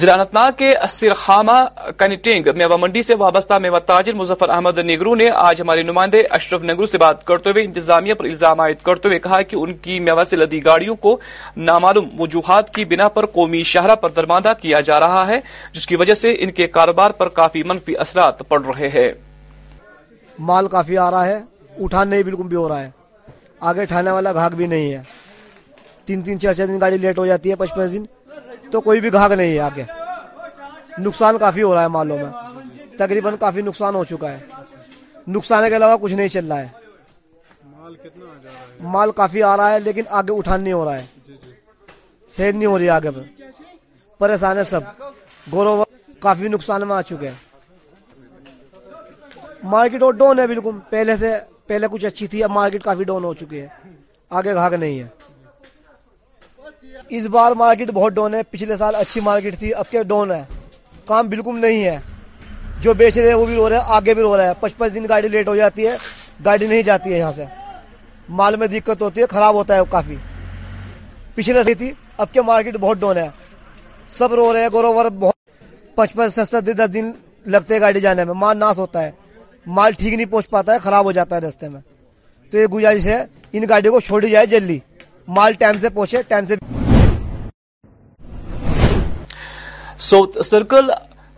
ضلع 0.00 0.14
ناگ 0.32 0.52
کے 0.58 0.70
سرخامہ 0.90 1.52
کنیٹنگ 1.98 2.42
کنٹینگ 2.42 2.72
منڈی 2.80 3.00
سے 3.02 3.14
وابستہ 3.18 3.54
میوہ 3.62 3.78
تاجر 3.86 4.14
مظفر 4.16 4.48
احمد 4.50 4.78
نگرو 4.84 5.14
نے 5.14 5.28
آج 5.36 5.60
ہمارے 5.60 5.82
نمائندے 5.82 6.22
اشرف 6.38 6.62
نگرو 6.64 6.86
سے 6.86 6.98
بات 6.98 7.24
کرتے 7.26 7.50
ہوئے 7.50 7.64
انتظامیہ 7.64 8.14
پر 8.18 8.24
الزام 8.24 8.60
عائد 8.60 8.76
کرتے 8.84 9.08
ہوئے 9.08 9.18
کہا 9.26 9.40
کہ 9.48 9.56
ان 9.56 9.74
کی 9.86 9.98
میوہ 10.08 10.24
سے 10.30 10.36
لدی 10.36 10.64
گاڑیوں 10.64 10.94
کو 11.06 11.16
نامعلوم 11.56 12.08
وجوہات 12.20 12.72
کی 12.74 12.84
بنا 12.94 13.08
پر 13.18 13.26
قومی 13.34 13.62
شاہراہ 13.72 13.94
پر 14.06 14.10
درماندہ 14.16 14.52
کیا 14.62 14.80
جا 14.90 15.00
رہا 15.00 15.26
ہے 15.28 15.40
جس 15.72 15.86
کی 15.86 15.96
وجہ 16.04 16.14
سے 16.24 16.34
ان 16.44 16.50
کے 16.60 16.66
کاروبار 16.78 17.10
پر 17.22 17.28
کافی 17.40 17.62
منفی 17.72 17.96
اثرات 18.06 18.42
پڑ 18.48 18.60
رہے 18.74 18.88
ہیں 18.94 19.10
مال 20.38 20.68
کافی 20.68 20.96
آ 20.98 21.10
رہا 21.10 21.26
ہے 21.26 21.40
اٹھان 21.84 22.08
نہیں 22.08 22.22
بالکل 22.22 22.46
بھی 22.48 22.56
ہو 22.56 22.68
رہا 22.68 22.80
ہے 22.82 22.90
آگے 23.70 23.80
اٹھانے 23.82 24.10
والا 24.10 24.32
گھاگ 24.32 24.50
بھی 24.56 24.66
نہیں 24.66 24.92
ہے 24.92 25.02
تین 26.06 26.22
تین 26.22 26.40
چار 26.40 26.52
چار 26.52 26.66
دن 26.66 26.80
گاڑی 26.80 26.96
لیٹ 26.98 27.18
ہو 27.18 27.26
جاتی 27.26 27.50
ہے 27.50 27.54
پچپن 27.56 27.92
دن 27.92 28.04
تو 28.70 28.80
کوئی 28.80 29.00
بھی 29.00 29.12
گھاگ 29.12 29.30
نہیں 29.32 29.52
ہے 29.54 29.58
آگے 29.60 29.82
نقصان 31.04 31.38
کافی 31.38 31.62
ہو 31.62 31.74
رہا 31.74 31.82
ہے 31.82 31.88
مالوں 31.88 32.16
میں 32.18 32.88
تقریباً 32.98 33.36
کافی 33.40 33.62
نقصان 33.62 33.94
ہو 33.94 34.04
چکا 34.04 34.30
ہے 34.32 34.38
نقصان 35.36 35.68
کے 35.68 35.76
علاوہ 35.76 35.96
کچھ 36.00 36.12
نہیں 36.14 36.28
چل 36.28 36.52
رہا 36.52 36.60
ہے 36.60 36.80
مال 38.92 39.10
کافی 39.16 39.42
آ 39.42 39.56
رہا 39.56 39.70
ہے 39.72 39.78
لیکن 39.80 40.02
آگے 40.18 40.32
اٹھان 40.38 40.62
نہیں 40.62 40.72
ہو 40.74 40.84
رہا 40.84 40.96
ہے 40.98 41.04
جی، 41.26 41.36
جی۔ 41.42 41.50
سہد 42.36 42.54
نہیں 42.56 42.66
ہو 42.66 42.78
رہی 42.78 42.88
آگے 42.90 43.10
پہ 43.16 43.20
پریشان 44.18 44.58
ہے 44.58 44.64
سب 44.64 44.84
گورو 45.52 45.82
کافی 46.20 46.48
نقصان 46.48 46.86
میں 46.88 46.96
آ 46.96 47.00
چکے 47.08 47.28
ہیں 47.28 47.34
مارکیٹ 49.70 50.02
اور 50.02 50.12
ڈون 50.12 50.38
ہے 50.38 50.46
بالکل 50.46 50.78
پہلے 50.90 51.16
سے 51.16 51.32
پہلے 51.66 51.86
کچھ 51.90 52.04
اچھی 52.06 52.26
تھی 52.26 52.42
اب 52.44 52.50
مارکیٹ 52.50 52.82
کافی 52.82 53.04
ڈاؤن 53.04 53.24
ہو 53.24 53.32
چکی 53.40 53.60
ہے 53.60 53.66
آگے 54.38 54.54
گھاگ 54.54 54.70
نہیں 54.80 54.98
ہے 54.98 55.06
اس 57.18 57.26
بار 57.34 57.52
مارکیٹ 57.60 57.90
بہت 57.94 58.12
ڈون 58.12 58.34
ہے 58.34 58.40
پچھلے 58.50 58.76
سال 58.76 58.94
اچھی 58.94 59.20
مارکیٹ 59.24 59.58
تھی 59.58 59.72
اب 59.74 59.90
کیا 59.90 60.02
ڈون 60.12 60.30
ہے 60.32 60.42
کام 61.06 61.28
بالکل 61.28 61.60
نہیں 61.60 61.84
ہے 61.84 61.98
جو 62.82 62.94
بیچ 62.98 63.16
رہے 63.18 63.28
ہیں 63.28 63.34
وہ 63.34 63.44
بھی 63.46 63.56
رو 63.56 63.68
رہے 63.68 63.76
ہیں 63.76 63.82
آگے 63.96 64.14
بھی 64.14 64.22
رو 64.22 64.36
رہا 64.36 64.48
ہے 64.48 64.52
پچ 64.60 64.72
پچ 64.76 64.94
دن 64.94 65.06
گاڑی 65.08 65.28
لیٹ 65.28 65.48
ہو 65.48 65.56
جاتی 65.56 65.86
ہے 65.86 65.96
گاڑی 66.44 66.66
نہیں 66.66 66.82
جاتی 66.82 67.12
ہے 67.12 67.18
یہاں 67.18 67.32
سے 67.32 67.44
مال 68.40 68.56
میں 68.56 68.66
دقت 68.66 69.02
ہوتی 69.02 69.20
ہے 69.20 69.26
خراب 69.30 69.54
ہوتا 69.54 69.76
ہے 69.76 69.80
کافی 69.90 70.16
پچھلے 71.34 71.74
تھی 71.74 71.92
اب 72.18 72.32
کیا 72.32 72.42
مارکیٹ 72.46 72.76
بہت 72.80 72.98
ڈون 73.00 73.16
ہے 73.18 73.28
سب 74.18 74.34
رو 74.34 74.52
رہے 74.52 74.60
ہیں 74.62 74.68
گورو 74.72 74.92
ور 74.94 75.04
بہت 75.20 75.94
پچ 75.96 76.12
پچ 76.16 76.38
دن 76.66 76.76
دس 76.78 76.92
دن 76.94 77.10
لگتے 77.52 77.74
ہیں 77.74 77.80
گاڑی 77.80 78.00
جانے 78.00 78.24
میں 78.24 78.34
مار 78.36 78.54
ناس 78.54 78.78
ہوتا 78.78 79.02
ہے 79.04 79.10
مال 79.66 79.92
ٹھیک 79.98 80.12
نہیں 80.14 80.26
پہنچ 80.30 80.48
پاتا 80.50 80.74
ہے 80.74 80.78
خراب 80.82 81.04
ہو 81.04 81.12
جاتا 81.12 81.36
ہے 81.36 81.40
رستے 81.40 81.68
میں 81.68 81.80
تو 82.50 82.58
یہ 82.58 82.66
گزارش 82.72 83.06
ہے 83.06 83.24
ان 83.52 83.64
گاڑیوں 83.68 83.92
کو 83.94 84.00
چھوڑی 84.06 84.30
جائے 84.30 84.46
جلدی 84.46 84.78
مال 85.36 85.52
ٹائم 85.58 85.78
سے 85.78 85.88
پہنچے 85.88 86.22
ٹائم 86.28 86.44
سے 86.46 86.54
سرکل 90.44 90.90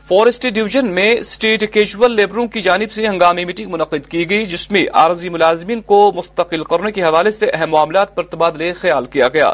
فورسٹ 0.08 0.46
ڈویژن 0.54 0.88
میں 0.94 1.06
اسٹیٹ 1.18 1.62
کیجول 1.72 2.14
لیبروں 2.16 2.46
کی 2.54 2.60
جانب 2.62 2.90
سے 2.92 3.06
ہنگامی 3.06 3.44
میٹنگ 3.44 3.70
منعقد 3.72 4.08
کی 4.10 4.28
گئی 4.30 4.46
جس 4.46 4.70
میں 4.70 4.84
عارضی 5.02 5.28
ملازمین 5.36 5.80
کو 5.92 6.00
مستقل 6.16 6.64
کرنے 6.70 6.90
کے 6.92 7.02
حوالے 7.02 7.30
سے 7.32 7.48
اہم 7.52 7.70
معاملات 7.70 8.14
پر 8.16 8.22
تبادلے 8.32 8.72
خیال 8.80 9.06
کیا 9.12 9.28
گیا 9.34 9.50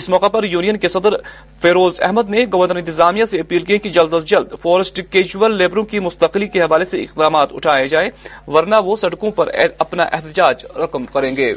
اس 0.00 0.08
موقع 0.14 0.28
پر 0.34 0.44
یونین 0.44 0.76
کے 0.82 0.88
صدر 0.96 1.14
فیروز 1.60 2.00
احمد 2.08 2.30
نے 2.34 2.44
گورنر 2.52 2.76
انتظامیہ 2.80 3.24
سے 3.34 3.40
اپیل 3.40 3.64
کی 3.64 3.78
جلد 3.88 4.14
از 4.18 4.24
جلد 4.34 4.52
فورسٹ 4.62 5.00
کیجول 5.10 5.56
لیبروں 5.58 5.84
کی 5.92 6.00
مستقلی 6.08 6.46
کے 6.54 6.62
حوالے 6.62 6.84
سے 6.90 7.02
اقدامات 7.02 7.54
اٹھائے 7.56 7.88
جائیں 7.96 8.08
ورنہ 8.56 8.80
وہ 8.90 8.96
سڑکوں 9.04 9.30
پر 9.38 9.50
اپنا 9.86 10.02
احتجاج 10.18 10.66
رقم 10.84 11.04
کریں 11.18 11.34
گے 11.36 11.52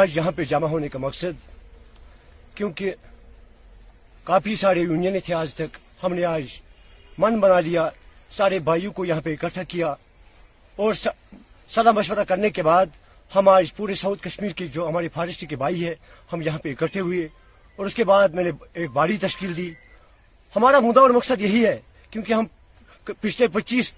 آج 0.00 0.16
یہاں 0.16 0.30
پہ 0.36 0.44
جمع 0.54 0.66
ہونے 0.76 0.88
کا 0.88 0.98
مقصد 1.08 1.46
کیونکہ 2.56 2.94
کافی 4.24 4.54
سارے 4.64 4.86
تک 5.54 5.82
ہم 6.04 6.14
نے 6.14 6.24
آج 6.26 6.44
من 7.18 7.38
بنا 7.40 7.58
لیا 7.66 7.88
سارے 8.36 8.58
بھائیوں 8.68 8.92
کو 8.92 9.04
یہاں 9.04 9.20
پہ 9.24 9.32
اکٹھا 9.32 9.62
کیا 9.68 9.92
اور 10.82 10.94
سدا 11.74 11.90
مشورہ 11.96 12.24
کرنے 12.28 12.50
کے 12.50 12.62
بعد 12.62 12.86
ہم 13.34 13.48
آج 13.48 13.74
پورے 13.76 13.94
ساؤتھ 14.00 14.22
کشمیر 14.22 14.50
کے 14.56 14.66
جو 14.74 14.88
ہمارے 14.88 15.08
فارسٹی 15.14 15.46
کے 15.46 15.56
بھائی 15.62 15.86
ہے 15.86 15.94
ہم 16.32 16.42
یہاں 16.46 16.58
پہ 16.62 16.72
اکٹھے 16.72 17.00
ہوئے 17.00 17.22
اور 17.76 17.86
اس 17.86 17.94
کے 17.94 18.04
بعد 18.10 18.28
میں 18.38 18.44
نے 18.44 18.50
ایک 18.80 18.90
باری 18.96 19.16
تشکیل 19.20 19.56
دی 19.56 19.70
ہمارا 20.56 20.80
مدعا 20.86 21.02
اور 21.02 21.10
مقصد 21.18 21.40
یہی 21.42 21.64
ہے 21.66 21.78
کیونکہ 22.10 22.32
ہم 22.32 22.44
پچھلے 23.20 23.48
پچیس 23.54 23.92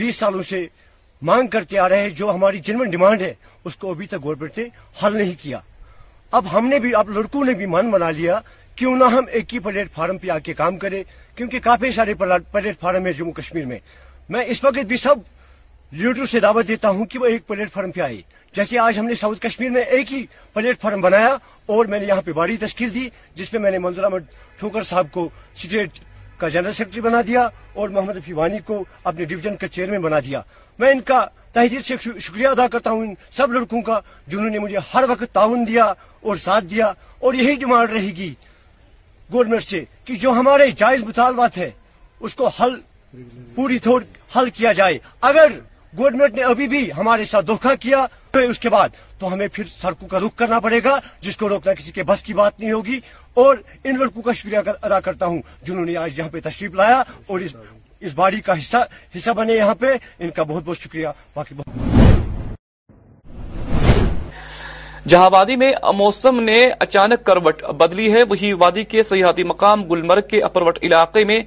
بیس 0.00 0.16
سالوں 0.22 0.42
سے 0.50 0.66
مانگ 1.30 1.46
کرتے 1.52 1.78
آ 1.78 1.88
رہے 1.88 2.02
ہیں 2.08 2.14
جو 2.22 2.34
ہماری 2.34 2.58
جنون 2.68 2.90
ڈیمانڈ 2.96 3.22
ہے 3.22 3.32
اس 3.68 3.76
کو 3.84 3.90
ابھی 3.90 4.06
تک 4.12 4.22
گورنمنٹ 4.24 4.58
نے 4.58 4.64
حل 5.02 5.16
نہیں 5.18 5.42
کیا 5.42 5.60
اب 6.38 6.46
ہم 6.52 6.68
نے 6.68 6.78
بھی 6.84 6.94
اب 6.94 7.10
لڑکوں 7.18 7.44
نے 7.44 7.52
بھی 7.60 7.66
من 7.76 7.90
بنا 7.90 8.10
لیا 8.18 8.40
کیوں 8.76 8.96
نہ 8.96 9.04
ہم 9.16 9.24
ایک 9.36 9.54
ہی 9.54 9.58
پلیٹ 9.68 9.92
فارم 9.94 10.18
پہ 10.22 10.30
آ 10.30 10.38
کے 10.46 10.54
کام 10.54 10.78
کریں 10.78 11.02
کیونکہ 11.36 11.58
کافی 11.62 11.90
سارے 11.92 12.12
پلیٹ 12.52 12.78
فارم 12.80 13.06
ہے 13.06 13.12
جموں 13.12 13.32
کشمیر 13.38 13.64
میں 13.66 13.78
میں 14.34 14.44
اس 14.52 14.62
وقت 14.64 14.84
بھی 14.92 14.96
سب 14.96 15.16
لیڈروں 15.96 16.24
سے 16.30 16.40
دعوت 16.40 16.68
دیتا 16.68 16.90
ہوں 16.98 17.04
کہ 17.12 17.18
وہ 17.18 17.26
ایک 17.32 17.46
پلیٹ 17.46 17.72
فارم 17.72 17.90
پہ 17.96 18.00
آئے 18.00 18.20
جیسے 18.54 18.78
آج 18.78 18.98
ہم 18.98 19.04
نے 19.06 19.14
ساؤتھ 19.22 19.40
کشمیر 19.40 19.70
میں 19.70 19.82
ایک 19.96 20.12
ہی 20.12 20.24
پلیٹ 20.52 20.80
فارم 20.80 21.00
بنایا 21.00 21.36
اور 21.74 21.86
میں 21.92 21.98
نے 22.00 22.06
یہاں 22.06 22.22
پہ 22.24 22.32
باری 22.38 22.56
تشکیل 22.60 22.94
دی 22.94 23.08
جس 23.34 23.52
میں 23.52 23.60
میں 23.62 23.70
نے 23.70 23.78
منظور 23.86 24.04
احمد 24.04 24.32
ٹھوکر 24.58 24.82
صاحب 24.90 25.06
کو 25.12 25.28
اسٹیٹ 25.54 25.98
کا 26.38 26.48
جنرل 26.54 26.72
سیکرٹری 26.78 27.00
بنا 27.00 27.20
دیا 27.26 27.46
اور 27.80 27.88
محمد 27.88 28.12
فیوانی 28.24 28.52
وانی 28.54 28.58
کو 28.66 28.82
اپنے 29.08 29.24
ڈویژن 29.24 29.56
کا 29.60 29.68
چیئرمین 29.76 30.00
بنا 30.02 30.20
دیا 30.26 30.40
میں 30.78 30.90
ان 30.92 31.00
کا 31.10 31.24
تحریر 31.52 31.80
سے 31.80 31.96
شکریہ 32.20 32.46
ادا 32.48 32.66
کرتا 32.72 32.90
ہوں 32.90 33.06
ان 33.06 33.14
سب 33.36 33.52
لڑکوں 33.52 33.82
کا 33.82 34.00
جنہوں 34.28 34.50
نے 34.50 34.58
مجھے 34.58 34.78
ہر 34.94 35.04
وقت 35.08 35.34
تعاون 35.34 35.66
دیا 35.66 35.84
اور 36.28 36.36
ساتھ 36.48 36.64
دیا 36.70 36.92
اور 37.24 37.34
یہی 37.34 37.54
ڈیمانڈ 37.64 37.90
رہے 37.90 38.10
گی 38.16 38.32
گورنمنٹ 39.32 39.62
سے 39.64 39.84
کہ 40.04 40.14
جو 40.22 40.30
ہمارے 40.38 40.70
جائز 40.82 41.02
مطالبات 41.04 41.58
ہے 41.58 41.70
اس 42.24 42.34
کو 42.34 42.48
حل 42.58 42.74
پوری 43.54 43.78
طور 43.86 44.00
حل 44.36 44.50
کیا 44.56 44.72
جائے 44.78 44.98
اگر 45.30 45.52
گورنمنٹ 45.98 46.34
نے 46.34 46.42
ابھی 46.44 46.66
بھی 46.68 46.82
ہمارے 46.96 47.24
ساتھ 47.30 47.46
دھوکہ 47.46 47.74
کیا 47.80 48.04
تو 48.32 48.38
اس 48.50 48.58
کے 48.60 48.68
بعد 48.70 48.88
تو 49.18 49.32
ہمیں 49.32 49.46
پھر 49.52 49.64
سڑکوں 49.80 50.08
کا 50.08 50.18
رخ 50.20 50.34
کرنا 50.38 50.58
پڑے 50.60 50.80
گا 50.84 50.98
جس 51.24 51.36
کو 51.36 51.48
روکنا 51.48 51.74
کسی 51.74 51.92
کے 51.96 52.02
بس 52.10 52.22
کی 52.22 52.34
بات 52.40 52.58
نہیں 52.60 52.72
ہوگی 52.72 52.98
اور 53.42 53.56
ان 53.84 53.98
لڑکوں 53.98 54.22
کا 54.22 54.32
شکریہ 54.40 54.58
ادا 54.86 55.00
کرتا 55.06 55.26
ہوں 55.26 55.40
جنہوں 55.64 55.84
نے 55.86 55.96
آج 56.04 56.18
یہاں 56.18 56.28
پہ 56.32 56.40
تشریف 56.48 56.74
لایا 56.80 57.02
اور 57.30 57.40
اس 58.04 58.14
باڑی 58.14 58.40
کا 58.46 58.58
حصہ 58.60 59.30
بنے 59.36 59.54
یہاں 59.56 59.74
پہ 59.82 59.94
ان 60.22 60.30
کا 60.36 60.42
بہت 60.50 60.62
بہت 60.66 60.78
شکریہ 60.84 61.08
باقی 61.36 61.54
بہت 61.58 61.94
جہاں 65.08 65.28
وادی 65.30 65.54
میں 65.56 65.70
موسم 65.94 66.40
نے 66.42 66.54
اچانک 66.84 67.22
کروٹ 67.26 67.62
بدلی 67.78 68.10
ہے 68.12 68.22
وہی 68.28 68.52
وادی 68.62 68.82
کے 68.94 69.02
سیاحتی 69.02 69.42
مقام 69.50 69.84
گلمرگ 69.90 70.26
کے 70.30 70.40
اپروٹ 70.42 70.78
علاقے 70.84 71.22
میں 71.30 71.38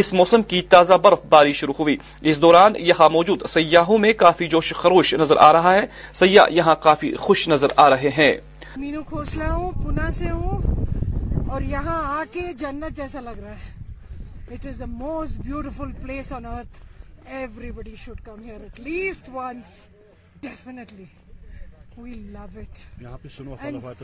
اس 0.00 0.12
موسم 0.18 0.42
کی 0.50 0.60
تازہ 0.74 0.94
برف 1.02 1.24
باری 1.28 1.52
شروع 1.60 1.74
ہوئی 1.78 1.96
اس 2.32 2.40
دوران 2.42 2.72
یہاں 2.90 3.08
موجود 3.12 3.46
سیاحوں 3.48 3.98
میں 4.04 4.12
کافی 4.24 4.46
جوش 4.54 4.72
خروش 4.82 5.14
نظر 5.22 5.36
آ 5.46 5.52
رہا 5.52 5.72
ہے 5.74 5.86
سیاح 6.20 6.52
یہاں 6.58 6.74
کافی 6.82 7.12
خوش 7.24 7.46
نظر 7.48 7.72
آ 7.86 7.90
رہے 7.90 8.10
ہیں 8.18 8.32
مینو 8.84 9.02
کھوسلا 9.08 9.52
ہوں 9.54 9.70
پونا 9.82 10.10
سے 10.18 10.30
ہوں 10.30 11.48
اور 11.52 11.60
یہاں 11.72 12.00
آ 12.18 12.22
کے 12.32 12.46
جنت 12.60 12.96
جیسا 12.96 13.20
لگ 13.20 13.40
رہا 13.40 13.56
ہے 19.80 20.04
وی 21.98 22.12
لو 22.14 22.42
اٹ 22.58 22.78
یہاں 23.02 23.18
پہ 23.22 23.28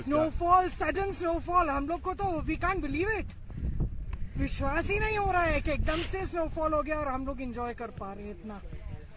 سنو 0.04 0.28
فال 0.38 0.68
سڈن 0.78 1.12
سنو 1.18 1.32
فال 1.46 1.70
ہم 1.70 1.86
لوگ 1.88 1.98
کو 2.02 2.14
تو 2.18 2.38
وی 2.46 2.54
کینٹ 2.60 2.80
بلیو 2.84 3.08
اٹ 3.16 4.40
وشواس 4.40 4.90
ہی 4.90 4.98
نہیں 4.98 5.18
ہو 5.18 5.32
رہا 5.32 5.46
ہے 5.46 5.60
کہ 5.64 5.70
ایک 5.70 5.86
دم 5.86 6.00
سے 6.10 6.24
سنو 6.30 6.44
فال 6.54 6.72
ہو 6.74 6.84
گیا 6.86 6.98
اور 6.98 7.06
ہم 7.06 7.24
لوگ 7.26 7.40
انجوائے 7.46 7.74
کر 7.80 7.90
پا 7.98 8.14
رہے 8.14 8.30
اتنا 8.30 8.58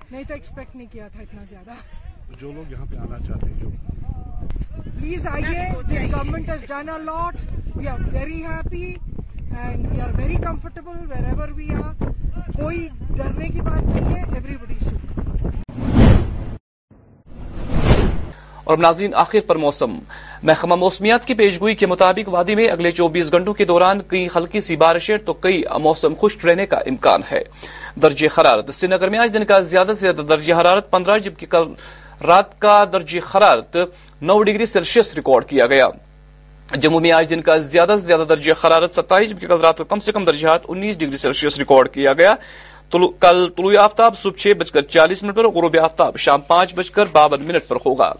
نہیں 0.09 0.23
تو 0.27 0.33
ایکسپیکٹ 0.33 0.75
نہیں 0.75 0.87
کیا 0.91 1.07
تھا 1.13 1.21
اتنا 1.21 1.43
زیادہ 1.49 1.71
جو 2.41 2.51
لوگ 2.51 2.71
یہاں 2.71 2.85
پہ 2.89 2.97
آنا 3.07 3.19
چاہتے 3.27 3.49
ہیں 3.49 4.93
پلیز 4.99 5.27
آئیے 5.31 5.65
جس 5.89 6.13
government 6.13 6.49
has 6.49 6.65
done 6.69 6.89
a lot 6.89 7.35
we 7.75 7.87
are 7.87 7.99
very 8.13 8.43
happy 8.45 8.85
and 9.57 9.85
you 9.97 10.01
are 10.03 10.17
very 10.17 10.35
comfortable 10.43 11.05
wherever 11.25 11.51
be 11.61 11.69
are 11.85 12.09
کوئی 12.59 12.87
ڈرنے 13.17 13.47
کی 13.53 13.61
بات 13.69 13.81
نہیں 13.85 14.15
ہے 14.15 14.23
ایوری 14.29 14.55
بڈی 14.65 14.75
شو 14.83 14.97
اور 18.69 18.77
ناظرین 18.77 19.11
آخر 19.21 19.39
پر 19.47 19.55
موسم 19.63 19.97
محکمہ 20.43 20.75
موسمیات 20.83 21.25
کی 21.27 21.33
پیشگوئی 21.41 21.73
کے 21.81 21.85
مطابق 21.87 22.29
وادی 22.33 22.55
میں 22.55 22.67
اگلے 22.67 22.91
چوبیس 22.99 23.31
گھنٹوں 23.31 23.53
کے 23.53 23.65
دوران 23.71 24.01
کئی 24.09 24.27
ہلکی 24.35 24.61
سی 24.67 24.75
بارشیں 24.83 25.17
تو 25.25 25.33
کئی 25.45 25.61
موسم 25.81 26.13
خشک 26.21 26.45
رہنے 26.45 26.65
کا 26.71 26.77
امکان 26.91 27.21
ہے 27.31 27.41
درجہ 28.03 28.27
حرارت 28.39 28.73
سری 28.73 28.89
نگر 28.95 29.09
میں 29.09 29.19
آج 29.25 29.33
دن 29.33 29.45
کا 29.51 29.59
زیادہ 29.73 29.87
سے 29.95 29.99
زیادہ 30.01 30.21
درجہ 30.29 30.53
حرارت 30.61 30.89
پندرہ 30.91 31.17
جبکہ 31.27 31.45
کل 31.49 31.71
رات 32.27 32.59
کا 32.61 32.83
درجہ 32.93 33.43
نو 34.29 34.41
ڈگری 34.43 34.65
ریکارڈ 35.17 35.45
کیا 35.49 35.65
گیا 35.75 35.87
جموں 36.83 36.99
میں 36.99 37.11
آج 37.11 37.29
دن 37.29 37.41
کا 37.47 37.57
زیادہ 37.73 37.95
سے 38.01 38.05
زیادہ 38.07 38.23
درجہ 38.29 38.53
حرارت 38.65 38.93
ستائیس 38.95 39.29
جبکہ 39.29 39.47
کل 39.47 39.59
رات 39.63 39.77
کا 39.77 39.83
کم 39.89 39.99
سے 40.05 40.11
کم 40.11 40.25
درجہ 40.25 40.47
حرارت 40.47 40.65
انیس 40.67 40.97
ڈگری 40.99 41.17
سیلسیس 41.17 41.57
ریکارڈ 41.59 41.89
کیا 41.93 42.13
گیا 42.21 42.33
کل 42.91 43.47
طلوع 43.57 43.77
آفتاب 43.81 44.17
صبح 44.17 44.37
چھ 44.39 44.53
بج 44.59 44.71
کر 44.71 44.81
چالیس 44.95 45.23
منٹ 45.23 45.35
پر 45.35 45.47
غروب 45.57 45.75
آفتاب 45.83 46.17
شام 46.25 46.41
پانچ 46.51 46.75
بج 46.75 46.91
کر 46.97 47.05
باون 47.13 47.43
منٹ 47.47 47.67
پر 47.67 47.75
ہوگا 47.85 48.11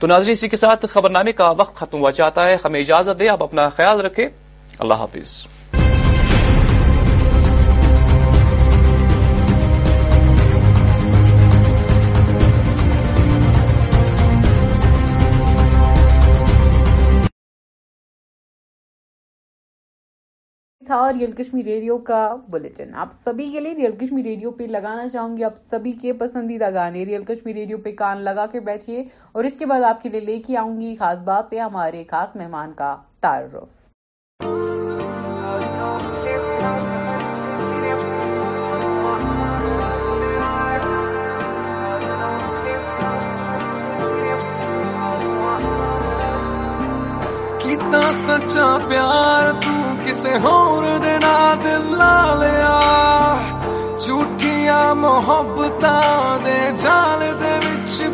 تو 0.00 0.06
ناظرین 0.08 0.32
اسی 0.32 0.48
کے 0.48 0.56
ساتھ 0.56 0.86
خبر 0.92 1.10
نامے 1.10 1.32
کا 1.40 1.50
وقت 1.58 1.74
ختم 1.76 1.98
ہوا 1.98 2.10
جاتا 2.20 2.46
ہے 2.48 2.56
ہمیں 2.64 2.80
اجازت 2.80 3.18
دے 3.18 3.28
آپ 3.28 3.42
اپنا 3.42 3.68
خیال 3.80 4.00
رکھیں 4.06 4.26
اللہ 4.28 5.04
حافظ 5.04 5.34
تھا 20.92 21.02
ریئل 21.18 21.30
کشمیر 21.36 21.64
ریڈیو 21.64 21.96
کا 22.08 22.18
بلٹن 22.52 22.94
آپ 23.02 23.12
سبھی 23.24 23.44
کے 23.52 23.60
لیے 23.60 23.74
ریئل 23.74 23.92
کشمی 24.00 24.22
ریڈیو 24.22 24.50
پہ 24.58 24.64
لگانا 24.76 25.04
چاہوں 25.08 25.34
گی 25.36 25.42
آپ 25.44 25.56
سبھی 25.58 25.92
کے 26.02 26.10
پسندیدہ 26.22 26.68
گانے 26.74 27.04
ریئل 27.10 27.24
کشمی 27.28 27.52
ریڈیو 27.54 27.78
پہ 27.84 27.90
کان 27.98 28.16
لگا 28.24 28.44
کے 28.52 28.60
بیٹھیے 28.66 28.98
اور 29.32 29.42
اس 29.44 29.52
کے 29.58 29.64
بعد 29.66 29.82
آپ 29.90 29.98
کے 30.02 30.08
لیے 30.10 30.20
لے 30.28 30.36
کے 30.46 30.52
آؤں 30.62 30.76
گی 30.80 30.94
خاص 30.98 31.18
بات 31.28 31.44
پہ 31.50 31.56
ہمارے 31.58 32.02
خاص 32.10 32.30
مہمان 32.36 32.70
کا 32.76 32.90
تعارف 33.20 33.52
محبت 54.96 55.84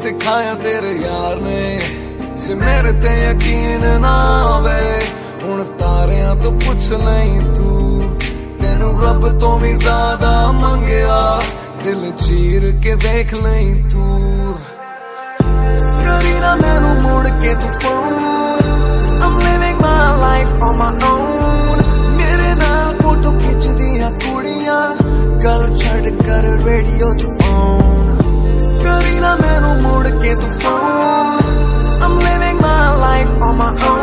سکھایا 0.00 0.52
تیرے 0.62 0.92
یار 1.06 1.36
نے 1.46 1.64
جی 2.38 2.54
میرے 2.60 2.92
تے 3.02 3.10
یقین 3.24 3.80
نہ 4.04 4.12
آوے 4.50 4.82
ہن 5.42 5.58
تاریاں 5.80 6.34
تو 6.42 6.50
پوچھ 6.64 6.88
لیں 7.04 7.32
تو 7.56 7.70
تینو 8.60 8.90
رب 9.02 9.22
تو 9.40 9.50
بھی 9.62 9.74
زیادہ 9.84 10.30
منگیا 10.60 11.20
دل 11.84 12.02
چیر 12.24 12.62
کے 12.84 12.94
دیکھ 13.04 13.34
لیں 13.44 13.66
تو 13.92 14.06
کبھی 16.04 16.34
نہ 16.44 16.52
مینو 16.62 16.92
مڑ 17.04 17.24
کے 17.42 17.52
تو 17.60 17.68
phone 17.82 18.20
I'm 19.24 19.34
living 19.46 19.76
my 19.86 20.06
life 20.24 20.52
on 20.68 20.74
my 20.84 20.88
own 21.10 21.84
میرے 22.18 22.48
نال 22.62 22.94
فوٹو 23.02 23.30
کھچ 23.44 23.62
دیاں 23.82 24.10
کڑیاں 24.24 24.82
گل 25.44 25.62
چھڑ 25.80 26.02
کر 26.26 26.42
ریڈیو 26.66 27.08
تو 27.22 27.41
میروں 29.42 29.74
مڑ 29.84 30.06
کے 30.22 30.32
سو 30.60 32.08
میرے 32.20 32.52
گا 32.62 32.74
لائے 33.00 33.24
پوا 33.38 34.01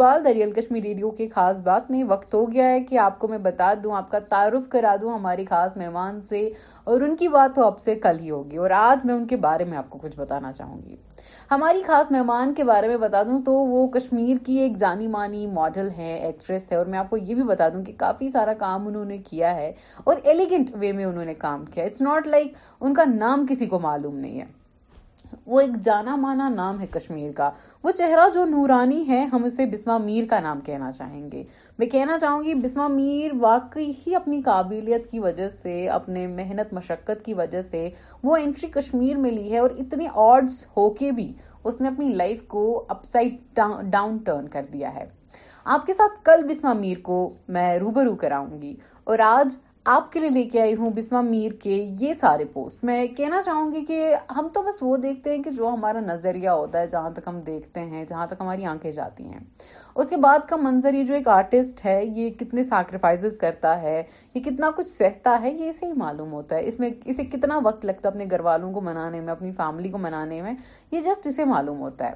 اقبال 0.00 0.22
دریال 0.24 0.50
کشمیر 0.54 0.82
ریڈیو 0.82 1.08
کی 1.16 1.26
خاص 1.28 1.60
بات 1.62 1.90
میں 1.90 2.02
وقت 2.08 2.34
ہو 2.34 2.40
گیا 2.52 2.68
ہے 2.68 2.78
کہ 2.84 2.98
آپ 2.98 3.18
کو 3.20 3.28
میں 3.28 3.38
بتا 3.46 3.72
دوں 3.82 3.94
آپ 3.96 4.10
کا 4.10 4.18
تعارف 4.28 4.68
کرا 4.70 4.94
دوں 5.00 5.12
ہماری 5.14 5.44
خاص 5.48 5.76
مہمان 5.76 6.20
سے 6.28 6.38
اور 6.92 7.00
ان 7.00 7.16
کی 7.16 7.26
بات 7.34 7.54
تو 7.56 7.64
آپ 7.64 7.80
سے 7.80 7.94
کل 8.02 8.18
ہی 8.20 8.30
ہوگی 8.30 8.56
اور 8.64 8.70
آج 8.76 9.04
میں 9.06 9.14
ان 9.14 9.26
کے 9.32 9.36
بارے 9.46 9.64
میں 9.72 9.78
آپ 9.78 9.90
کو 9.90 9.98
کچھ 10.02 10.16
بتانا 10.16 10.52
چاہوں 10.52 10.78
گی 10.86 10.96
ہماری 11.50 11.82
خاص 11.86 12.10
مہمان 12.12 12.54
کے 12.54 12.64
بارے 12.70 12.88
میں 12.88 12.96
بتا 13.04 13.22
دوں 13.26 13.40
تو 13.46 13.54
وہ 13.74 13.86
کشمیر 13.98 14.42
کی 14.46 14.56
ایک 14.60 14.76
جانی 14.80 15.06
مانی 15.16 15.46
ماڈل 15.60 15.88
ہے 15.96 16.12
ایکٹریس 16.14 16.64
ہے 16.72 16.76
اور 16.76 16.86
میں 16.94 16.98
آپ 16.98 17.10
کو 17.10 17.16
یہ 17.16 17.34
بھی 17.34 17.42
بتا 17.52 17.68
دوں 17.74 17.82
کہ 17.84 17.92
کافی 17.98 18.28
سارا 18.38 18.52
کام 18.60 18.86
انہوں 18.88 19.04
نے 19.14 19.18
کیا 19.28 19.54
ہے 19.56 19.72
اور 20.04 20.16
ایلیگنٹ 20.24 20.70
وے 20.80 20.92
میں 21.00 21.04
انہوں 21.04 21.24
نے 21.24 21.34
کام 21.46 21.64
کیا 21.74 21.84
اٹس 21.84 22.00
ناٹ 22.08 22.26
لائک 22.26 22.54
ان 22.80 22.94
کا 22.94 23.04
نام 23.16 23.46
کسی 23.50 23.66
کو 23.74 23.78
معلوم 23.88 24.16
نہیں 24.18 24.40
ہے 24.40 24.46
وہ 25.46 25.60
ایک 25.60 25.76
جانا 25.84 26.14
مانا 26.16 26.48
نام 26.48 26.80
ہے 26.80 26.86
کشمیر 26.90 27.30
کا 27.36 27.50
وہ 27.84 27.90
چہرہ 27.98 28.28
جو 28.34 28.44
نورانی 28.50 29.06
ہے 29.08 29.22
ہم 29.32 29.44
اسے 29.44 29.66
بسما 29.72 29.96
میر 29.98 30.24
کا 30.30 30.40
نام 30.40 30.60
کہنا 30.66 30.90
چاہیں 30.92 31.30
گے 31.32 31.42
میں 31.78 31.86
کہنا 31.90 32.18
چاہوں 32.18 32.42
گی 32.44 32.54
بسما 32.64 32.86
میر 32.88 33.32
واقعی 33.40 33.90
ہی 34.06 34.14
اپنی 34.14 34.40
قابلیت 34.44 35.10
کی 35.10 35.18
وجہ 35.20 35.48
سے 35.48 35.86
اپنے 35.92 36.26
محنت 36.26 36.72
مشقت 36.74 37.24
کی 37.24 37.34
وجہ 37.34 37.62
سے 37.70 37.88
وہ 38.22 38.36
انٹری 38.42 38.70
کشمیر 38.80 39.16
میں 39.16 39.30
لی 39.30 39.52
ہے 39.52 39.58
اور 39.58 39.70
اتنے 39.78 40.08
آرڈز 40.24 40.64
ہو 40.76 40.88
کے 41.00 41.12
بھی 41.20 41.32
اس 41.64 41.80
نے 41.80 41.88
اپنی 41.88 42.08
لائف 42.16 42.42
کو 42.48 42.62
اپ 42.88 43.04
سائڈ 43.12 43.34
ڈاؤن 43.90 44.16
ٹرن 44.26 44.48
کر 44.52 44.64
دیا 44.72 44.94
ہے 44.94 45.04
آپ 45.72 45.86
کے 45.86 45.94
ساتھ 45.94 46.24
کل 46.24 46.42
بسما 46.48 46.72
میر 46.72 47.00
کو 47.04 47.18
میں 47.56 47.78
روبرو 47.78 48.14
کراؤں 48.20 48.60
گی 48.62 48.74
اور 49.04 49.18
آج 49.24 49.56
آپ 49.88 50.10
کے 50.12 50.20
لیے 50.20 50.28
لے 50.30 50.42
کے 50.52 50.60
آئی 50.60 50.74
ہوں 50.78 50.90
بسما 50.94 51.20
میر 51.28 51.52
کے 51.60 51.74
یہ 51.98 52.14
سارے 52.20 52.44
پوسٹ 52.52 52.82
میں 52.84 53.06
کہنا 53.16 53.40
چاہوں 53.42 53.70
گی 53.72 53.84
کہ 53.88 54.14
ہم 54.36 54.48
تو 54.54 54.62
بس 54.62 54.82
وہ 54.82 54.96
دیکھتے 55.04 55.36
ہیں 55.36 55.42
کہ 55.42 55.50
جو 55.50 55.68
ہمارا 55.68 56.00
نظریہ 56.06 56.48
ہوتا 56.48 56.80
ہے 56.80 56.86
جہاں 56.86 57.10
تک 57.14 57.28
ہم 57.28 57.40
دیکھتے 57.46 57.84
ہیں 57.84 58.04
جہاں 58.08 58.26
تک 58.30 58.40
ہماری 58.40 58.64
آنکھیں 58.70 58.90
جاتی 58.92 59.24
ہیں 59.28 59.38
اس 60.00 60.08
کے 60.08 60.16
بعد 60.16 60.38
کا 60.48 60.56
منظر 60.56 60.94
یہ 60.94 61.02
جو 61.04 61.14
ایک 61.14 61.26
آرٹسٹ 61.28 61.84
ہے 61.84 62.04
یہ 62.04 62.28
کتنے 62.38 62.62
سیکریفائز 62.64 63.24
کرتا 63.40 63.72
ہے 63.80 64.02
یہ 64.34 64.40
کتنا 64.44 64.70
کچھ 64.76 64.86
سہتا 64.88 65.36
ہے 65.42 65.50
یہ 65.52 65.68
اسے 65.70 65.86
ہی 65.86 65.92
معلوم 65.96 66.32
ہوتا 66.32 66.56
ہے 66.56 66.68
اس 66.68 66.78
میں 66.80 66.88
اسے 67.04 67.24
کتنا 67.32 67.58
وقت 67.64 67.84
لگتا 67.84 68.08
ہے 68.08 68.12
اپنے 68.12 68.26
گھر 68.30 68.40
والوں 68.48 68.72
کو 68.72 68.80
منانے 68.86 69.20
میں 69.20 69.32
اپنی 69.32 69.50
فیملی 69.56 69.88
کو 69.88 69.98
منانے 69.98 70.40
میں 70.42 70.52
یہ 70.92 71.00
جسٹ 71.06 71.26
اسے 71.26 71.44
معلوم 71.52 71.80
ہوتا 71.80 72.08
ہے 72.10 72.14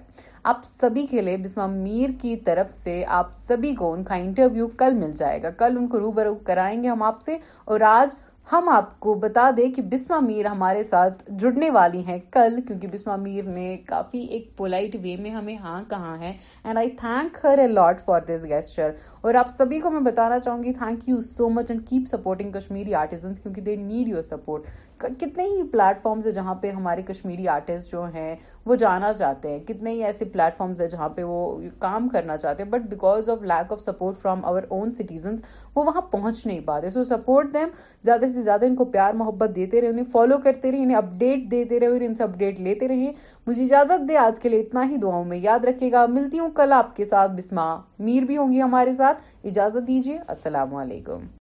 آپ 0.52 0.64
سبھی 0.68 1.06
کے 1.10 1.20
لیے 1.22 1.36
بسما 1.44 1.66
میر 1.74 2.18
کی 2.22 2.34
طرف 2.46 2.72
سے 2.82 3.02
آپ 3.18 3.34
سبھی 3.48 3.74
کو 3.78 3.92
ان 3.92 4.04
کا 4.04 4.14
انٹرویو 4.14 4.68
کل 4.78 4.94
مل 5.04 5.12
جائے 5.18 5.42
گا 5.42 5.50
کل 5.58 5.76
ان 5.78 5.86
کو 5.88 6.00
روبرو 6.00 6.34
کرائیں 6.46 6.82
گے 6.82 6.88
ہم 6.88 7.02
آپ 7.12 7.20
سے 7.22 7.36
اور 7.64 7.80
آج 7.88 8.16
ہم 8.52 8.68
آپ 8.68 8.98
کو 9.00 9.12
بتا 9.18 9.48
دیں 9.56 9.70
کہ 9.74 9.82
بسما 9.90 10.18
میر 10.20 10.46
ہمارے 10.46 10.82
ساتھ 10.84 11.22
جڑنے 11.40 11.68
والی 11.76 12.02
ہیں 12.06 12.18
کل 12.32 12.58
کیونکہ 12.66 12.88
بسما 12.92 13.14
میر 13.16 13.44
نے 13.48 13.76
کافی 13.86 14.18
ایک 14.24 14.50
پولائٹ 14.56 14.96
وے 15.02 15.14
میں 15.20 15.30
ہمیں 15.30 15.54
ہاں 15.58 15.80
کہاں 15.90 16.16
ہے 16.22 16.32
and 16.64 16.78
I 16.78 16.90
thank 16.98 17.38
her 17.44 17.66
lot 17.68 18.00
for 18.06 18.20
this 18.28 18.44
gesture 18.48 18.90
اور 19.20 19.34
آپ 19.44 19.50
سبھی 19.58 19.78
کو 19.80 19.90
میں 19.90 20.00
بتانا 20.10 20.38
چاہوں 20.38 20.62
گی 20.62 20.72
thank 20.78 21.08
you 21.08 21.20
so 21.28 21.48
much 21.50 21.70
and 21.70 21.88
keep 21.90 22.08
supporting 22.08 22.50
Kashmiri 22.58 22.94
artisans 22.94 23.40
کیونکہ 23.40 23.60
دے 23.70 23.76
نیڈ 23.76 24.08
یور 24.08 24.22
سپورٹ 24.22 24.66
کتنے 25.00 25.44
ہی 25.44 25.62
پلیٹ 25.72 25.98
فارمز 26.02 26.26
ہیں 26.26 26.32
جہاں 26.34 26.54
پہ 26.60 26.70
ہمارے 26.72 27.02
کشمیری 27.06 27.48
آرٹسٹ 27.48 27.92
جو 27.92 28.02
ہیں 28.14 28.34
وہ 28.66 28.74
جانا 28.82 29.12
چاہتے 29.12 29.50
ہیں 29.50 29.58
کتنے 29.68 29.90
ہی 29.90 30.02
ایسے 30.04 30.24
پلیٹ 30.32 30.56
فارمز 30.56 30.80
ہیں 30.80 30.88
جہاں 30.88 31.08
پہ 31.14 31.22
وہ 31.24 31.58
کام 31.78 32.08
کرنا 32.08 32.36
چاہتے 32.36 32.62
ہیں 32.62 32.70
but 32.70 32.82
because 32.90 33.28
of 33.30 33.42
lack 33.50 33.72
of 33.72 33.80
support 33.80 34.18
from 34.22 34.44
our 34.44 34.62
own 34.68 34.92
citizens 34.98 35.42
وہاں 35.76 36.00
پہنچ 36.10 36.44
نہیں 36.46 36.60
پاتے 36.66 36.90
سو 36.90 37.04
سپورٹ 37.04 37.52
دیم 37.54 37.68
زیادہ 38.04 38.26
سے 38.34 38.42
زیادہ 38.42 38.64
ان 38.66 38.76
کو 38.76 38.84
پیار 38.94 39.14
محبت 39.22 39.54
دیتے 39.56 39.80
رہے 39.80 39.88
انہیں 39.88 40.04
فالو 40.12 40.38
کرتے 40.44 40.72
رہے 40.72 40.82
انہیں 40.82 40.96
اپڈیٹ 40.96 41.50
دیتے 41.50 41.80
رہے 41.80 41.86
اور 41.86 42.00
ان 42.08 42.14
سے 42.14 42.22
اپڈیٹ 42.22 42.60
لیتے 42.60 42.88
رہے 42.88 43.10
مجھے 43.46 43.62
اجازت 43.64 44.08
دے 44.08 44.16
آج 44.16 44.40
کے 44.42 44.48
لیے 44.48 44.60
اتنا 44.60 44.88
ہی 44.90 44.96
دعاؤں 45.02 45.24
میں 45.24 45.38
یاد 45.42 45.64
رکھے 45.64 45.92
گا 45.92 46.06
ملتی 46.16 46.38
ہوں 46.38 46.50
کل 46.56 46.72
آپ 46.76 46.96
کے 46.96 47.04
ساتھ 47.04 47.32
بسما 47.36 47.70
میر 48.10 48.22
بھی 48.26 48.36
ہوں 48.36 48.52
گی 48.52 48.62
ہمارے 48.62 48.92
ساتھ 49.02 49.22
اجازت 49.46 49.86
دیجیے 49.88 50.18
السلام 50.26 50.74
علیکم 50.84 51.34